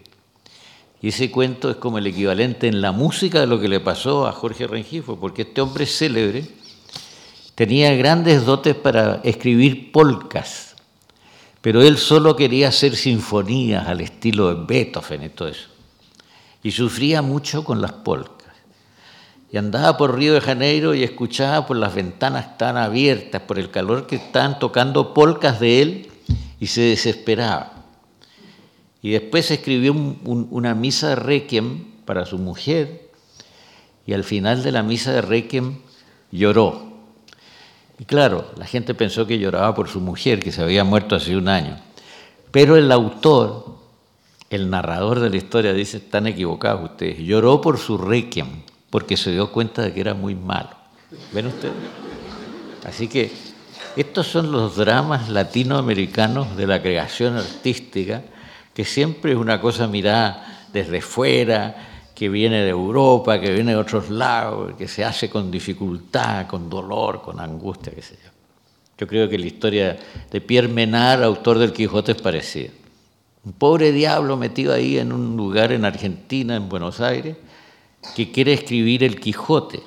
Y 1.01 1.09
ese 1.09 1.29
cuento 1.29 1.69
es 1.69 1.75
como 1.75 1.97
el 1.97 2.07
equivalente 2.07 2.69
en 2.69 2.79
la 2.79 2.93
música 2.93 3.41
de 3.41 3.47
lo 3.47 3.59
que 3.59 3.67
le 3.67 3.81
pasó 3.81 4.25
a 4.25 4.31
Jorge 4.31 4.67
Rengifo, 4.67 5.19
porque 5.19 5.41
este 5.41 5.59
hombre 5.59 5.85
célebre 5.85 6.62
tenía 7.55 7.93
grandes 7.95 8.45
dotes 8.45 8.75
para 8.75 9.21
escribir 9.23 9.91
polcas, 9.91 10.75
pero 11.61 11.81
él 11.81 11.97
solo 11.97 12.35
quería 12.35 12.69
hacer 12.69 12.95
sinfonías 12.95 13.87
al 13.87 14.01
estilo 14.01 14.53
de 14.53 14.65
Beethoven 14.65 15.23
y 15.23 15.29
todo 15.29 15.47
eso. 15.49 15.69
Y 16.61 16.71
sufría 16.71 17.21
mucho 17.21 17.63
con 17.63 17.81
las 17.81 17.91
polcas 17.91 18.43
y 19.53 19.57
andaba 19.57 19.97
por 19.97 20.17
Río 20.17 20.33
de 20.33 20.41
Janeiro 20.41 20.95
y 20.95 21.03
escuchaba 21.03 21.67
por 21.67 21.77
las 21.77 21.93
ventanas 21.93 22.57
tan 22.57 22.75
abiertas, 22.75 23.43
por 23.43 23.59
el 23.59 23.69
calor 23.69 24.07
que 24.07 24.15
estaban 24.15 24.57
tocando 24.57 25.13
polcas 25.13 25.59
de 25.59 25.81
él 25.83 26.11
y 26.59 26.65
se 26.65 26.81
desesperaba. 26.81 27.71
Y 29.03 29.11
después 29.11 29.51
escribió 29.51 29.93
una 29.93 30.73
misa 30.73 31.09
de 31.09 31.15
requiem 31.17 31.85
para 32.03 32.25
su 32.25 32.39
mujer 32.39 33.11
y 34.07 34.13
al 34.13 34.23
final 34.23 34.63
de 34.63 34.71
la 34.71 34.81
misa 34.81 35.11
de 35.13 35.21
requiem 35.21 35.77
lloró. 36.31 36.92
Y 37.99 38.05
claro, 38.05 38.51
la 38.57 38.65
gente 38.65 38.93
pensó 38.93 39.27
que 39.27 39.39
lloraba 39.39 39.73
por 39.75 39.87
su 39.87 39.99
mujer, 39.99 40.39
que 40.41 40.51
se 40.51 40.61
había 40.61 40.83
muerto 40.83 41.15
hace 41.15 41.37
un 41.37 41.47
año. 41.47 41.77
Pero 42.51 42.75
el 42.75 42.91
autor, 42.91 43.77
el 44.49 44.69
narrador 44.69 45.19
de 45.19 45.29
la 45.29 45.37
historia, 45.37 45.73
dice, 45.73 45.97
están 45.97 46.27
equivocados 46.27 46.91
ustedes, 46.91 47.19
lloró 47.19 47.61
por 47.61 47.77
su 47.77 47.97
requiem 47.97 48.63
porque 48.89 49.17
se 49.17 49.31
dio 49.31 49.51
cuenta 49.51 49.81
de 49.81 49.91
que 49.91 50.01
era 50.01 50.13
muy 50.13 50.35
malo. 50.35 50.69
¿Ven 51.31 51.47
ustedes? 51.47 51.73
Así 52.85 53.07
que 53.07 53.31
estos 53.95 54.27
son 54.27 54.51
los 54.51 54.75
dramas 54.75 55.29
latinoamericanos 55.29 56.55
de 56.55 56.67
la 56.67 56.79
creación 56.79 57.35
artística, 57.35 58.21
que 58.73 58.85
siempre 58.85 59.31
es 59.31 59.37
una 59.39 59.59
cosa 59.59 59.87
mirada 59.87 60.67
desde 60.71 61.01
fuera, 61.01 61.92
que 62.15 62.29
viene 62.29 62.63
de 62.63 62.69
Europa, 62.69 63.39
que 63.39 63.51
viene 63.51 63.71
de 63.71 63.77
otros 63.77 64.09
lados, 64.09 64.73
que 64.77 64.87
se 64.87 65.03
hace 65.03 65.29
con 65.29 65.49
dificultad, 65.49 66.47
con 66.47 66.69
dolor, 66.69 67.21
con 67.21 67.39
angustia, 67.39 67.93
qué 67.93 68.01
sé 68.01 68.17
yo. 68.23 68.29
Yo 68.97 69.07
creo 69.07 69.27
que 69.27 69.39
la 69.39 69.47
historia 69.47 69.97
de 70.31 70.41
Pierre 70.41 70.67
Menard, 70.67 71.23
autor 71.23 71.57
del 71.57 71.73
Quijote, 71.73 72.11
es 72.11 72.21
parecida. 72.21 72.69
Un 73.43 73.53
pobre 73.53 73.91
diablo 73.91 74.37
metido 74.37 74.73
ahí 74.73 74.97
en 74.97 75.11
un 75.11 75.35
lugar 75.35 75.71
en 75.71 75.83
Argentina, 75.83 76.55
en 76.55 76.69
Buenos 76.69 77.01
Aires, 77.01 77.35
que 78.15 78.31
quiere 78.31 78.53
escribir 78.53 79.03
el 79.03 79.19
Quijote, 79.19 79.81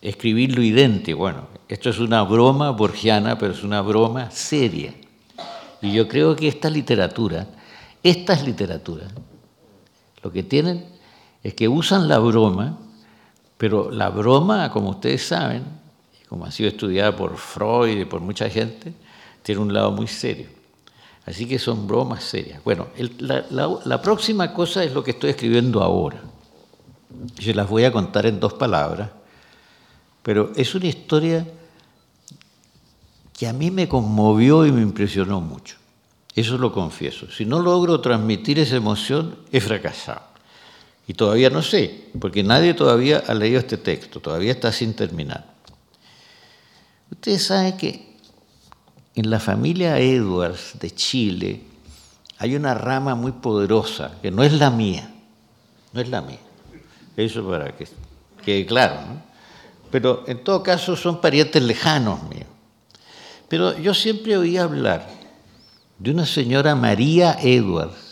escribirlo 0.00 0.62
idéntico. 0.62 1.18
Bueno, 1.18 1.48
esto 1.68 1.90
es 1.90 1.98
una 1.98 2.22
broma 2.22 2.70
borgiana, 2.70 3.36
pero 3.36 3.52
es 3.52 3.64
una 3.64 3.82
broma 3.82 4.30
seria. 4.30 4.94
Y 5.82 5.92
yo 5.92 6.06
creo 6.06 6.36
que 6.36 6.48
esta 6.48 6.70
literatura, 6.70 7.48
estas 8.02 8.46
literaturas, 8.46 9.12
lo 10.22 10.32
que 10.32 10.42
tienen 10.42 10.93
es 11.44 11.54
que 11.54 11.68
usan 11.68 12.08
la 12.08 12.18
broma, 12.18 12.78
pero 13.58 13.90
la 13.90 14.08
broma, 14.08 14.70
como 14.70 14.90
ustedes 14.90 15.26
saben, 15.26 15.62
como 16.28 16.46
ha 16.46 16.50
sido 16.50 16.70
estudiada 16.70 17.14
por 17.14 17.36
Freud 17.36 18.00
y 18.00 18.04
por 18.06 18.20
mucha 18.20 18.48
gente, 18.48 18.94
tiene 19.42 19.60
un 19.60 19.72
lado 19.72 19.92
muy 19.92 20.06
serio. 20.06 20.48
Así 21.26 21.46
que 21.46 21.58
son 21.58 21.86
bromas 21.86 22.24
serias. 22.24 22.64
Bueno, 22.64 22.88
la, 23.18 23.44
la 23.84 24.02
próxima 24.02 24.52
cosa 24.54 24.82
es 24.82 24.92
lo 24.92 25.04
que 25.04 25.12
estoy 25.12 25.30
escribiendo 25.30 25.82
ahora. 25.82 26.20
Yo 27.36 27.52
las 27.52 27.68
voy 27.68 27.84
a 27.84 27.92
contar 27.92 28.24
en 28.24 28.40
dos 28.40 28.54
palabras, 28.54 29.10
pero 30.22 30.50
es 30.56 30.74
una 30.74 30.86
historia 30.86 31.46
que 33.34 33.46
a 33.46 33.52
mí 33.52 33.70
me 33.70 33.86
conmovió 33.86 34.64
y 34.64 34.72
me 34.72 34.80
impresionó 34.80 35.42
mucho. 35.42 35.76
Eso 36.34 36.56
lo 36.56 36.72
confieso. 36.72 37.30
Si 37.30 37.44
no 37.44 37.60
logro 37.60 38.00
transmitir 38.00 38.58
esa 38.58 38.76
emoción, 38.76 39.36
he 39.52 39.60
fracasado. 39.60 40.33
Y 41.06 41.14
todavía 41.14 41.50
no 41.50 41.62
sé, 41.62 42.08
porque 42.18 42.42
nadie 42.42 42.74
todavía 42.74 43.22
ha 43.26 43.34
leído 43.34 43.58
este 43.58 43.76
texto, 43.76 44.20
todavía 44.20 44.52
está 44.52 44.72
sin 44.72 44.94
terminar. 44.94 45.44
Ustedes 47.10 47.44
saben 47.44 47.76
que 47.76 48.16
en 49.14 49.30
la 49.30 49.38
familia 49.38 49.98
Edwards 49.98 50.78
de 50.80 50.90
Chile 50.90 51.60
hay 52.38 52.56
una 52.56 52.74
rama 52.74 53.14
muy 53.14 53.32
poderosa, 53.32 54.18
que 54.22 54.30
no 54.30 54.42
es 54.42 54.52
la 54.52 54.70
mía, 54.70 55.10
no 55.92 56.00
es 56.00 56.08
la 56.08 56.20
mía. 56.22 56.40
Eso 57.16 57.48
para 57.48 57.76
que 57.76 57.86
quede 58.44 58.66
claro. 58.66 58.94
¿no? 59.06 59.22
Pero 59.90 60.24
en 60.26 60.42
todo 60.42 60.62
caso 60.62 60.96
son 60.96 61.20
parientes 61.20 61.62
lejanos 61.62 62.22
míos. 62.24 62.48
Pero 63.48 63.78
yo 63.78 63.94
siempre 63.94 64.36
oí 64.36 64.56
hablar 64.56 65.06
de 65.98 66.10
una 66.10 66.26
señora 66.26 66.74
María 66.74 67.36
Edwards, 67.40 68.03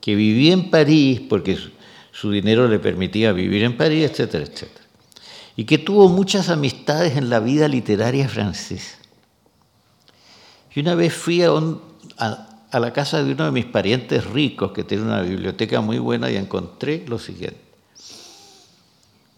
que 0.00 0.14
vivía 0.14 0.52
en 0.52 0.70
París 0.70 1.20
porque 1.28 1.58
su 2.12 2.30
dinero 2.30 2.68
le 2.68 2.78
permitía 2.78 3.32
vivir 3.32 3.64
en 3.64 3.76
París, 3.76 4.10
etcétera, 4.10 4.44
etcétera. 4.44 4.86
Y 5.56 5.64
que 5.64 5.78
tuvo 5.78 6.08
muchas 6.08 6.48
amistades 6.48 7.16
en 7.16 7.28
la 7.28 7.40
vida 7.40 7.68
literaria 7.68 8.28
francesa. 8.28 8.96
Y 10.74 10.80
una 10.80 10.94
vez 10.94 11.12
fui 11.12 11.42
a, 11.42 11.50
la 12.72 12.92
casa 12.92 13.22
de 13.22 13.32
uno 13.32 13.44
de 13.44 13.50
mis 13.50 13.66
parientes 13.66 14.24
ricos 14.24 14.72
que 14.72 14.84
tiene 14.84 15.04
una 15.04 15.22
biblioteca 15.22 15.80
muy 15.80 15.98
buena 15.98 16.30
y 16.30 16.36
encontré 16.36 17.04
lo 17.06 17.18
siguiente 17.18 17.70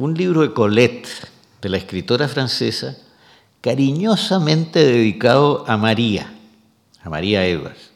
un 0.03 0.15
libro 0.15 0.41
de 0.41 0.53
Colette, 0.53 1.09
de 1.61 1.69
la 1.69 1.77
escritora 1.77 2.27
francesa, 2.27 2.99
cariñosamente 3.61 4.85
dedicado 4.85 5.65
a 5.69 5.77
María, 5.77 6.33
a 7.05 7.09
María 7.09 7.47
Edwards. 7.47 7.92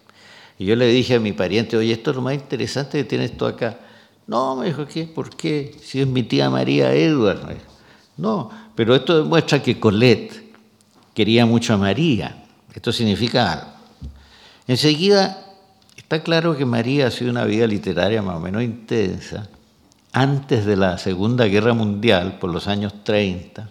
Y 0.58 0.64
yo 0.66 0.76
le 0.76 0.86
dije 0.88 1.16
a 1.16 1.20
mi 1.20 1.32
pariente, 1.32 1.76
oye, 1.76 1.92
esto 1.92 2.10
es 2.10 2.16
lo 2.16 2.22
más 2.22 2.34
interesante 2.34 2.98
que 2.98 3.04
tiene 3.04 3.26
esto 3.26 3.46
acá. 3.46 3.78
No, 4.26 4.56
me 4.56 4.66
dijo, 4.66 4.86
¿qué? 4.86 5.04
¿Por 5.04 5.36
qué? 5.36 5.74
Si 5.82 6.00
es 6.00 6.06
mi 6.06 6.22
tía 6.22 6.50
María 6.50 6.92
Edwards. 6.92 7.42
No, 8.16 8.50
pero 8.74 8.94
esto 8.94 9.22
demuestra 9.22 9.62
que 9.62 9.78
Colette 9.78 10.54
quería 11.14 11.46
mucho 11.46 11.74
a 11.74 11.76
María. 11.76 12.44
Esto 12.74 12.92
significa 12.92 13.52
algo. 13.52 13.72
Enseguida, 14.66 15.44
está 15.96 16.22
claro 16.22 16.56
que 16.56 16.64
María 16.64 17.06
ha 17.06 17.10
sido 17.10 17.30
una 17.30 17.44
vida 17.44 17.66
literaria 17.66 18.22
más 18.22 18.36
o 18.36 18.40
menos 18.40 18.62
intensa, 18.62 19.48
antes 20.12 20.64
de 20.64 20.76
la 20.76 20.98
Segunda 20.98 21.44
Guerra 21.44 21.74
Mundial, 21.74 22.38
por 22.38 22.50
los 22.50 22.68
años 22.68 23.04
30, 23.04 23.68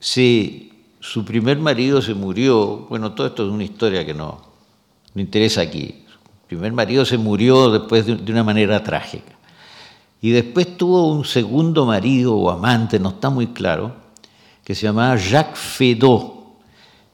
si 0.00 0.72
su 1.00 1.24
primer 1.24 1.58
marido 1.58 2.00
se 2.00 2.14
murió, 2.14 2.86
bueno, 2.88 3.12
todo 3.12 3.26
esto 3.26 3.44
es 3.46 3.50
una 3.50 3.64
historia 3.64 4.04
que 4.06 4.14
no, 4.14 4.53
no 5.14 5.20
interesa 5.20 5.60
aquí, 5.60 6.04
su 6.08 6.48
primer 6.48 6.72
marido 6.72 7.04
se 7.04 7.16
murió 7.16 7.70
después 7.70 8.06
de, 8.06 8.32
una 8.32 8.44
manera 8.44 8.82
trágica. 8.82 9.32
Y 10.20 10.30
después 10.30 10.76
tuvo 10.76 11.12
un 11.12 11.24
segundo 11.24 11.86
marido 11.86 12.34
o 12.36 12.50
amante, 12.50 12.98
no 12.98 13.10
está 13.10 13.30
muy 13.30 13.48
claro, 13.48 13.94
que 14.64 14.74
se 14.74 14.82
llamaba 14.82 15.16
Jacques 15.16 15.58
Fedot, 15.58 16.32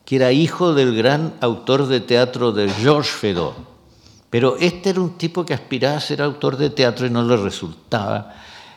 que 0.04 0.16
era 0.16 0.32
hijo 0.32 0.74
del 0.74 0.96
gran 0.96 1.34
autor 1.40 1.86
de 1.86 2.00
teatro 2.00 2.52
de 2.52 2.68
Georges 2.68 3.12
Fedot. 3.12 3.54
Pero 4.30 4.56
este 4.58 4.90
era 4.90 5.00
un 5.00 5.18
tipo 5.18 5.44
que 5.44 5.54
aspiraba 5.54 5.96
a 5.96 6.00
ser 6.00 6.22
autor 6.22 6.56
de 6.56 6.70
teatro 6.70 7.06
y 7.06 7.10
no 7.10 7.24
le 7.24 7.36
resultaba. 7.36 8.32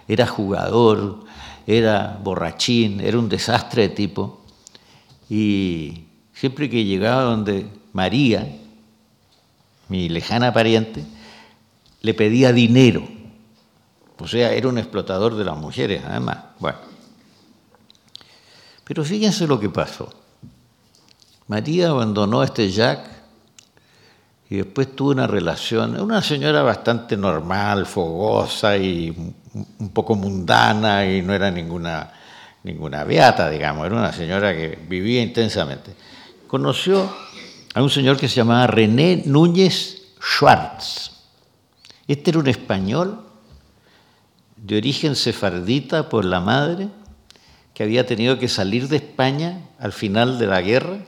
Era 0.08 0.26
jugador, 0.26 1.20
era 1.68 2.20
borrachín, 2.24 3.00
era 3.00 3.20
un 3.20 3.30
desastre 3.30 3.84
de 3.84 3.90
tipo. 3.90 4.42
Y 5.30 6.06
siempre 6.34 6.70
que 6.70 6.84
llegaba 6.84 7.24
donde 7.24 7.68
María, 7.94 8.48
mi 9.90 10.10
lejana 10.10 10.54
pariente, 10.54 11.04
le 12.02 12.14
pedía 12.14 12.52
dinero. 12.52 13.08
O 14.20 14.28
sea, 14.28 14.52
era 14.54 14.68
un 14.68 14.78
explotador 14.78 15.36
de 15.36 15.44
las 15.44 15.58
mujeres, 15.58 16.02
además. 16.06 16.38
Bueno. 16.60 16.80
Pero 18.84 19.04
fíjense 19.04 19.48
lo 19.48 19.60
que 19.60 19.70
pasó. 19.70 20.14
María 21.48 21.90
abandonó 21.90 22.42
a 22.42 22.46
este 22.46 22.70
Jack 22.70 23.10
y 24.50 24.58
después 24.58 24.96
tuvo 24.96 25.12
una 25.12 25.28
relación, 25.28 26.00
una 26.00 26.22
señora 26.22 26.62
bastante 26.62 27.18
normal, 27.18 27.86
fogosa 27.86 28.78
y 28.78 29.10
un 29.80 29.90
poco 29.90 30.16
mundana 30.16 31.06
y 31.06 31.22
no 31.22 31.34
era 31.34 31.52
ninguna, 31.52 32.12
ninguna 32.64 33.04
beata, 33.04 33.50
digamos, 33.50 33.86
era 33.86 33.96
una 33.96 34.14
señora 34.14 34.54
que 34.54 34.78
vivía 34.88 35.22
intensamente. 35.22 35.96
Conoció 36.48 37.12
a 37.74 37.82
un 37.82 37.90
señor 37.90 38.18
que 38.18 38.28
se 38.28 38.36
llamaba 38.36 38.68
René 38.68 39.24
Núñez 39.26 40.04
Schwartz. 40.22 41.12
Este 42.08 42.30
era 42.30 42.40
un 42.40 42.48
español 42.48 43.22
de 44.58 44.78
origen 44.78 45.16
sefardita 45.16 46.10
por 46.10 46.24
la 46.26 46.40
madre, 46.40 46.90
que 47.74 47.84
había 47.84 48.06
tenido 48.06 48.38
que 48.38 48.48
salir 48.48 48.88
de 48.88 48.98
España 48.98 49.62
al 49.80 49.92
final 49.92 50.38
de 50.38 50.48
la 50.48 50.62
guerra 50.62 51.00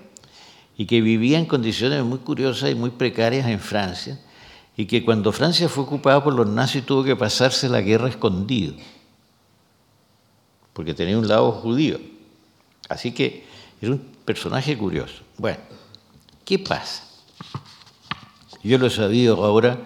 y 0.78 0.88
que 0.88 1.01
vivía 1.01 1.38
en 1.38 1.45
condiciones 1.45 2.03
muy 2.03 2.20
curiosas 2.20 2.72
y 2.72 2.76
muy 2.76 2.89
precarias 2.89 3.47
en 3.47 3.59
Francia, 3.59 4.20
y 4.76 4.88
que 4.88 5.05
cuando 5.05 5.32
Francia 5.32 5.70
fue 5.70 5.84
ocupada 5.84 6.24
por 6.24 6.34
los 6.34 6.47
nazis 6.47 6.86
tuvo 6.86 7.03
que 7.03 7.16
pasarse 7.16 7.70
la 7.70 7.82
guerra 7.82 8.09
escondido, 8.09 8.74
porque 10.74 10.93
tenía 10.93 11.18
un 11.18 11.28
lado 11.28 11.51
judío. 11.51 11.99
Así 12.89 13.11
que 13.11 13.45
era 13.82 13.91
un 13.91 13.99
personaje 14.26 14.78
curioso. 14.78 15.24
Bueno, 15.38 15.59
¿qué 16.45 16.59
pasa? 16.59 17.03
Yo 18.63 18.77
lo 18.77 18.87
he 18.87 18.91
sabido 18.91 19.43
ahora 19.43 19.79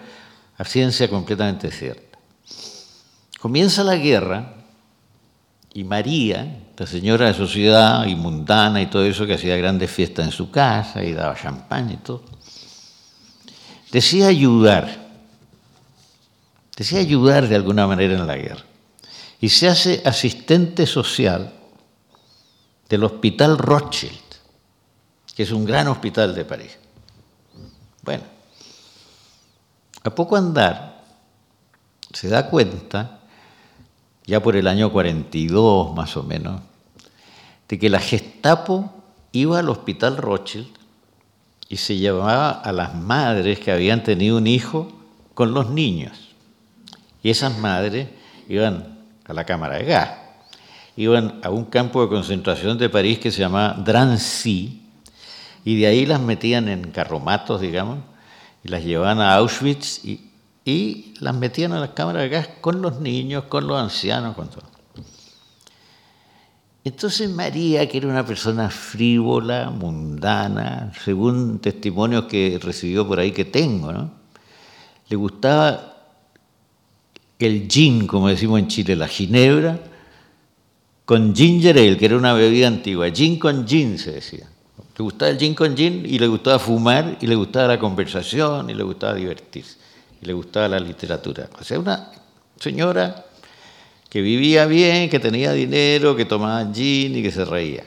a 0.56 0.64
ciencia 0.64 1.08
completamente 1.08 1.70
cierta. 1.70 2.18
Comienza 3.40 3.82
la 3.82 3.96
guerra 3.96 4.54
y 5.72 5.84
María, 5.84 6.62
la 6.76 6.86
señora 6.86 7.26
de 7.26 7.34
sociedad 7.34 8.06
y 8.06 8.14
mundana 8.14 8.82
y 8.82 8.86
todo 8.86 9.04
eso, 9.04 9.26
que 9.26 9.34
hacía 9.34 9.56
grandes 9.56 9.90
fiestas 9.90 10.26
en 10.26 10.32
su 10.32 10.50
casa 10.50 11.02
y 11.04 11.12
daba 11.12 11.34
champán 11.34 11.90
y 11.90 11.96
todo, 11.96 12.22
decía 13.92 14.26
ayudar, 14.26 15.08
decía 16.76 16.98
ayudar 16.98 17.48
de 17.48 17.56
alguna 17.56 17.86
manera 17.86 18.14
en 18.14 18.26
la 18.26 18.36
guerra. 18.36 18.64
Y 19.40 19.48
se 19.48 19.68
hace 19.68 20.02
asistente 20.04 20.86
social 20.86 21.52
del 22.88 23.04
Hospital 23.04 23.56
Rothschild, 23.56 24.29
que 25.34 25.42
es 25.42 25.52
un 25.52 25.64
gran 25.64 25.88
hospital 25.88 26.34
de 26.34 26.44
París. 26.44 26.78
Bueno, 28.02 28.24
a 30.02 30.10
poco 30.10 30.36
andar, 30.36 31.02
se 32.12 32.28
da 32.28 32.48
cuenta 32.48 33.20
ya 34.26 34.40
por 34.40 34.56
el 34.56 34.66
año 34.66 34.92
42 34.92 35.94
más 35.94 36.16
o 36.16 36.22
menos, 36.22 36.60
de 37.68 37.78
que 37.78 37.90
la 37.90 38.00
Gestapo 38.00 38.92
iba 39.32 39.58
al 39.58 39.68
hospital 39.68 40.16
Rothschild 40.16 40.68
y 41.68 41.76
se 41.76 41.96
llevaba 41.96 42.50
a 42.50 42.72
las 42.72 42.94
madres 42.94 43.60
que 43.60 43.70
habían 43.70 44.02
tenido 44.02 44.38
un 44.38 44.46
hijo 44.46 44.90
con 45.34 45.54
los 45.54 45.70
niños. 45.70 46.30
Y 47.22 47.30
esas 47.30 47.58
madres 47.58 48.08
iban 48.48 48.98
a 49.24 49.32
la 49.32 49.44
cámara 49.44 49.76
de 49.76 49.84
gas, 49.84 50.10
iban 50.96 51.40
a 51.42 51.50
un 51.50 51.64
campo 51.66 52.02
de 52.02 52.08
concentración 52.08 52.76
de 52.78 52.88
París 52.88 53.18
que 53.18 53.30
se 53.30 53.40
llamaba 53.40 53.74
Drancy, 53.74 54.79
y 55.64 55.80
de 55.80 55.86
ahí 55.86 56.06
las 56.06 56.20
metían 56.20 56.68
en 56.68 56.90
carromatos, 56.90 57.60
digamos, 57.60 57.98
y 58.64 58.68
las 58.68 58.84
llevaban 58.84 59.20
a 59.20 59.34
Auschwitz 59.34 60.04
y 60.04 60.30
y 60.64 61.14
las 61.20 61.34
metían 61.34 61.72
a 61.72 61.80
las 61.80 61.90
cámaras 61.90 62.22
de 62.22 62.28
gas 62.28 62.48
con 62.60 62.82
los 62.82 63.00
niños, 63.00 63.44
con 63.44 63.66
los 63.66 63.80
ancianos, 63.80 64.34
con 64.34 64.48
todo. 64.48 64.64
Entonces 66.84 67.28
María, 67.28 67.86
que 67.88 67.98
era 67.98 68.08
una 68.08 68.24
persona 68.24 68.70
frívola, 68.70 69.70
mundana, 69.70 70.92
según 71.04 71.58
testimonios 71.58 72.24
que 72.24 72.58
recibió 72.62 73.06
por 73.06 73.20
ahí 73.20 73.32
que 73.32 73.44
tengo, 73.44 73.92
¿no? 73.92 74.12
le 75.08 75.16
gustaba 75.16 75.96
el 77.38 77.68
gin, 77.68 78.06
como 78.06 78.28
decimos 78.28 78.60
en 78.60 78.68
Chile, 78.68 78.96
la 78.96 79.08
ginebra, 79.08 79.78
con 81.04 81.34
ginger 81.34 81.76
ale, 81.76 81.96
que 81.96 82.06
era 82.06 82.16
una 82.16 82.32
bebida 82.32 82.68
antigua, 82.68 83.10
gin 83.10 83.38
con 83.38 83.66
gin 83.66 83.98
se 83.98 84.12
decía. 84.12 84.49
Le 85.00 85.04
gustaba 85.04 85.30
el 85.30 85.38
gin 85.38 85.54
con 85.54 85.74
gin 85.74 86.04
y 86.04 86.18
le 86.18 86.26
gustaba 86.26 86.58
fumar 86.58 87.16
y 87.22 87.26
le 87.26 87.34
gustaba 87.34 87.68
la 87.68 87.78
conversación 87.78 88.68
y 88.68 88.74
le 88.74 88.82
gustaba 88.82 89.14
divertirse 89.14 89.78
y 90.20 90.26
le 90.26 90.34
gustaba 90.34 90.68
la 90.68 90.78
literatura. 90.78 91.48
O 91.58 91.64
sea, 91.64 91.80
una 91.80 92.10
señora 92.58 93.24
que 94.10 94.20
vivía 94.20 94.66
bien, 94.66 95.08
que 95.08 95.18
tenía 95.18 95.52
dinero, 95.52 96.14
que 96.14 96.26
tomaba 96.26 96.70
gin 96.70 97.16
y 97.16 97.22
que 97.22 97.30
se 97.30 97.46
reía. 97.46 97.82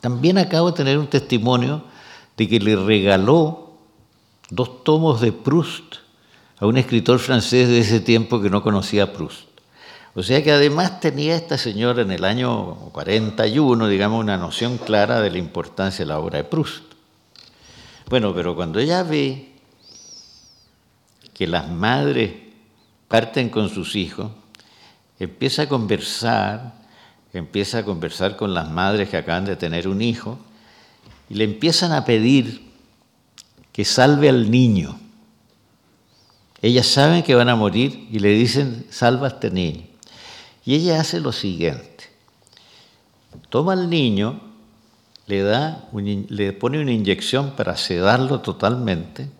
También 0.00 0.38
acabo 0.38 0.70
de 0.70 0.78
tener 0.78 0.96
un 0.96 1.08
testimonio 1.08 1.84
de 2.38 2.48
que 2.48 2.58
le 2.58 2.74
regaló 2.76 3.74
dos 4.48 4.82
tomos 4.82 5.20
de 5.20 5.32
Proust 5.32 5.96
a 6.58 6.64
un 6.64 6.78
escritor 6.78 7.18
francés 7.18 7.68
de 7.68 7.80
ese 7.80 8.00
tiempo 8.00 8.40
que 8.40 8.48
no 8.48 8.62
conocía 8.62 9.02
a 9.02 9.12
Proust. 9.12 9.55
O 10.18 10.22
sea 10.22 10.42
que 10.42 10.50
además 10.50 10.98
tenía 10.98 11.36
esta 11.36 11.58
señora 11.58 12.00
en 12.00 12.10
el 12.10 12.24
año 12.24 12.74
41, 12.92 13.86
digamos, 13.86 14.18
una 14.18 14.38
noción 14.38 14.78
clara 14.78 15.20
de 15.20 15.30
la 15.30 15.36
importancia 15.36 16.06
de 16.06 16.08
la 16.08 16.18
obra 16.18 16.38
de 16.38 16.44
Proust. 16.44 16.84
Bueno, 18.08 18.34
pero 18.34 18.56
cuando 18.56 18.78
ella 18.78 19.02
ve 19.02 19.52
que 21.34 21.46
las 21.46 21.68
madres 21.68 22.32
parten 23.08 23.50
con 23.50 23.68
sus 23.68 23.94
hijos, 23.94 24.32
empieza 25.18 25.64
a 25.64 25.68
conversar, 25.68 26.72
empieza 27.34 27.80
a 27.80 27.84
conversar 27.84 28.36
con 28.36 28.54
las 28.54 28.70
madres 28.70 29.10
que 29.10 29.18
acaban 29.18 29.44
de 29.44 29.56
tener 29.56 29.86
un 29.86 30.00
hijo 30.00 30.38
y 31.28 31.34
le 31.34 31.44
empiezan 31.44 31.92
a 31.92 32.06
pedir 32.06 32.72
que 33.70 33.84
salve 33.84 34.30
al 34.30 34.50
niño. 34.50 34.98
Ellas 36.62 36.86
saben 36.86 37.22
que 37.22 37.34
van 37.34 37.50
a 37.50 37.54
morir 37.54 38.08
y 38.10 38.18
le 38.18 38.30
dicen, 38.30 38.86
salva 38.88 39.26
a 39.26 39.30
este 39.32 39.50
niño. 39.50 39.85
Y 40.66 40.74
ella 40.74 41.00
hace 41.00 41.20
lo 41.20 41.32
siguiente. 41.32 42.04
Toma 43.48 43.72
al 43.72 43.88
niño, 43.88 44.40
le, 45.26 45.42
da 45.42 45.88
le 45.92 46.52
pone 46.52 46.80
una 46.80 46.92
inyección 46.92 47.52
para 47.52 47.76
sedarlo 47.76 48.40
totalmente 48.40 49.30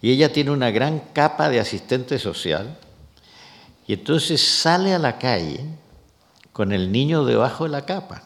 y 0.00 0.12
ella 0.12 0.32
tiene 0.32 0.50
una 0.50 0.70
gran 0.70 1.00
capa 1.12 1.48
de 1.48 1.58
asistente 1.58 2.18
social 2.18 2.78
y 3.86 3.94
entonces 3.94 4.40
sale 4.40 4.94
a 4.94 4.98
la 4.98 5.18
calle 5.18 5.64
con 6.52 6.72
el 6.72 6.92
niño 6.92 7.24
debajo 7.24 7.64
de 7.64 7.70
la 7.70 7.86
capa, 7.86 8.24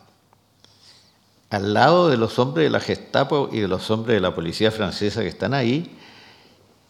al 1.51 1.74
lado 1.74 2.09
de 2.09 2.16
los 2.16 2.38
hombres 2.38 2.64
de 2.64 2.70
la 2.70 2.80
Gestapo 2.80 3.49
y 3.53 3.61
de 3.61 3.68
los 3.68 3.90
hombres 3.90 4.16
de 4.16 4.20
la 4.20 4.34
policía 4.34 4.70
francesa 4.70 5.20
que 5.20 5.28
están 5.28 5.55
ahí, 5.55 5.97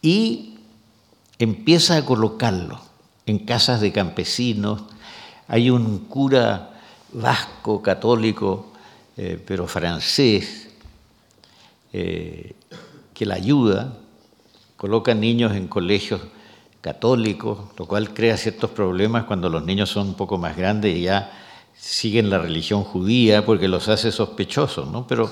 y 0.01 0.59
empieza 1.39 1.97
a 1.97 2.05
colocarlo 2.05 2.81
en 3.27 3.41
casas 3.41 3.81
de 3.81 3.93
campesinos. 3.93 4.85
Hay 5.53 5.69
un 5.69 6.07
cura 6.07 6.71
vasco, 7.13 7.83
católico, 7.83 8.73
eh, 9.19 9.39
pero 9.47 9.67
francés, 9.67 10.71
eh, 11.93 12.55
que 13.13 13.27
la 13.27 13.35
ayuda, 13.35 13.99
coloca 14.79 15.13
niños 15.13 15.55
en 15.55 15.69
colegios 15.69 16.23
católicos, 16.81 17.59
lo 17.77 17.85
cual 17.87 18.15
crea 18.15 18.39
ciertos 18.39 18.71
problemas 18.71 19.25
cuando 19.25 19.51
los 19.51 19.63
niños 19.63 19.91
son 19.91 20.09
un 20.09 20.15
poco 20.15 20.39
más 20.39 20.57
grandes 20.57 20.97
y 20.97 21.03
ya 21.03 21.31
siguen 21.77 22.31
la 22.31 22.39
religión 22.39 22.83
judía 22.83 23.45
porque 23.45 23.69
los 23.69 23.89
hace 23.89 24.11
sospechosos, 24.11 24.89
¿no? 24.89 25.07
Pero 25.07 25.31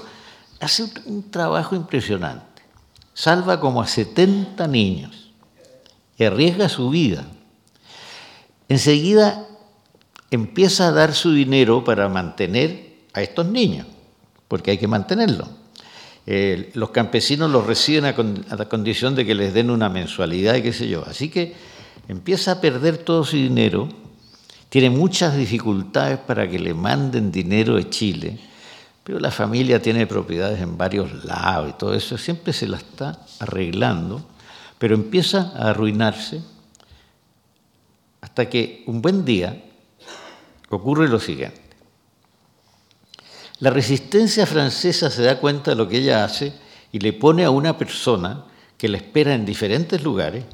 hace 0.60 0.84
un 1.06 1.30
trabajo 1.30 1.74
impresionante. 1.74 2.60
Salva 3.14 3.58
como 3.58 3.80
a 3.80 3.86
70 3.86 4.68
niños 4.68 5.30
arriesga 6.26 6.68
su 6.68 6.90
vida. 6.90 7.26
Enseguida 8.68 9.46
empieza 10.30 10.88
a 10.88 10.92
dar 10.92 11.14
su 11.14 11.32
dinero 11.32 11.84
para 11.84 12.08
mantener 12.08 12.90
a 13.12 13.22
estos 13.22 13.46
niños, 13.46 13.86
porque 14.48 14.72
hay 14.72 14.78
que 14.78 14.88
mantenerlos. 14.88 15.48
Eh, 16.26 16.70
los 16.74 16.90
campesinos 16.90 17.50
los 17.50 17.66
reciben 17.66 18.04
a, 18.04 18.56
la 18.56 18.68
condición 18.68 19.14
de 19.14 19.26
que 19.26 19.34
les 19.34 19.54
den 19.54 19.70
una 19.70 19.88
mensualidad 19.88 20.54
y 20.54 20.62
qué 20.62 20.72
sé 20.72 20.88
yo. 20.88 21.04
Así 21.06 21.28
que 21.28 21.54
empieza 22.08 22.52
a 22.52 22.60
perder 22.60 22.98
todo 22.98 23.24
su 23.24 23.36
dinero, 23.36 23.88
tiene 24.68 24.90
muchas 24.90 25.36
dificultades 25.36 26.18
para 26.18 26.48
que 26.48 26.58
le 26.58 26.74
manden 26.74 27.32
dinero 27.32 27.76
de 27.76 27.90
Chile, 27.90 28.38
pero 29.02 29.18
la 29.18 29.32
familia 29.32 29.82
tiene 29.82 30.06
propiedades 30.06 30.60
en 30.60 30.78
varios 30.78 31.24
lados 31.24 31.70
y 31.70 31.72
todo 31.72 31.94
eso, 31.94 32.16
siempre 32.16 32.52
se 32.52 32.68
la 32.68 32.76
está 32.76 33.18
arreglando, 33.40 34.24
pero 34.78 34.94
empieza 34.94 35.52
a 35.56 35.70
arruinarse 35.70 36.42
hasta 38.20 38.48
que 38.48 38.84
un 38.86 39.02
buen 39.02 39.24
día 39.24 39.64
ocurre 40.76 41.08
lo 41.08 41.20
siguiente. 41.20 41.60
La 43.58 43.70
resistencia 43.70 44.46
francesa 44.46 45.10
se 45.10 45.22
da 45.22 45.38
cuenta 45.38 45.72
de 45.72 45.76
lo 45.76 45.88
que 45.88 45.98
ella 45.98 46.24
hace 46.24 46.52
y 46.92 46.98
le 46.98 47.12
pone 47.12 47.44
a 47.44 47.50
una 47.50 47.76
persona 47.76 48.44
que 48.78 48.88
la 48.88 48.96
espera 48.96 49.34
en 49.34 49.44
diferentes 49.44 50.02
lugares 50.02 50.44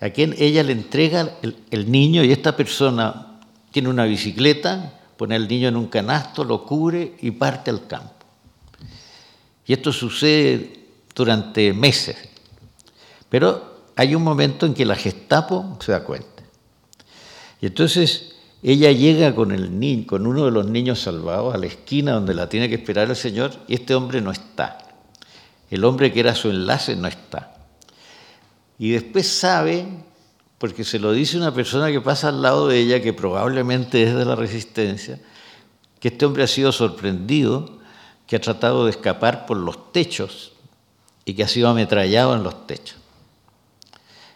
a 0.00 0.10
quien 0.10 0.34
ella 0.38 0.62
le 0.62 0.72
entrega 0.72 1.38
el, 1.70 1.90
niño 1.90 2.22
y 2.22 2.32
esta 2.32 2.54
persona 2.54 3.40
tiene 3.70 3.88
una 3.88 4.04
bicicleta, 4.04 4.92
pone 5.16 5.34
al 5.34 5.48
niño 5.48 5.68
en 5.68 5.76
un 5.76 5.86
canasto, 5.86 6.44
lo 6.44 6.64
cubre 6.64 7.16
y 7.20 7.30
parte 7.30 7.70
al 7.70 7.86
campo. 7.86 8.12
Y 9.66 9.72
esto 9.72 9.92
sucede 9.92 10.84
durante 11.14 11.72
meses. 11.72 12.16
Pero 13.28 13.84
hay 13.96 14.14
un 14.14 14.22
momento 14.22 14.66
en 14.66 14.74
que 14.74 14.84
la 14.84 14.94
Gestapo 14.94 15.78
se 15.80 15.92
da 15.92 16.04
cuenta. 16.04 16.42
Y 17.60 17.66
entonces 17.66 18.35
ella 18.72 18.90
llega 18.90 19.32
con, 19.32 19.52
el 19.52 20.06
con 20.06 20.26
uno 20.26 20.46
de 20.46 20.50
los 20.50 20.66
niños 20.66 21.00
salvados 21.00 21.54
a 21.54 21.58
la 21.58 21.66
esquina 21.66 22.14
donde 22.14 22.34
la 22.34 22.48
tiene 22.48 22.68
que 22.68 22.74
esperar 22.74 23.08
el 23.08 23.14
Señor 23.14 23.52
y 23.68 23.74
este 23.74 23.94
hombre 23.94 24.20
no 24.20 24.32
está. 24.32 24.78
El 25.70 25.84
hombre 25.84 26.12
que 26.12 26.18
era 26.18 26.34
su 26.34 26.50
enlace 26.50 26.96
no 26.96 27.06
está. 27.06 27.54
Y 28.76 28.90
después 28.90 29.28
sabe, 29.28 29.86
porque 30.58 30.82
se 30.82 30.98
lo 30.98 31.12
dice 31.12 31.36
una 31.36 31.54
persona 31.54 31.92
que 31.92 32.00
pasa 32.00 32.30
al 32.30 32.42
lado 32.42 32.66
de 32.66 32.80
ella, 32.80 33.00
que 33.00 33.12
probablemente 33.12 34.02
es 34.02 34.16
de 34.16 34.24
la 34.24 34.34
resistencia, 34.34 35.20
que 36.00 36.08
este 36.08 36.26
hombre 36.26 36.42
ha 36.42 36.48
sido 36.48 36.72
sorprendido, 36.72 37.78
que 38.26 38.34
ha 38.34 38.40
tratado 38.40 38.84
de 38.84 38.90
escapar 38.90 39.46
por 39.46 39.58
los 39.58 39.92
techos 39.92 40.54
y 41.24 41.34
que 41.34 41.44
ha 41.44 41.48
sido 41.48 41.68
ametrallado 41.68 42.34
en 42.34 42.42
los 42.42 42.66
techos. 42.66 42.96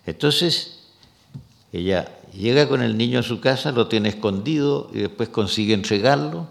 Entonces, 0.06 0.84
ella 1.72 2.19
llega 2.32 2.68
con 2.68 2.82
el 2.82 2.96
niño 2.96 3.20
a 3.20 3.22
su 3.22 3.40
casa, 3.40 3.72
lo 3.72 3.88
tiene 3.88 4.10
escondido 4.10 4.90
y 4.92 4.98
después 4.98 5.28
consigue 5.28 5.74
entregarlo, 5.74 6.48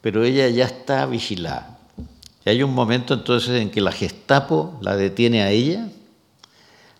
pero 0.00 0.24
ella 0.24 0.48
ya 0.48 0.64
está 0.64 1.06
vigilada. 1.06 1.78
Y 2.44 2.50
hay 2.50 2.62
un 2.62 2.74
momento 2.74 3.14
entonces 3.14 3.60
en 3.60 3.70
que 3.70 3.80
la 3.80 3.92
Gestapo 3.92 4.78
la 4.80 4.96
detiene 4.96 5.42
a 5.42 5.50
ella 5.50 5.88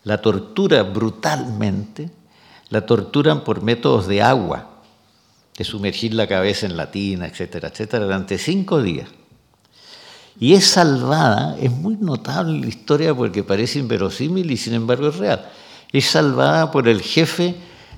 la 0.05 0.21
tortura 0.21 0.83
brutalmente, 0.83 2.11
la 2.71 2.87
torturan 2.87 3.45
por 3.45 3.63
métodos 3.63 4.07
de 4.07 4.23
agua, 4.23 4.83
de 5.57 5.65
sumergir 5.65 6.15
la 6.15 6.27
cabeza 6.27 6.67
en 6.67 6.77
la 6.77 6.91
tina, 6.91 7.27
etcétera, 7.27 7.69
etcétera, 7.69 8.05
durante 8.05 8.39
cinco 8.39 8.83
días. 8.83 9.09
Y 10.41 10.55
es 10.55 10.67
salvada, 10.67 11.57
es 11.61 11.71
muy 11.71 11.97
notable 11.97 12.59
la 12.59 12.67
historia 12.67 13.15
porque 13.15 13.45
parece 13.45 13.79
inverosímil 13.79 14.51
y 14.51 14.57
sin 14.57 14.75
embargo 14.75 15.09
es 15.09 15.17
real. 15.17 15.49
Es 15.93 16.07
salvada 16.07 16.71
por 16.71 16.89
el 16.89 17.03
jefe 17.03 17.55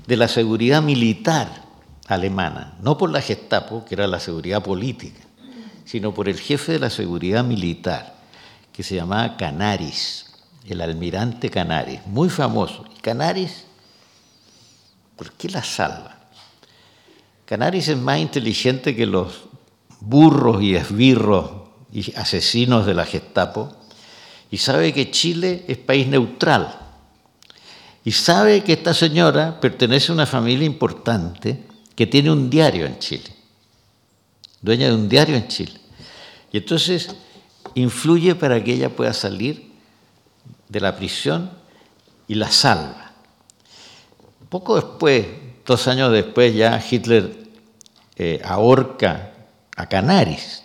de 0.07 0.17
la 0.17 0.27
seguridad 0.27 0.81
militar 0.81 1.63
alemana, 2.07 2.77
no 2.81 2.97
por 2.97 3.09
la 3.09 3.21
Gestapo, 3.21 3.85
que 3.85 3.95
era 3.95 4.07
la 4.07 4.19
seguridad 4.19 4.63
política, 4.63 5.21
sino 5.85 6.13
por 6.13 6.29
el 6.29 6.39
jefe 6.39 6.73
de 6.73 6.79
la 6.79 6.89
seguridad 6.89 7.43
militar, 7.43 8.15
que 8.71 8.83
se 8.83 8.95
llamaba 8.95 9.37
Canaris 9.37 10.25
el 10.67 10.81
almirante 10.81 11.49
Canaris, 11.49 12.05
muy 12.07 12.29
famoso. 12.29 12.85
Y 12.97 12.99
Canaris, 12.99 13.65
¿por 15.15 15.31
qué 15.33 15.49
la 15.49 15.63
salva? 15.63 16.15
Canaris 17.45 17.87
es 17.89 17.97
más 17.97 18.19
inteligente 18.19 18.95
que 18.95 19.05
los 19.05 19.43
burros 19.99 20.61
y 20.63 20.75
esbirros 20.75 21.51
y 21.91 22.13
asesinos 22.15 22.85
de 22.85 22.95
la 22.95 23.05
Gestapo 23.05 23.73
y 24.49 24.57
sabe 24.57 24.93
que 24.93 25.11
Chile 25.11 25.63
es 25.67 25.77
país 25.77 26.07
neutral 26.07 26.84
y 28.05 28.11
sabe 28.11 28.63
que 28.63 28.73
esta 28.73 28.93
señora 28.93 29.59
pertenece 29.59 30.11
a 30.11 30.15
una 30.15 30.27
familia 30.27 30.67
importante 30.67 31.63
que 31.95 32.05
tiene 32.05 32.31
un 32.31 32.51
diario 32.51 32.85
en 32.85 32.99
Chile, 32.99 33.35
dueña 34.61 34.87
de 34.87 34.93
un 34.93 35.09
diario 35.09 35.35
en 35.35 35.47
Chile. 35.47 35.73
Y 36.51 36.57
entonces 36.57 37.09
influye 37.73 38.35
para 38.35 38.63
que 38.63 38.73
ella 38.73 38.95
pueda 38.95 39.11
salir 39.11 39.71
de 40.69 40.79
la 40.79 40.95
prisión 40.95 41.49
y 42.27 42.35
la 42.35 42.51
salva. 42.51 43.11
Poco 44.49 44.75
después, 44.75 45.25
dos 45.65 45.87
años 45.87 46.11
después, 46.11 46.53
ya 46.53 46.79
Hitler 46.87 47.35
eh, 48.17 48.39
ahorca 48.45 49.33
a 49.75 49.89
Canaris. 49.89 50.61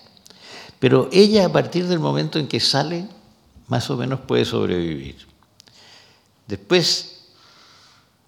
Pero 0.79 1.09
ella, 1.11 1.47
a 1.47 1.53
partir 1.53 1.87
del 1.87 2.01
momento 2.01 2.39
en 2.39 2.49
que 2.49 2.61
sale, 2.61 3.09
más 3.67 3.89
o 3.89 3.97
menos 3.97 4.21
puede 4.21 4.45
sobrevivir. 4.45 5.17
Después 6.47 7.10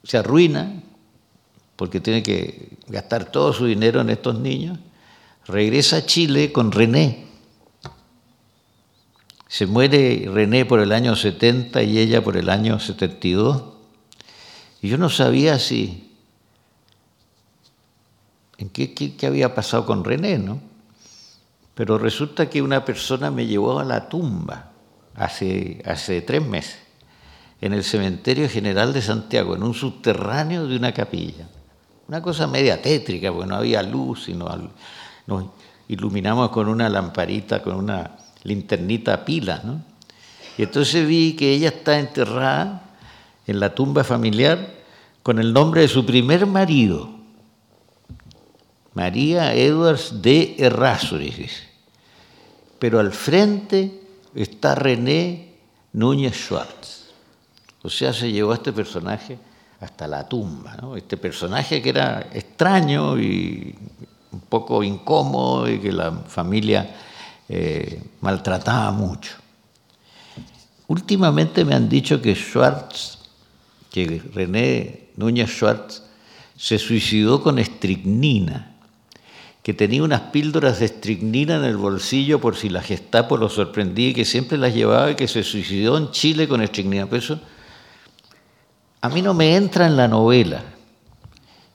se 0.05 0.19
arruina 0.19 0.83
porque 1.77 2.01
tiene 2.01 2.23
que 2.23 2.77
gastar 2.89 3.31
todo 3.31 3.53
su 3.53 3.67
dinero 3.67 4.01
en 4.01 4.11
estos 4.11 4.39
niños. 4.39 4.79
Regresa 5.47 5.99
a 5.99 6.07
Chile 6.07 6.53
con 6.53 6.71
René, 6.71 7.27
se 9.53 9.67
muere 9.67 10.31
René 10.33 10.65
por 10.65 10.81
el 10.81 10.93
año 10.93 11.15
70 11.15 11.83
y 11.83 11.99
ella 11.99 12.25
por 12.25 12.39
el 12.39 12.49
año 12.49 12.81
72. 12.81 13.63
Y 14.81 14.89
yo 14.89 14.97
no 14.97 15.11
sabía 15.11 15.59
si... 15.59 16.11
¿En 18.57 18.71
qué, 18.71 18.95
qué, 18.95 19.27
había 19.27 19.55
pasado 19.55 19.85
con 19.85 20.05
René, 20.05 20.39
no? 20.39 20.59
Pero 21.75 21.99
resulta 21.99 22.49
que 22.49 22.63
una 22.63 22.87
persona 22.87 23.31
me 23.31 23.47
llevó 23.47 23.79
a 23.79 23.85
la 23.85 24.09
tumba 24.09 24.73
hace, 25.15 25.83
hace 25.85 26.23
tres 26.23 26.43
meses, 26.43 26.79
en 27.63 27.73
el 27.73 27.85
Cementerio 27.85 28.49
General 28.49 28.93
de 28.93 29.01
Santiago, 29.01 29.55
en 29.55 29.63
un 29.63 29.73
subterráneo 29.73 30.67
de 30.67 30.77
una 30.77 30.93
capilla. 30.93 31.47
Una 32.09 32.21
cosa 32.21 32.49
media 32.49 32.83
tétrica, 32.83 33.33
porque 33.33 33.49
no 33.49 33.55
había 33.55 33.85
luz, 33.85 34.29
y 34.29 34.35
nos 34.35 34.59
iluminamos 35.87 36.51
con 36.51 36.67
una 36.69 36.89
lamparita, 36.89 37.63
con 37.63 37.77
una 37.77 38.19
linternita 38.43 39.25
pila, 39.25 39.61
¿no? 39.63 39.81
Y 40.59 40.65
entonces 40.65 41.07
vi 41.07 41.35
que 41.35 41.53
ella 41.53 41.69
está 41.69 42.01
enterrada 42.01 42.83
en 43.47 43.61
la 43.61 43.73
tumba 43.75 44.03
familiar 44.03 44.75
con 45.23 45.39
el 45.39 45.53
nombre 45.53 45.83
de 45.83 45.89
su 45.89 46.05
primer 46.05 46.47
marido, 46.47 47.11
María 48.93 49.55
Edwards 49.55 50.21
de 50.21 50.57
Errázuriz. 50.59 51.63
Pero 52.81 52.99
al 52.99 53.13
frente 53.13 54.01
está 54.35 54.75
René 54.75 55.55
Núñez 55.93 56.35
Schwartz. 56.35 57.02
O 57.83 57.91
sea, 57.91 58.12
se 58.12 58.30
llevó 58.30 58.53
a 58.53 58.55
este 58.55 58.72
personaje 58.72 59.39
hasta 59.80 60.07
la 60.07 60.28
tumba, 60.28 60.76
¿no? 60.80 60.97
Este 60.97 61.16
personaje 61.16 61.83
que 61.83 61.89
era 61.89 62.28
extraño 62.33 63.18
y 63.18 63.74
un 64.30 64.41
poco 64.41 64.83
incómodo 64.83 65.68
y 65.68 65.78
que 65.78 65.93
la 65.93 66.12
familia 66.12 66.95
eh, 67.49 68.03
maltrataba 68.20 68.93
mucho. 68.93 69.33
Últimamente 70.87 71.64
me 71.64 71.74
han 71.74 71.89
dicho 71.89 72.22
que 72.22 72.35
Schwartz, 72.35 73.18
que 73.91 74.22
René 74.33 75.09
Núñez 75.16 75.51
Schwartz, 75.51 76.03
se 76.57 76.78
suicidó 76.78 77.43
con 77.43 77.59
estricnina, 77.59 78.76
que 79.62 79.74
tenía 79.74 80.03
unas 80.03 80.20
píldoras 80.33 80.78
de 80.78 80.87
estricnina 80.87 81.57
en 81.57 81.64
el 81.64 81.76
bolsillo 81.76 82.41
por 82.41 82.57
si 82.57 82.68
la 82.68 82.83
Gestapo 82.83 83.37
lo 83.37 83.49
sorprendía 83.49 84.11
y 84.11 84.14
que 84.14 84.24
siempre 84.24 84.59
las 84.59 84.74
llevaba 84.74 85.11
y 85.11 85.14
que 85.14 85.28
se 85.28 85.43
suicidó 85.43 85.99
en 85.99 86.11
Chile 86.11 86.47
con 86.47 86.62
estricnina. 86.62 87.07
Pero 87.09 87.41
a 89.03 89.09
mí 89.09 89.21
no 89.21 89.35
me 89.35 89.57
entra 89.57 89.87
en 89.87 89.97
la 89.97 90.09
novela 90.09 90.63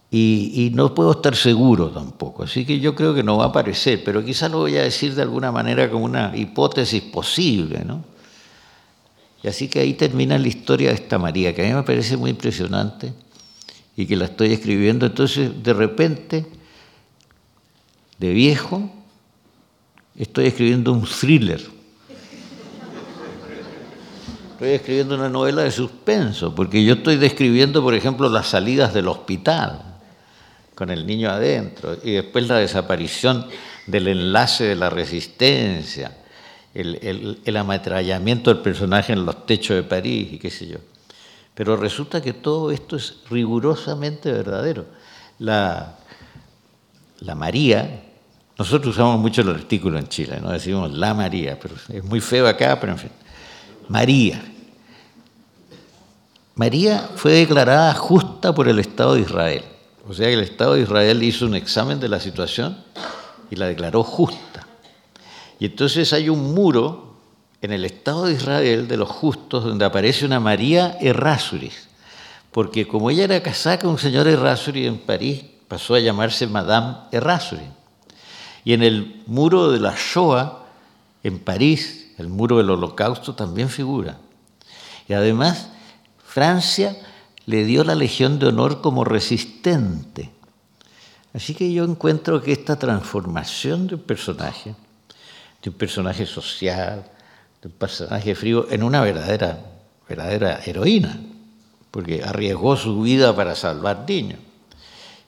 y, 0.09 0.71
no 0.73 0.93
puedo 0.95 1.11
estar 1.11 1.35
seguro 1.35 1.89
tampoco, 1.89 2.43
así 2.43 2.65
que 2.65 2.79
yo 2.79 2.95
creo 2.95 3.13
que 3.13 3.23
no 3.23 3.37
va 3.37 3.45
a 3.45 3.47
aparecer, 3.49 4.01
pero 4.03 4.23
quizás 4.23 4.49
lo 4.49 4.59
voy 4.59 4.77
a 4.77 4.83
decir 4.83 5.13
de 5.13 5.21
alguna 5.21 5.51
manera 5.51 5.91
como 5.91 6.05
una 6.05 6.35
hipótesis 6.35 7.03
posible, 7.03 7.83
¿no? 7.85 8.03
Y 9.43 9.47
así 9.49 9.67
que 9.67 9.81
ahí 9.81 9.93
termina 9.93 10.37
la 10.37 10.47
historia 10.47 10.89
de 10.89 10.95
esta 10.95 11.17
María, 11.19 11.53
que 11.53 11.63
a 11.63 11.67
mí 11.67 11.73
me 11.73 11.83
parece 11.83 12.15
muy 12.15 12.31
impresionante 12.31 13.13
y 13.95 14.05
que 14.05 14.15
la 14.15 14.25
estoy 14.25 14.53
escribiendo. 14.53 15.05
Entonces, 15.05 15.51
de 15.61 15.73
repente, 15.73 16.47
de 18.17 18.31
viejo, 18.31 18.89
estoy 20.15 20.47
escribiendo 20.47 20.91
un 20.93 21.03
thriller. 21.03 21.61
Estoy 24.57 24.71
escribiendo 24.71 25.13
una 25.13 25.29
novela 25.29 25.61
de 25.61 25.69
suspenso, 25.69 26.55
porque 26.55 26.83
yo 26.83 26.95
estoy 26.95 27.17
describiendo, 27.17 27.83
por 27.83 27.93
ejemplo, 27.93 28.27
las 28.27 28.47
salidas 28.47 28.91
del 28.91 29.07
hospital 29.07 29.83
con 30.73 30.89
el 30.89 31.05
niño 31.05 31.29
adentro, 31.29 31.95
y 32.03 32.13
después 32.13 32.47
la 32.47 32.57
desaparición 32.57 33.45
del 33.85 34.07
enlace 34.07 34.63
de 34.63 34.75
la 34.75 34.89
resistencia, 34.89 36.17
el, 36.73 37.39
el, 37.45 37.55
ametrallamiento 37.55 38.51
del 38.51 38.63
personaje 38.63 39.13
en 39.13 39.27
los 39.27 39.45
techos 39.45 39.75
de 39.75 39.83
París 39.83 40.29
y 40.31 40.39
qué 40.39 40.49
sé 40.49 40.65
yo. 40.65 40.79
Pero 41.53 41.77
resulta 41.77 42.19
que 42.19 42.33
todo 42.33 42.71
esto 42.71 42.95
es 42.95 43.17
rigurosamente 43.29 44.31
verdadero. 44.31 44.85
La, 45.37 45.99
la 47.19 47.35
María, 47.35 48.05
nosotros 48.57 48.95
usamos 48.95 49.19
mucho 49.19 49.41
el 49.41 49.49
artículo 49.49 49.99
en 49.99 50.07
Chile, 50.07 50.39
no 50.41 50.49
decimos 50.49 50.91
la 50.91 51.13
María, 51.13 51.59
pero 51.59 51.75
es 51.89 52.03
muy 52.03 52.21
feo 52.21 52.47
acá, 52.47 52.79
pero 52.79 52.93
en 52.93 52.97
fin. 52.97 53.11
María. 53.89 54.43
María 56.55 57.09
fue 57.15 57.33
declarada 57.33 57.93
justa 57.93 58.53
por 58.53 58.67
el 58.67 58.79
Estado 58.79 59.13
de 59.13 59.21
Israel. 59.21 59.63
O 60.09 60.13
sea 60.13 60.27
que 60.27 60.33
el 60.33 60.41
Estado 60.41 60.73
de 60.73 60.81
Israel 60.81 61.21
hizo 61.21 61.45
un 61.45 61.55
examen 61.55 61.99
de 61.99 62.09
la 62.09 62.19
situación 62.19 62.77
y 63.51 63.55
la 63.55 63.67
declaró 63.67 64.03
justa. 64.03 64.65
Y 65.59 65.65
entonces 65.65 66.13
hay 66.13 66.29
un 66.29 66.53
muro 66.53 67.15
en 67.61 67.71
el 67.71 67.85
Estado 67.85 68.25
de 68.25 68.33
Israel 68.33 68.87
de 68.87 68.97
los 68.97 69.09
justos 69.09 69.63
donde 69.63 69.85
aparece 69.85 70.25
una 70.25 70.39
María 70.39 70.97
Errázuriz, 71.01 71.87
porque 72.51 72.87
como 72.87 73.09
ella 73.09 73.25
era 73.25 73.41
casada 73.41 73.79
con 73.79 73.91
un 73.91 73.97
señor 73.97 74.27
Errázuriz 74.27 74.87
en 74.87 74.97
París, 74.97 75.43
pasó 75.67 75.95
a 75.95 75.99
llamarse 75.99 76.47
Madame 76.47 76.95
Errázuriz. 77.11 77.67
Y 78.63 78.73
en 78.73 78.83
el 78.83 79.21
muro 79.25 79.71
de 79.71 79.79
la 79.79 79.95
Shoah, 79.95 80.59
en 81.23 81.39
París, 81.39 82.06
el 82.17 82.29
muro 82.29 82.57
del 82.57 82.69
Holocausto 82.69 83.35
también 83.35 83.69
figura. 83.69 84.17
Y 85.07 85.13
además, 85.13 85.69
Francia 86.25 86.97
le 87.45 87.63
dio 87.63 87.83
la 87.83 87.95
Legión 87.95 88.39
de 88.39 88.47
Honor 88.47 88.81
como 88.81 89.03
resistente. 89.03 90.31
Así 91.33 91.53
que 91.53 91.71
yo 91.71 91.83
encuentro 91.85 92.41
que 92.41 92.51
esta 92.51 92.77
transformación 92.77 93.87
de 93.87 93.95
un 93.95 94.01
personaje, 94.01 94.75
de 95.61 95.69
un 95.69 95.75
personaje 95.75 96.25
social, 96.25 97.05
de 97.61 97.67
un 97.67 97.73
personaje 97.75 98.35
frío, 98.35 98.67
en 98.69 98.83
una 98.83 99.01
verdadera, 99.01 99.59
verdadera 100.09 100.59
heroína, 100.65 101.19
porque 101.91 102.23
arriesgó 102.23 102.75
su 102.75 103.01
vida 103.01 103.35
para 103.35 103.55
salvar 103.55 104.05
niños. 104.07 104.39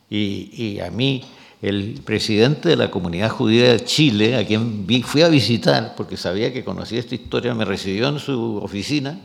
Y, 0.09 0.49
y 0.53 0.79
a 0.79 0.89
mí, 0.89 1.23
el 1.61 2.01
presidente 2.05 2.69
de 2.69 2.75
la 2.77 2.89
comunidad 2.89 3.29
judía 3.29 3.73
de 3.73 3.83
Chile, 3.83 4.37
a 4.37 4.45
quien 4.45 4.85
fui 5.03 5.21
a 5.21 5.27
visitar, 5.27 5.93
porque 5.95 6.15
sabía 6.15 6.53
que 6.53 6.63
conocía 6.63 6.99
esta 6.99 7.15
historia, 7.15 7.53
me 7.53 7.65
recibió 7.65 8.07
en 8.07 8.19
su 8.19 8.57
oficina 8.57 9.19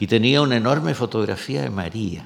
y 0.00 0.06
tenía 0.08 0.42
una 0.42 0.56
enorme 0.56 0.94
fotografía 0.94 1.62
de 1.62 1.70
María. 1.70 2.24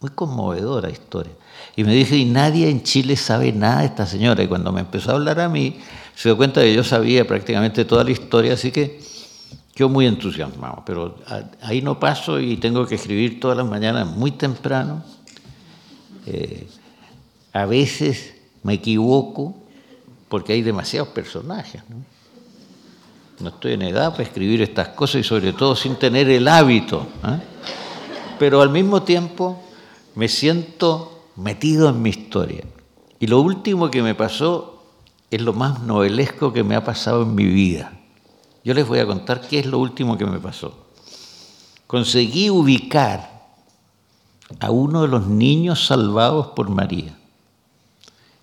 Muy 0.00 0.10
conmovedora 0.10 0.90
historia. 0.90 1.32
Y 1.76 1.84
me 1.84 1.94
dije, 1.94 2.16
y 2.16 2.24
nadie 2.24 2.68
en 2.68 2.82
Chile 2.82 3.14
sabe 3.14 3.52
nada 3.52 3.80
de 3.80 3.86
esta 3.86 4.04
señora. 4.04 4.42
Y 4.42 4.48
cuando 4.48 4.72
me 4.72 4.80
empezó 4.80 5.12
a 5.12 5.14
hablar 5.14 5.38
a 5.38 5.48
mí, 5.48 5.76
se 6.16 6.28
dio 6.28 6.36
cuenta 6.36 6.60
que 6.60 6.74
yo 6.74 6.82
sabía 6.82 7.24
prácticamente 7.24 7.84
toda 7.84 8.02
la 8.02 8.10
historia, 8.10 8.54
así 8.54 8.72
que 8.72 9.00
quedó 9.72 9.88
muy 9.88 10.06
entusiasmado. 10.06 10.82
Pero 10.84 11.18
ahí 11.60 11.80
no 11.82 12.00
paso 12.00 12.40
y 12.40 12.56
tengo 12.56 12.84
que 12.86 12.96
escribir 12.96 13.38
todas 13.38 13.56
las 13.56 13.66
mañanas 13.66 14.08
muy 14.08 14.32
temprano. 14.32 15.04
Eh, 16.26 16.66
a 17.52 17.66
veces 17.66 18.34
me 18.62 18.74
equivoco 18.74 19.54
porque 20.28 20.54
hay 20.54 20.62
demasiados 20.62 21.08
personajes. 21.08 21.82
¿no? 21.88 23.48
estoy 23.48 23.72
en 23.72 23.82
edad 23.82 24.12
para 24.12 24.22
escribir 24.22 24.62
estas 24.62 24.88
cosas 24.88 25.22
y 25.22 25.24
sobre 25.24 25.52
todo 25.52 25.74
sin 25.74 25.96
tener 25.96 26.28
el 26.30 26.46
hábito. 26.48 27.06
¿eh? 27.26 27.40
Pero 28.38 28.62
al 28.62 28.70
mismo 28.70 29.02
tiempo 29.02 29.60
me 30.14 30.28
siento 30.28 31.26
metido 31.36 31.88
en 31.88 32.02
mi 32.02 32.10
historia. 32.10 32.64
Y 33.18 33.26
lo 33.26 33.40
último 33.40 33.90
que 33.90 34.02
me 34.02 34.14
pasó 34.14 34.84
es 35.30 35.40
lo 35.40 35.52
más 35.52 35.80
novelesco 35.80 36.52
que 36.52 36.62
me 36.62 36.76
ha 36.76 36.84
pasado 36.84 37.22
en 37.22 37.34
mi 37.34 37.44
vida. 37.44 37.92
Yo 38.64 38.74
les 38.74 38.86
voy 38.86 39.00
a 39.00 39.06
contar 39.06 39.40
qué 39.40 39.58
es 39.58 39.66
lo 39.66 39.78
último 39.78 40.16
que 40.16 40.26
me 40.26 40.38
pasó. 40.38 40.86
Conseguí 41.86 42.48
ubicar 42.48 43.32
a 44.60 44.70
uno 44.70 45.02
de 45.02 45.08
los 45.08 45.26
niños 45.26 45.86
salvados 45.86 46.48
por 46.48 46.68
María. 46.68 47.18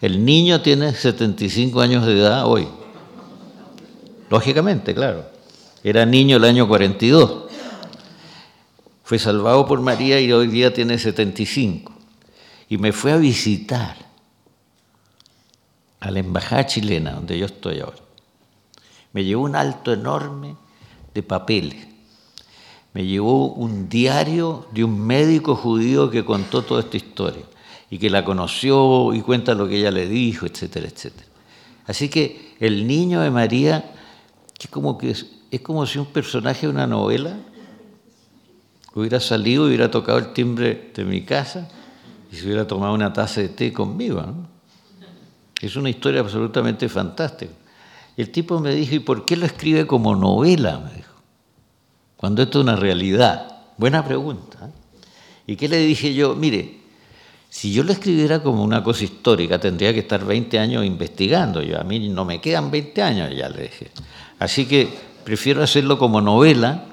El 0.01 0.23
niño 0.23 0.61
tiene 0.61 0.93
75 0.93 1.81
años 1.81 2.05
de 2.05 2.13
edad 2.13 2.45
hoy. 2.47 2.67
Lógicamente, 4.29 4.95
claro. 4.95 5.25
Era 5.83 6.05
niño 6.05 6.37
el 6.37 6.45
año 6.45 6.67
42. 6.67 7.49
Fue 9.03 9.19
salvado 9.19 9.65
por 9.65 9.81
María 9.81 10.21
y 10.21 10.31
hoy 10.31 10.47
día 10.47 10.73
tiene 10.73 10.97
75. 10.97 11.91
Y 12.69 12.77
me 12.77 12.93
fue 12.93 13.11
a 13.11 13.17
visitar 13.17 13.97
a 15.99 16.11
la 16.11 16.19
embajada 16.19 16.65
chilena, 16.65 17.11
donde 17.11 17.37
yo 17.37 17.45
estoy 17.45 17.81
ahora. 17.81 17.97
Me 19.11 19.25
llevó 19.25 19.43
un 19.43 19.55
alto 19.55 19.91
enorme 19.91 20.55
de 21.13 21.23
papeles. 21.23 21.87
Me 22.93 23.05
llevó 23.05 23.47
un 23.47 23.89
diario 23.89 24.67
de 24.71 24.85
un 24.85 24.97
médico 25.05 25.55
judío 25.55 26.09
que 26.09 26.23
contó 26.23 26.61
toda 26.61 26.81
esta 26.81 26.95
historia 26.95 27.43
y 27.89 27.97
que 27.97 28.09
la 28.09 28.23
conoció 28.23 29.13
y 29.13 29.21
cuenta 29.21 29.53
lo 29.53 29.67
que 29.67 29.77
ella 29.77 29.91
le 29.91 30.07
dijo, 30.07 30.45
etcétera, 30.45 30.87
etcétera. 30.87 31.27
Así 31.85 32.09
que 32.09 32.55
el 32.59 32.85
niño 32.85 33.21
de 33.21 33.31
María 33.31 33.93
que 34.59 34.67
como 34.67 34.97
que 34.97 35.11
es, 35.11 35.25
como 35.63 35.85
si 35.85 35.97
un 35.97 36.05
personaje 36.07 36.67
de 36.67 36.73
una 36.73 36.85
novela 36.85 37.37
hubiera 38.93 39.19
salido 39.21 39.65
hubiera 39.65 39.89
tocado 39.89 40.19
el 40.19 40.33
timbre 40.33 40.91
de 40.93 41.05
mi 41.05 41.23
casa 41.23 41.69
y 42.31 42.35
se 42.35 42.45
hubiera 42.45 42.67
tomado 42.67 42.93
una 42.93 43.13
taza 43.13 43.41
de 43.41 43.49
té 43.49 43.71
conmigo. 43.71 44.21
Es 45.61 45.75
una 45.77 45.89
historia 45.89 46.19
absolutamente 46.19 46.89
fantástica. 46.89 47.53
El 48.17 48.31
tipo 48.31 48.59
me 48.59 48.75
dijo, 48.75 48.95
¿y 48.95 48.99
por 48.99 49.25
qué 49.25 49.37
lo 49.37 49.45
escribe 49.45 49.87
como 49.87 50.13
novela? 50.13 50.79
Me 50.79 50.93
dijo, 50.93 51.13
cuando 52.17 52.43
esto 52.43 52.59
es 52.59 52.63
una 52.63 52.75
realidad. 52.75 53.61
Buena 53.77 54.03
pregunta. 54.03 54.67
¿eh? 54.67 54.71
¿Y 55.47 55.55
qué 55.55 55.69
le 55.69 55.77
dije 55.77 56.13
yo? 56.13 56.35
Mire, 56.35 56.78
si 57.49 57.73
yo 57.73 57.83
lo 57.83 57.91
escribiera 57.91 58.43
como 58.43 58.63
una 58.63 58.83
cosa 58.83 59.03
histórica, 59.03 59.59
tendría 59.59 59.91
que 59.91 59.99
estar 60.01 60.23
20 60.23 60.59
años 60.59 60.85
investigando. 60.85 61.63
Yo, 61.63 61.79
a 61.79 61.83
mí 61.83 62.07
no 62.07 62.23
me 62.23 62.39
quedan 62.39 62.69
20 62.69 63.01
años, 63.01 63.35
ya 63.35 63.49
le 63.49 63.63
dije. 63.63 63.89
Así 64.37 64.67
que 64.67 64.87
prefiero 65.23 65.63
hacerlo 65.63 65.97
como 65.97 66.21
novela, 66.21 66.85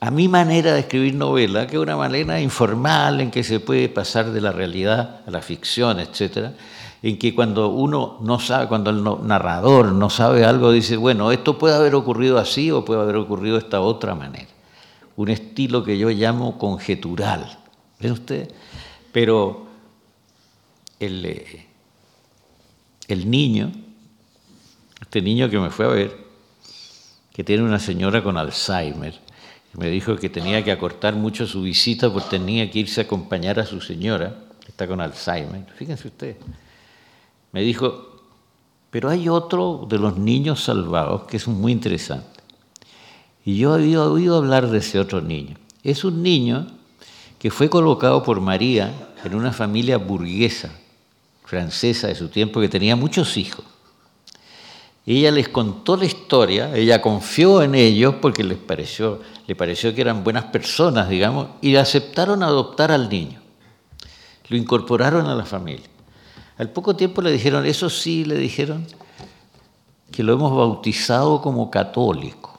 a 0.00 0.10
mi 0.10 0.28
manera 0.28 0.72
de 0.72 0.80
escribir 0.80 1.14
novela, 1.14 1.66
que 1.66 1.76
es 1.76 1.82
una 1.82 1.96
manera 1.96 2.40
informal 2.40 3.20
en 3.20 3.30
que 3.30 3.44
se 3.44 3.60
puede 3.60 3.90
pasar 3.90 4.30
de 4.32 4.40
la 4.40 4.50
realidad 4.50 5.20
a 5.26 5.30
la 5.30 5.42
ficción, 5.42 6.00
etcétera, 6.00 6.54
en 7.02 7.18
que 7.18 7.34
cuando 7.34 7.68
uno 7.68 8.18
no 8.22 8.38
sabe, 8.40 8.68
cuando 8.68 8.90
el 8.90 9.04
narrador 9.26 9.92
no 9.92 10.08
sabe 10.08 10.46
algo, 10.46 10.72
dice, 10.72 10.96
bueno, 10.96 11.30
esto 11.30 11.58
puede 11.58 11.74
haber 11.74 11.94
ocurrido 11.94 12.38
así 12.38 12.70
o 12.70 12.86
puede 12.86 13.02
haber 13.02 13.16
ocurrido 13.16 13.56
de 13.56 13.64
esta 13.64 13.82
otra 13.82 14.14
manera. 14.14 14.48
Un 15.16 15.28
estilo 15.28 15.84
que 15.84 15.98
yo 15.98 16.08
llamo 16.08 16.56
conjetural. 16.56 17.58
¿Ven 17.98 18.12
usted? 18.12 18.50
Pero 19.12 19.69
el, 21.00 21.24
eh, 21.24 21.66
el 23.08 23.28
niño, 23.28 23.72
este 25.00 25.22
niño 25.22 25.50
que 25.50 25.58
me 25.58 25.70
fue 25.70 25.86
a 25.86 25.88
ver, 25.88 26.16
que 27.32 27.42
tiene 27.42 27.62
una 27.64 27.78
señora 27.78 28.22
con 28.22 28.36
Alzheimer. 28.36 29.18
Me 29.72 29.88
dijo 29.88 30.16
que 30.16 30.28
tenía 30.28 30.62
que 30.62 30.72
acortar 30.72 31.14
mucho 31.14 31.46
su 31.46 31.62
visita 31.62 32.12
porque 32.12 32.28
tenía 32.30 32.70
que 32.70 32.80
irse 32.80 33.00
a 33.00 33.04
acompañar 33.04 33.58
a 33.58 33.66
su 33.66 33.80
señora, 33.80 34.36
que 34.60 34.68
está 34.68 34.86
con 34.86 35.00
Alzheimer. 35.00 35.64
Fíjense 35.74 36.08
ustedes. 36.08 36.36
Me 37.52 37.62
dijo, 37.62 38.22
pero 38.90 39.08
hay 39.08 39.28
otro 39.28 39.86
de 39.88 39.98
los 39.98 40.18
niños 40.18 40.64
salvados 40.64 41.22
que 41.24 41.36
es 41.36 41.48
muy 41.48 41.72
interesante. 41.72 42.40
Y 43.44 43.56
yo 43.56 43.72
había 43.72 44.02
oído 44.02 44.36
hablar 44.36 44.68
de 44.68 44.78
ese 44.78 44.98
otro 44.98 45.20
niño. 45.20 45.56
Es 45.82 46.04
un 46.04 46.22
niño 46.22 46.66
que 47.38 47.50
fue 47.50 47.70
colocado 47.70 48.22
por 48.22 48.40
María 48.40 48.92
en 49.24 49.34
una 49.34 49.52
familia 49.52 49.96
burguesa 49.96 50.70
francesa 51.50 52.06
de 52.06 52.14
su 52.14 52.28
tiempo 52.28 52.60
que 52.60 52.68
tenía 52.68 52.94
muchos 52.94 53.36
hijos 53.36 53.64
ella 55.16 55.30
les 55.30 55.48
contó 55.48 55.96
la 55.96 56.04
historia, 56.04 56.76
ella 56.76 57.00
confió 57.00 57.62
en 57.62 57.74
ellos 57.74 58.16
porque 58.20 58.44
les 58.44 58.58
pareció, 58.58 59.20
le 59.46 59.56
pareció 59.56 59.94
que 59.94 60.02
eran 60.02 60.22
buenas 60.22 60.44
personas, 60.44 61.08
digamos, 61.08 61.48
y 61.60 61.74
aceptaron 61.76 62.42
adoptar 62.42 62.92
al 62.92 63.08
niño. 63.08 63.40
Lo 64.48 64.56
incorporaron 64.56 65.26
a 65.26 65.34
la 65.34 65.44
familia. 65.44 65.86
Al 66.58 66.70
poco 66.70 66.94
tiempo 66.94 67.22
le 67.22 67.32
dijeron, 67.32 67.66
eso 67.66 67.88
sí, 67.88 68.24
le 68.24 68.36
dijeron, 68.36 68.86
que 70.12 70.22
lo 70.22 70.34
hemos 70.34 70.54
bautizado 70.54 71.40
como 71.40 71.70
católico. 71.70 72.58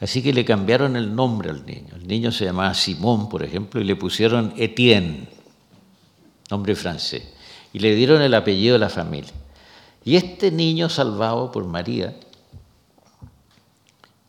Así 0.00 0.22
que 0.22 0.32
le 0.32 0.44
cambiaron 0.44 0.96
el 0.96 1.14
nombre 1.14 1.50
al 1.50 1.64
niño. 1.64 1.94
El 1.94 2.06
niño 2.06 2.32
se 2.32 2.44
llamaba 2.44 2.74
Simón, 2.74 3.28
por 3.28 3.42
ejemplo, 3.42 3.80
y 3.80 3.84
le 3.84 3.96
pusieron 3.96 4.52
Etienne, 4.56 5.28
nombre 6.50 6.74
francés, 6.74 7.22
y 7.74 7.80
le 7.80 7.94
dieron 7.96 8.22
el 8.22 8.32
apellido 8.32 8.74
de 8.74 8.78
la 8.78 8.88
familia. 8.88 9.32
Y 10.04 10.14
este 10.14 10.52
niño 10.52 10.88
salvado 10.88 11.50
por 11.50 11.66
María 11.66 12.14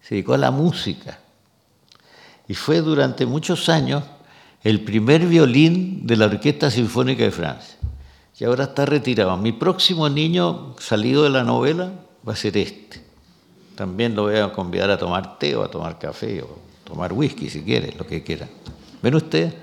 se 0.02 0.16
dedicó 0.16 0.34
a 0.34 0.40
la 0.40 0.50
música 0.50 1.20
y 2.48 2.56
fue 2.56 2.82
durante 2.82 3.28
muchos 3.28 3.70
años 3.70 4.04
el 4.64 4.82
primer 4.84 5.28
violín 5.28 6.08
de 6.08 6.18
la 6.18 6.26
Orquesta 6.26 6.72
Sinfónica 6.72 7.24
de 7.24 7.32
Francia. 7.32 7.78
Y 8.40 8.44
ahora 8.46 8.66
está 8.66 8.86
retirado. 8.86 9.38
Mi 9.38 9.52
próximo 9.52 10.10
niño 10.10 10.76
salido 10.80 11.24
de 11.24 11.30
la 11.30 11.44
novela 11.44 11.92
va 12.28 12.34
a 12.34 12.36
ser 12.36 12.58
este. 12.58 13.04
También 13.76 14.16
lo 14.16 14.24
voy 14.24 14.38
a 14.38 14.52
convidar 14.52 14.90
a 14.90 14.98
tomar 14.98 15.38
té 15.38 15.56
o 15.56 15.64
a 15.64 15.70
tomar 15.70 16.00
café 16.00 16.42
o 16.42 16.58
tomar 16.84 17.14
whisky 17.14 17.50
si 17.50 17.62
quiere, 17.62 17.94
lo 17.96 18.08
que 18.08 18.24
quiera. 18.24 18.48
¿Ven 19.04 19.14
ustedes? 19.14 19.54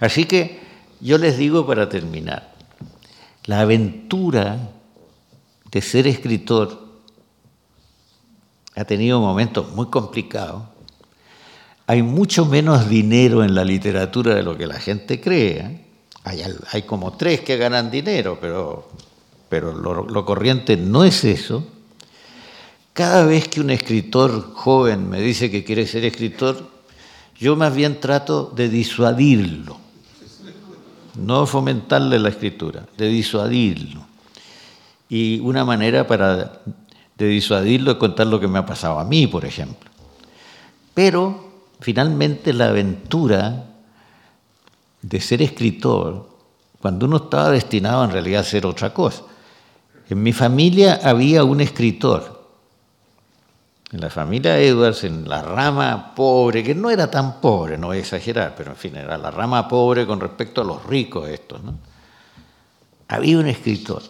Así 0.00 0.24
que 0.24 0.58
yo 1.00 1.18
les 1.18 1.38
digo 1.38 1.64
para 1.64 1.88
terminar, 1.88 2.57
la 3.48 3.60
aventura 3.60 4.58
de 5.72 5.80
ser 5.80 6.06
escritor 6.06 6.86
ha 8.76 8.84
tenido 8.84 9.20
momentos 9.20 9.74
muy 9.74 9.86
complicados. 9.86 10.64
Hay 11.86 12.02
mucho 12.02 12.44
menos 12.44 12.90
dinero 12.90 13.42
en 13.42 13.54
la 13.54 13.64
literatura 13.64 14.34
de 14.34 14.42
lo 14.42 14.56
que 14.56 14.66
la 14.66 14.78
gente 14.78 15.18
cree. 15.18 15.60
¿eh? 15.60 15.86
Hay, 16.72 16.82
como 16.82 17.16
tres 17.16 17.40
que 17.40 17.56
ganan 17.56 17.90
dinero, 17.90 18.36
pero, 18.38 18.86
pero 19.48 19.72
lo, 19.72 20.06
lo 20.06 20.24
corriente 20.26 20.76
no 20.76 21.04
es 21.04 21.24
eso. 21.24 21.66
Cada 22.92 23.24
vez 23.24 23.48
que 23.48 23.62
un 23.62 23.70
escritor 23.70 24.52
joven 24.52 25.08
me 25.08 25.22
dice 25.22 25.50
que 25.50 25.64
quiere 25.64 25.86
ser 25.86 26.04
escritor, 26.04 26.68
yo 27.38 27.56
más 27.56 27.74
bien 27.74 27.98
trato 27.98 28.52
de 28.54 28.68
disuadirlo. 28.68 29.87
No 31.16 31.46
fomentarle 31.46 32.18
la 32.18 32.28
escritura, 32.28 32.86
de 32.96 33.08
disuadirlo. 33.08 34.06
Y 35.08 35.40
una 35.40 35.64
manera 35.64 36.06
para 36.06 36.60
de 37.16 37.26
disuadirlo 37.26 37.92
es 37.92 37.96
contar 37.96 38.28
lo 38.28 38.38
que 38.38 38.46
me 38.46 38.58
ha 38.58 38.66
pasado 38.66 38.98
a 38.98 39.04
mí, 39.04 39.26
por 39.26 39.44
ejemplo. 39.44 39.90
Pero 40.94 41.64
finalmente 41.80 42.52
la 42.52 42.68
aventura 42.68 43.64
de 45.02 45.20
ser 45.20 45.42
escritor, 45.42 46.28
cuando 46.80 47.06
uno 47.06 47.16
estaba 47.16 47.50
destinado 47.50 48.04
en 48.04 48.10
realidad 48.10 48.38
a 48.38 48.42
hacer 48.42 48.66
otra 48.66 48.94
cosa. 48.94 49.24
En 50.08 50.22
mi 50.22 50.32
familia 50.32 51.00
había 51.02 51.44
un 51.44 51.60
escritor, 51.60 52.37
en 53.90 54.00
la 54.00 54.10
familia 54.10 54.58
Edwards, 54.58 55.04
en 55.04 55.28
la 55.28 55.42
rama 55.42 56.14
pobre, 56.14 56.62
que 56.62 56.74
no 56.74 56.90
era 56.90 57.10
tan 57.10 57.40
pobre, 57.40 57.78
no 57.78 57.88
voy 57.88 57.98
a 57.98 58.00
exagerar, 58.00 58.54
pero 58.56 58.70
en 58.70 58.76
fin, 58.76 58.96
era 58.96 59.16
la 59.16 59.30
rama 59.30 59.66
pobre 59.66 60.06
con 60.06 60.20
respecto 60.20 60.60
a 60.60 60.64
los 60.64 60.84
ricos 60.84 61.28
estos, 61.28 61.62
¿no? 61.62 61.74
Había 63.08 63.38
un 63.38 63.46
escritor, 63.46 64.02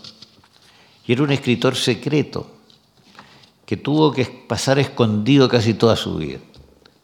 y 1.07 1.13
era 1.13 1.23
un 1.23 1.31
escritor 1.31 1.77
secreto, 1.77 2.47
que 3.65 3.77
tuvo 3.77 4.13
que 4.13 4.25
pasar 4.25 4.79
escondido 4.79 5.49
casi 5.49 5.75
toda 5.75 5.95
su 5.95 6.17
vida, 6.17 6.39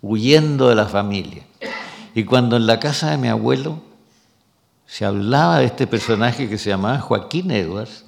huyendo 0.02 0.68
de 0.68 0.74
la 0.74 0.86
familia. 0.86 1.44
Y 2.14 2.24
cuando 2.24 2.56
en 2.56 2.66
la 2.66 2.80
casa 2.80 3.10
de 3.10 3.18
mi 3.18 3.28
abuelo 3.28 3.82
se 4.86 5.04
hablaba 5.04 5.58
de 5.58 5.66
este 5.66 5.86
personaje 5.86 6.48
que 6.48 6.58
se 6.58 6.70
llamaba 6.70 7.00
Joaquín 7.00 7.50
Edwards, 7.50 8.04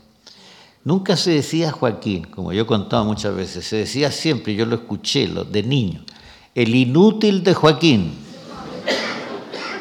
Nunca 0.87 1.16
se 1.16 1.32
decía 1.32 1.72
Joaquín, 1.72 2.28
como 2.30 2.53
yo 2.53 2.62
he 2.62 3.03
muchas 3.03 3.34
veces, 3.34 3.66
se 3.66 3.74
decía 3.74 4.12
siempre, 4.12 4.55
yo 4.55 4.64
lo 4.66 4.76
escuché 4.76 5.26
de 5.26 5.64
niño, 5.64 6.05
el 6.55 6.76
inútil 6.76 7.43
de 7.43 7.55
Joaquín. 7.55 8.12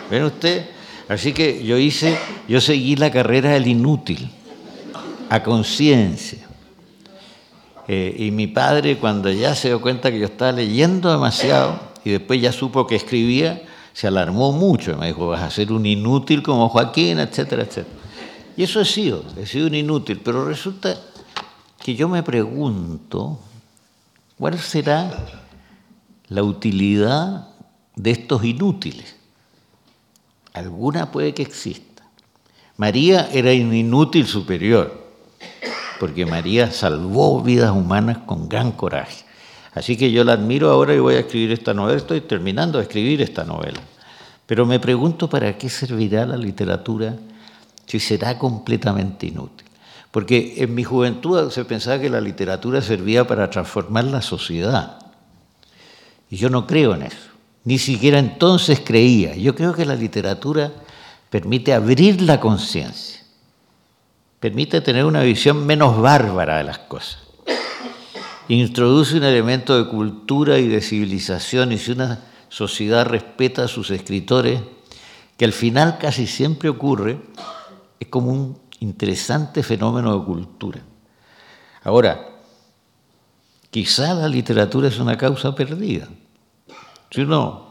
¿Ven 0.10 0.24
usted? 0.24 0.66
Así 1.08 1.32
que 1.32 1.64
yo 1.64 1.78
hice, 1.78 2.18
yo 2.47 2.60
seguí 2.60 2.95
la 2.95 3.12
carrera 3.12 3.51
del 3.51 3.68
inútil, 3.68 4.32
a 5.30 5.43
conciencia. 5.43 6.39
Eh, 7.88 8.16
y 8.18 8.32
mi 8.32 8.47
padre, 8.47 8.97
cuando 8.97 9.32
ya 9.32 9.53
se 9.53 9.68
dio 9.68 9.82
cuenta 9.82 10.10
que 10.10 10.18
yo 10.18 10.26
estaba 10.26 10.53
leyendo 10.53 11.12
demasiado 11.12 11.80
y 12.03 12.10
después 12.10 12.41
ya 12.41 12.51
supo 12.51 12.88
que 12.88 12.95
escribía, 12.95 13.62
se 13.93 14.08
alarmó 14.08 14.51
mucho. 14.53 14.97
Me 14.97 15.06
dijo, 15.06 15.28
vas 15.28 15.43
a 15.43 15.51
ser 15.51 15.72
un 15.72 15.86
inútil 15.86 16.41
como 16.41 16.68
Joaquín, 16.68 17.20
etcétera, 17.20 17.62
etcétera. 17.62 18.05
Y 18.58 18.64
eso 18.64 18.80
he 18.80 18.86
sido, 18.86 19.24
he 19.38 19.45
sido 19.45 19.68
un 19.68 19.76
inútil, 19.76 20.22
pero 20.24 20.45
resulta 20.45 20.97
que 21.84 21.95
yo 21.95 22.08
me 22.08 22.24
pregunto, 22.24 23.39
¿cuál 24.38 24.58
será 24.60 25.12
la 26.30 26.43
utilidad 26.43 27.49
de 27.95 28.12
estos 28.12 28.43
inútiles? 28.45 29.16
Alguna 30.53 31.12
puede 31.12 31.34
que 31.34 31.43
exista. 31.43 32.03
María 32.78 33.30
era 33.32 33.51
un 33.51 33.74
inútil 33.74 34.26
superior, 34.26 35.06
porque 35.99 36.26
María 36.26 36.72
salvó 36.72 37.41
vidas 37.41 37.72
humanas 37.72 38.20
con 38.26 38.47
gran 38.47 38.72
coraje. 38.72 39.26
Así 39.74 39.97
que 39.97 40.12
yo 40.12 40.24
la 40.24 40.34
admiro 40.34 40.72
ahora 40.72 40.95
y 40.95 40.99
voy 40.99 41.16
a 41.16 41.20
escribir 41.20 41.51
esta 41.51 41.74
novela, 41.74 41.97
estoy 41.97 42.22
terminando 42.22 42.78
de 42.78 42.86
escribir 42.86 43.22
esta 43.22 43.43
novela. 43.43 43.82
Pero 44.45 44.66
me 44.66 44.80
pregunto 44.80 45.30
para 45.30 45.58
qué 45.58 45.70
servirá 45.70 46.26
la 46.26 46.38
literatura 46.38 47.18
si 47.86 47.99
será 47.99 48.38
completamente 48.38 49.27
inútil. 49.27 49.67
Porque 50.11 50.55
en 50.57 50.73
mi 50.73 50.83
juventud 50.83 51.51
se 51.51 51.65
pensaba 51.65 51.99
que 51.99 52.09
la 52.09 52.21
literatura 52.21 52.81
servía 52.81 53.27
para 53.27 53.49
transformar 53.49 54.05
la 54.05 54.21
sociedad. 54.21 54.99
Y 56.29 56.38
yo 56.38 56.49
no 56.49 56.65
creo 56.65 56.95
en 56.95 57.03
eso. 57.03 57.29
Ni 57.65 57.79
siquiera 57.79 58.19
entonces 58.19 58.81
creía. 58.83 59.36
Yo 59.36 59.55
creo 59.55 59.73
que 59.73 59.86
la 59.86 59.95
literatura 59.95 60.71
permite 61.29 61.73
abrir 61.73 62.21
la 62.21 62.39
conciencia. 62.39 63.21
Permite 64.39 64.81
tener 64.81 65.05
una 65.05 65.21
visión 65.21 65.65
menos 65.65 65.99
bárbara 65.99 66.57
de 66.59 66.63
las 66.63 66.79
cosas. 66.79 67.19
Introduce 68.47 69.17
un 69.17 69.23
elemento 69.23 69.75
de 69.75 69.89
cultura 69.89 70.59
y 70.59 70.67
de 70.67 70.81
civilización 70.81 71.71
y 71.71 71.79
si 71.79 71.91
una 71.91 72.19
sociedad 72.49 73.05
respeta 73.05 73.63
a 73.63 73.67
sus 73.67 73.89
escritores, 73.89 74.61
que 75.36 75.45
al 75.45 75.51
final 75.51 75.97
casi 75.97 76.27
siempre 76.27 76.69
ocurre, 76.69 77.19
es 78.06 78.12
como 78.12 78.32
un 78.32 78.58
interesante 78.80 79.64
fenómeno 79.64 80.18
de 80.18 80.26
cultura. 80.26 80.82
Ahora, 81.84 82.20
quizá 83.72 84.14
la 84.14 84.28
literatura 84.28 84.88
es 84.88 84.99
una 84.99 85.18
causa 85.18 85.53
perdida. 85.56 86.08
Si 87.10 87.22
uno 87.22 87.66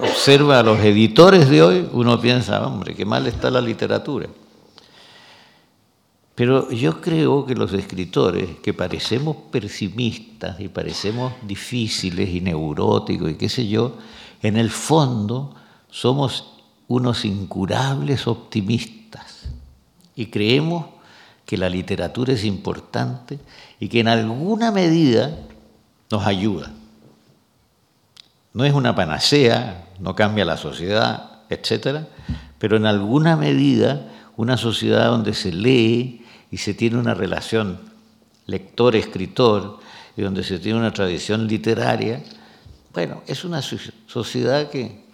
observa 0.00 0.60
a 0.60 0.62
los 0.62 0.78
editores 0.80 1.48
de 1.48 1.62
hoy, 1.62 1.88
uno 1.92 2.20
piensa, 2.20 2.66
hombre, 2.66 2.94
qué 2.94 3.04
mal 3.04 3.26
está 3.26 3.50
la 3.50 3.60
literatura. 3.60 4.28
Pero 6.34 6.70
yo 6.70 7.00
creo 7.00 7.44
que 7.44 7.54
los 7.54 7.72
escritores, 7.72 8.58
que 8.62 8.72
parecemos 8.72 9.36
pesimistas 9.50 10.58
y 10.58 10.68
parecemos 10.68 11.32
difíciles 11.42 12.28
y 12.30 12.40
neuróticos 12.40 13.30
y 13.30 13.34
qué 13.34 13.48
sé 13.48 13.68
yo, 13.68 13.96
en 14.42 14.56
el 14.56 14.70
fondo 14.70 15.54
somos 15.90 16.54
unos 16.88 17.24
incurables 17.24 18.26
optimistas 18.26 18.99
y 20.16 20.26
creemos 20.26 20.86
que 21.46 21.56
la 21.56 21.68
literatura 21.68 22.32
es 22.32 22.44
importante 22.44 23.38
y 23.78 23.88
que 23.88 24.00
en 24.00 24.08
alguna 24.08 24.70
medida 24.70 25.36
nos 26.10 26.26
ayuda. 26.26 26.70
No 28.52 28.64
es 28.64 28.72
una 28.72 28.94
panacea, 28.94 29.88
no 29.98 30.14
cambia 30.14 30.44
la 30.44 30.56
sociedad, 30.56 31.40
etc., 31.48 32.06
pero 32.58 32.76
en 32.76 32.86
alguna 32.86 33.36
medida 33.36 34.06
una 34.36 34.56
sociedad 34.56 35.06
donde 35.06 35.34
se 35.34 35.52
lee 35.52 36.24
y 36.50 36.58
se 36.58 36.74
tiene 36.74 36.98
una 36.98 37.14
relación 37.14 37.80
lector-escritor 38.46 39.78
y 40.16 40.22
donde 40.22 40.42
se 40.44 40.58
tiene 40.58 40.78
una 40.78 40.92
tradición 40.92 41.46
literaria, 41.46 42.22
bueno, 42.92 43.22
es 43.26 43.44
una 43.44 43.62
sociedad 43.62 44.68
que 44.70 45.04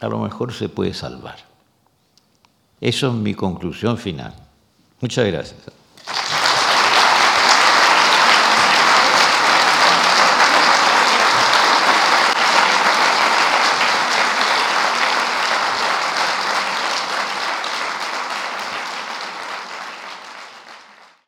a 0.00 0.08
lo 0.08 0.18
mejor 0.18 0.52
se 0.52 0.68
puede 0.68 0.94
salvar. 0.94 1.51
Eso 2.82 3.10
es 3.10 3.14
mi 3.14 3.32
conclusión 3.32 3.96
final. 3.96 4.34
Muchas 5.00 5.24
gracias. 5.24 5.60